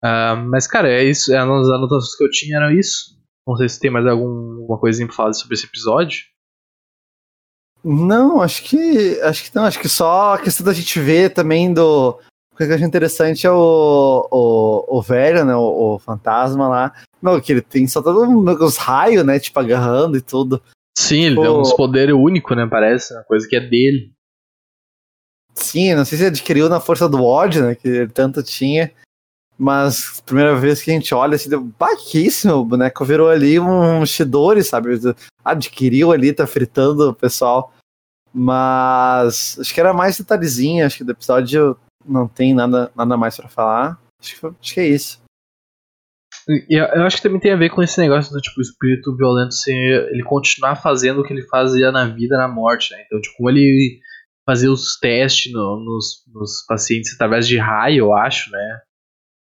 Uh, 0.04 0.38
mas, 0.50 0.68
cara, 0.68 0.90
é 0.90 1.04
isso. 1.04 1.34
É, 1.34 1.38
as 1.38 1.48
anotações 1.48 2.16
que 2.16 2.24
eu 2.24 2.30
tinha 2.30 2.58
eram 2.58 2.72
isso. 2.72 3.14
Não 3.48 3.56
sei 3.58 3.68
se 3.68 3.80
tem 3.80 3.92
mais 3.92 4.06
alguma 4.08 4.78
coisinha 4.80 5.08
pra 5.08 5.16
falar 5.16 5.34
sobre 5.34 5.56
esse 5.56 5.66
episódio. 5.66 6.24
Não, 7.84 8.42
acho 8.42 8.64
que. 8.64 9.20
Acho 9.22 9.44
que 9.44 9.56
não. 9.56 9.66
Acho 9.66 9.80
que 9.80 9.90
só 9.90 10.36
a 10.36 10.40
questão 10.40 10.66
da 10.66 10.74
gente 10.74 11.00
ver 11.00 11.34
também 11.34 11.74
do. 11.74 12.18
O 12.52 12.56
que 12.56 12.64
eu 12.64 12.74
acho 12.74 12.84
interessante 12.84 13.46
é 13.46 13.52
o, 13.52 14.28
o, 14.32 14.98
o 14.98 15.02
velho, 15.02 15.44
né? 15.44 15.56
O, 15.56 15.96
o 15.96 16.00
fantasma 16.00 16.70
lá. 16.70 16.94
Não, 17.24 17.40
que 17.40 17.54
ele 17.54 17.62
tem 17.62 17.88
só 17.88 18.02
todos 18.02 18.28
os 18.60 18.76
raios, 18.76 19.26
né? 19.26 19.40
Tipo, 19.40 19.58
agarrando 19.62 20.18
e 20.18 20.22
tudo. 20.22 20.62
Sim, 20.98 21.24
ele 21.24 21.38
tem 21.38 21.50
uns 21.50 21.74
poderes 21.74 22.14
únicos, 22.14 22.58
né? 22.58 22.68
Parece. 22.70 23.14
Uma 23.14 23.24
coisa 23.24 23.48
que 23.48 23.56
é 23.56 23.62
dele. 23.62 24.12
Sim, 25.56 25.96
não 25.96 26.04
sei 26.04 26.18
se 26.18 26.26
adquiriu 26.26 26.68
na 26.68 26.82
força 26.82 27.08
do 27.08 27.24
ódio, 27.24 27.66
né? 27.66 27.76
Que 27.76 27.88
ele 27.88 28.10
tanto 28.10 28.44
tinha. 28.44 28.92
Mas 29.58 30.20
primeira 30.26 30.54
vez 30.54 30.82
que 30.82 30.92
a 30.92 30.94
gente 30.94 31.16
olha 31.16 31.36
assim, 31.36 31.50
baquíssimo, 31.80 32.56
o 32.56 32.66
boneco 32.66 33.06
virou 33.06 33.30
ali 33.30 33.58
um 33.58 34.06
Shidori, 34.06 34.62
sabe? 34.62 34.90
Adquiriu 35.46 36.12
ali, 36.12 36.34
tá 36.34 36.46
fritando 36.46 37.12
o 37.12 37.16
pessoal. 37.16 37.72
Mas 38.34 39.58
acho 39.60 39.74
que 39.74 39.80
era 39.80 39.94
mais 39.94 40.18
detalhezinho, 40.18 40.86
acho 40.86 40.98
que 40.98 41.04
do 41.06 41.12
episódio 41.12 41.78
não 42.06 42.28
tem 42.28 42.54
nada, 42.54 42.92
nada 42.94 43.16
mais 43.16 43.38
para 43.38 43.48
falar. 43.48 43.98
Acho 44.20 44.40
que, 44.40 44.46
acho 44.46 44.74
que 44.74 44.80
é 44.82 44.88
isso. 44.88 45.23
Eu, 46.48 46.86
eu 46.86 47.04
acho 47.04 47.18
que 47.18 47.24
também 47.24 47.40
tem 47.40 47.54
a 47.54 47.58
ver 47.58 47.70
com 47.70 47.82
esse 47.82 48.00
negócio 48.00 48.34
do 48.34 48.42
tipo 48.42 48.62
espírito 48.62 49.16
violento 49.16 49.54
ser 49.54 50.10
ele 50.12 50.24
continuar 50.24 50.76
fazendo 50.76 51.22
o 51.22 51.24
que 51.24 51.34
ele 51.34 51.48
fazia 51.48 51.92
na 51.92 52.06
vida, 52.06 52.38
na 52.38 52.48
morte, 52.48 52.94
né? 52.94 53.04
Então, 53.06 53.22
tipo, 53.22 53.38
como 53.38 53.50
ele 53.50 54.00
fazia 54.46 54.72
os 54.72 54.98
testes 55.00 55.54
no, 55.54 55.80
nos, 55.80 56.24
nos 56.34 56.66
pacientes 56.68 57.14
através 57.14 57.48
de 57.48 57.58
raio, 57.58 58.00
eu 58.00 58.14
acho, 58.14 58.52
né? 58.52 58.82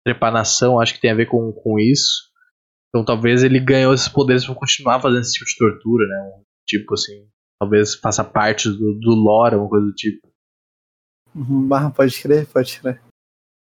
trepanação, 0.04 0.80
acho 0.80 0.94
que 0.94 1.02
tem 1.02 1.12
a 1.12 1.16
ver 1.16 1.28
com, 1.28 1.52
com 1.52 1.80
isso. 1.80 2.30
Então 2.90 3.06
talvez 3.06 3.44
ele 3.44 3.60
ganhou 3.60 3.94
esses 3.94 4.10
poderes 4.10 4.46
para 4.46 4.56
continuar 4.56 5.00
fazendo 5.00 5.22
esse 5.22 5.34
tipo 5.34 5.46
de 5.46 5.58
tortura, 5.58 6.08
né? 6.08 6.44
Tipo 6.68 6.94
assim, 6.94 7.28
talvez 7.60 7.96
faça 7.96 8.24
parte 8.24 8.70
do, 8.70 9.00
do 9.00 9.16
lore, 9.16 9.56
alguma 9.56 9.70
coisa 9.70 9.86
do 9.86 9.94
tipo. 9.94 10.28
Uhum, 11.34 11.70
pode 11.96 12.22
crer, 12.22 12.46
pode 12.48 12.80
crer. 12.80 13.02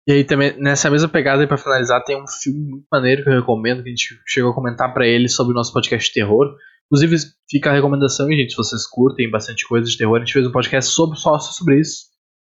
E 0.09 0.11
aí 0.11 0.23
também, 0.23 0.59
nessa 0.59 0.89
mesma 0.89 1.07
pegada 1.07 1.45
para 1.47 1.55
finalizar, 1.55 2.03
tem 2.03 2.19
um 2.19 2.25
filme 2.27 2.67
muito 2.67 2.87
maneiro 2.91 3.21
que 3.21 3.29
eu 3.29 3.35
recomendo, 3.35 3.83
que 3.83 3.89
a 3.89 3.91
gente 3.91 4.19
chegou 4.25 4.49
a 4.49 4.55
comentar 4.55 4.91
para 4.91 5.05
ele 5.05 5.29
sobre 5.29 5.51
o 5.51 5.55
nosso 5.55 5.71
podcast 5.71 6.11
terror. 6.11 6.47
Inclusive, 6.87 7.31
fica 7.47 7.69
a 7.69 7.73
recomendação, 7.73 8.27
gente, 8.27 8.49
se 8.49 8.57
vocês 8.57 8.87
curtem 8.87 9.29
bastante 9.29 9.67
coisa 9.67 9.87
de 9.87 9.95
terror, 9.95 10.15
a 10.15 10.19
gente 10.21 10.33
fez 10.33 10.47
um 10.47 10.51
podcast 10.51 10.91
sobre, 10.91 11.15
só 11.15 11.37
sobre 11.37 11.79
isso. 11.79 12.05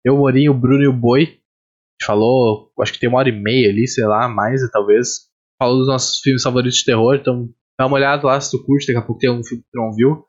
Eu, 0.05 0.15
o 0.15 0.19
Morinho, 0.19 0.53
o 0.53 0.55
Bruno 0.55 0.85
e 0.85 0.87
o 0.87 0.93
Boi 0.93 1.41
falou, 2.01 2.71
acho 2.81 2.93
que 2.93 3.01
tem 3.01 3.09
uma 3.09 3.19
hora 3.19 3.29
e 3.29 3.33
meia 3.33 3.69
ali, 3.69 3.89
sei 3.89 4.05
lá, 4.05 4.29
mais 4.29 4.61
talvez. 4.71 5.29
Falou 5.59 5.79
dos 5.79 5.89
nossos 5.89 6.21
filmes 6.21 6.45
favoritos 6.45 6.79
de 6.79 6.85
terror, 6.85 7.17
então 7.17 7.49
dá 7.77 7.89
uma 7.89 7.97
olhada 7.97 8.25
lá 8.29 8.41
se 8.41 8.53
tu 8.53 8.65
curte, 8.65 8.87
daqui 8.87 8.99
a 9.01 9.03
pouco 9.03 9.19
tem 9.19 9.29
um 9.29 9.43
filme 9.43 9.65
que 9.65 9.71
tu 9.73 9.77
não 9.77 9.93
viu. 9.93 10.25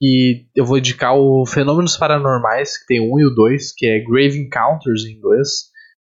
E 0.00 0.46
eu 0.56 0.64
vou 0.64 0.78
indicar 0.78 1.14
o 1.14 1.44
Fenômenos 1.44 1.98
Paranormais, 1.98 2.78
que 2.78 2.86
tem 2.86 3.00
um 3.02 3.20
e 3.20 3.26
o 3.26 3.34
dois, 3.34 3.74
que 3.76 3.84
é 3.84 4.02
Grave 4.02 4.38
Encounters 4.38 5.04
em 5.04 5.18
inglês. 5.18 5.75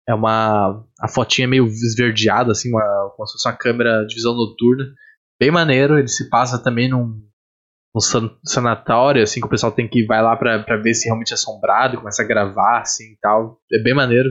É 0.09 0.15
uma. 0.15 0.85
A 1.01 1.09
fotinha 1.09 1.49
meio 1.49 1.67
esverdeada, 1.67 2.53
assim, 2.53 2.71
uma, 2.71 3.13
como 3.17 3.27
se 3.27 3.33
fosse 3.35 3.49
uma 3.49 3.57
câmera 3.57 4.05
de 4.07 4.15
visão 4.15 4.35
noturna. 4.35 4.85
Bem 5.41 5.51
maneiro, 5.51 5.99
ele 5.99 6.09
se 6.09 6.31
passa 6.31 6.63
também 6.63 6.89
num, 6.89 7.21
num 7.95 8.31
sanatório, 8.45 9.23
assim, 9.23 9.41
que 9.41 9.47
o 9.47 9.51
pessoal 9.51 9.73
tem 9.73 9.89
que 9.89 10.07
vai 10.07 10.23
lá 10.23 10.37
pra, 10.37 10.59
ver 10.77 10.95
se 10.95 11.07
realmente 11.07 11.33
é 11.33 11.35
assombrado, 11.35 11.99
começa 11.99 12.23
a 12.23 12.27
gravar, 12.27 12.81
assim 12.81 13.13
e 13.13 13.19
tal. 13.21 13.61
É 13.73 13.83
bem 13.83 13.95
maneiro 13.95 14.31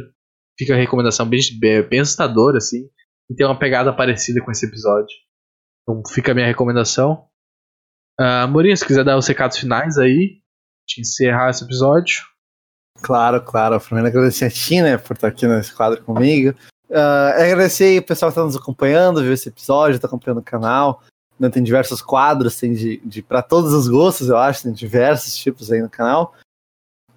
fica 0.58 0.74
a 0.74 0.78
recomendação 0.78 1.28
bem, 1.28 1.40
bem 1.88 2.00
assustadora, 2.00 2.58
assim, 2.58 2.90
e 3.30 3.36
tem 3.36 3.46
uma 3.46 3.58
pegada 3.58 3.94
parecida 3.94 4.44
com 4.44 4.52
esse 4.52 4.66
episódio. 4.66 5.16
Então 5.84 6.02
fica 6.12 6.32
a 6.32 6.36
minha 6.36 6.48
recomendação. 6.48 7.28
Uh, 8.20 8.78
se 8.78 8.86
quiser 8.86 9.04
dar 9.04 9.18
os 9.18 9.28
recados 9.28 9.58
finais 9.58 9.98
aí, 9.98 10.42
te 10.88 11.02
encerrar 11.02 11.50
esse 11.50 11.64
episódio. 11.64 12.24
Claro, 13.02 13.42
claro. 13.42 13.80
Primeiro 13.80 14.08
agradecer 14.08 14.46
a 14.46 14.50
ti, 14.50 14.82
né, 14.82 14.98
por 14.98 15.16
estar 15.16 15.28
aqui 15.28 15.48
nesse 15.48 15.74
quadro 15.74 16.04
comigo. 16.04 16.56
Uh, 16.90 17.42
agradecer 17.42 18.00
o 18.00 18.04
pessoal 18.04 18.32
que 18.32 18.34
está 18.38 18.46
nos 18.46 18.56
acompanhando, 18.56 19.22
viu 19.22 19.34
esse 19.34 19.50
episódio, 19.50 19.96
está 19.96 20.08
acompanhando 20.08 20.40
o 20.40 20.44
canal. 20.44 21.02
Né, 21.40 21.50
tem 21.50 21.64
diversos 21.64 22.02
quadros, 22.02 22.56
tem 22.56 22.74
de, 22.74 22.98
de 23.06 23.22
para 23.22 23.42
todos 23.42 23.74
os 23.74 23.88
gostos, 23.88 24.30
eu 24.30 24.38
acho, 24.38 24.64
tem 24.64 24.72
diversos 24.72 25.36
tipos 25.36 25.72
aí 25.72 25.82
no 25.82 25.90
canal. 25.90 26.34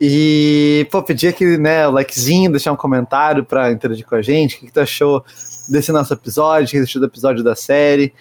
E, 0.00 0.86
pô, 0.92 1.02
pedir 1.02 1.28
aquele, 1.28 1.58
né, 1.58 1.86
likezinho, 1.88 2.50
deixar 2.50 2.72
um 2.72 2.76
comentário 2.76 3.44
para 3.44 3.72
interagir 3.72 4.06
com 4.06 4.14
a 4.14 4.22
gente. 4.22 4.56
O 4.56 4.60
que, 4.60 4.66
que 4.66 4.72
tu 4.72 4.80
achou 4.80 5.24
desse 5.68 5.90
nosso 5.90 6.12
episódio? 6.14 6.66
O 6.66 6.70
que 6.70 6.78
tu 6.78 6.84
achou 6.84 7.00
do 7.00 7.06
episódio 7.06 7.42
da 7.42 7.56
série? 7.56 8.14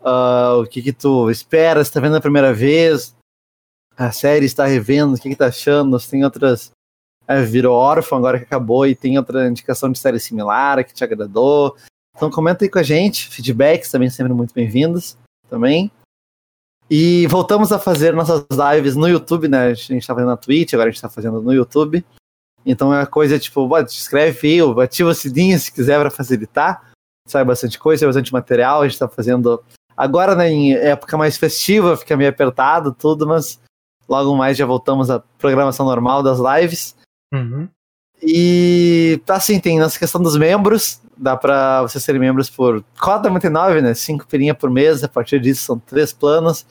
Uh, 0.00 0.62
o 0.62 0.66
que, 0.66 0.80
que 0.80 0.92
tu 0.92 1.28
espera? 1.28 1.84
Se 1.84 1.92
tá 1.92 1.98
vendo 1.98 2.16
a 2.16 2.20
primeira 2.20 2.54
vez? 2.54 3.16
A 3.96 4.12
série 4.12 4.46
está 4.46 4.66
revendo? 4.66 5.14
O 5.14 5.18
que, 5.18 5.28
que 5.28 5.36
tá 5.36 5.46
achando? 5.46 5.98
Se 5.98 6.08
tem 6.08 6.24
outras. 6.24 6.70
É, 7.28 7.42
virou 7.42 7.76
órfão 7.76 8.18
agora 8.18 8.38
que 8.38 8.44
acabou 8.44 8.86
e 8.86 8.94
tem 8.94 9.18
outra 9.18 9.48
indicação 9.48 9.90
de 9.90 9.98
série 9.98 10.20
similar 10.20 10.84
que 10.84 10.94
te 10.94 11.02
agradou. 11.02 11.76
Então 12.14 12.30
comenta 12.30 12.64
aí 12.64 12.70
com 12.70 12.78
a 12.78 12.82
gente. 12.82 13.28
Feedbacks 13.28 13.90
também 13.90 14.08
sempre 14.08 14.32
muito 14.32 14.54
bem-vindos 14.54 15.18
também. 15.50 15.90
E 16.88 17.26
voltamos 17.26 17.72
a 17.72 17.80
fazer 17.80 18.14
nossas 18.14 18.46
lives 18.50 18.94
no 18.94 19.08
YouTube, 19.08 19.48
né? 19.48 19.68
A 19.68 19.74
gente 19.74 20.06
tá 20.06 20.14
fazendo 20.14 20.28
na 20.28 20.36
Twitch, 20.36 20.72
agora 20.72 20.88
a 20.88 20.92
gente 20.92 21.02
tá 21.02 21.08
fazendo 21.08 21.42
no 21.42 21.52
YouTube. 21.52 22.04
Então 22.64 22.94
é 22.94 23.04
coisa 23.04 23.38
tipo, 23.38 23.68
escreve 23.80 24.48
aí, 24.48 24.82
ativa 24.82 25.10
o 25.10 25.14
sininho 25.14 25.58
se 25.58 25.72
quiser 25.72 25.98
para 25.98 26.10
facilitar. 26.10 26.92
Sai 27.26 27.44
bastante 27.44 27.76
coisa, 27.76 28.00
sai 28.00 28.08
bastante 28.08 28.32
material. 28.32 28.82
A 28.82 28.88
gente 28.88 29.00
tá 29.00 29.08
fazendo. 29.08 29.62
Agora, 29.96 30.36
né, 30.36 30.48
em 30.48 30.74
época 30.74 31.16
mais 31.16 31.36
festiva, 31.36 31.96
fica 31.96 32.16
meio 32.16 32.30
apertado 32.30 32.92
tudo, 32.92 33.26
mas 33.26 33.60
logo 34.08 34.36
mais 34.36 34.56
já 34.56 34.64
voltamos 34.64 35.10
à 35.10 35.18
programação 35.18 35.86
normal 35.86 36.22
das 36.22 36.38
lives. 36.38 36.94
Uhum. 37.32 37.68
E 38.22 39.20
assim, 39.28 39.60
tem 39.60 39.78
nessa 39.78 39.98
questão 39.98 40.22
dos 40.22 40.36
membros, 40.36 41.00
dá 41.16 41.36
para 41.36 41.82
vocês 41.82 42.02
serem 42.02 42.20
membros 42.20 42.48
por 42.48 42.82
4,99, 42.98 43.82
né? 43.82 43.94
5 43.94 44.26
pirinha 44.26 44.54
por 44.54 44.70
mês, 44.70 45.04
a 45.04 45.08
partir 45.08 45.40
disso 45.40 45.64
são 45.64 45.78
três 45.78 46.12
planos. 46.12 46.66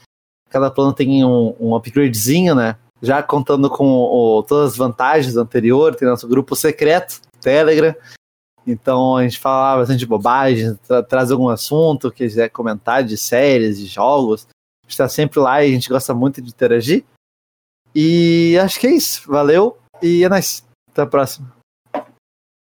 Cada 0.50 0.72
plano 0.72 0.94
tem 0.94 1.24
um, 1.24 1.56
um 1.60 1.76
upgradezinho, 1.76 2.56
né? 2.56 2.78
Já 3.02 3.22
contando 3.22 3.70
com 3.70 3.86
o, 3.86 4.44
todas 4.44 4.72
as 4.72 4.78
vantagens 4.78 5.34
do 5.34 5.41
anterior, 5.41 5.96
tem 5.96 6.08
nosso 6.08 6.28
grupo 6.28 6.56
secreto, 6.56 7.22
Telegram. 7.41 7.94
Então 8.65 9.18
a 9.18 9.24
gente 9.24 9.39
fala 9.39 9.78
bastante 9.78 10.06
bobagem, 10.06 10.76
tra 10.88 11.04
traz 11.04 11.32
algum 11.32 11.50
assunto, 11.50 12.12
quiser 12.12 12.50
comentar 12.50 13.04
de 13.04 13.18
séries, 13.18 13.78
de 13.78 13.86
jogos. 13.86 14.48
A 14.84 14.88
gente 14.88 14.98
tá 14.98 15.08
sempre 15.08 15.39
lá 15.39 15.63
e 15.63 15.70
a 15.70 15.74
gente 15.74 15.89
gosta 15.89 16.13
muito 16.13 16.41
de 16.41 16.50
interagir. 16.50 17.04
E 17.94 18.58
acho 18.62 18.80
que 18.80 18.88
é 18.88 18.91
isso. 18.91 19.24
Valeu 19.28 19.78
e 20.06 20.24
é 20.24 20.30
nóis. 20.30 20.63
Até 20.89 21.02
a 21.02 21.08
próxima. 21.08 21.52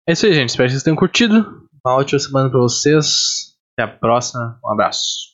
É 0.08 0.13
isso 0.13 0.25
aí, 0.25 0.34
gente. 0.34 0.49
Espero 0.49 0.67
que 0.67 0.73
vocês 0.73 0.84
tenham 0.84 0.95
curtido. 0.95 1.67
Uma 1.84 1.95
ótima 1.95 2.19
semana 2.19 2.49
pra 2.49 2.60
vocês. 2.60 3.56
Até 3.73 3.91
a 3.91 3.97
próxima. 3.97 4.60
Um 4.63 4.71
abraço. 4.71 5.32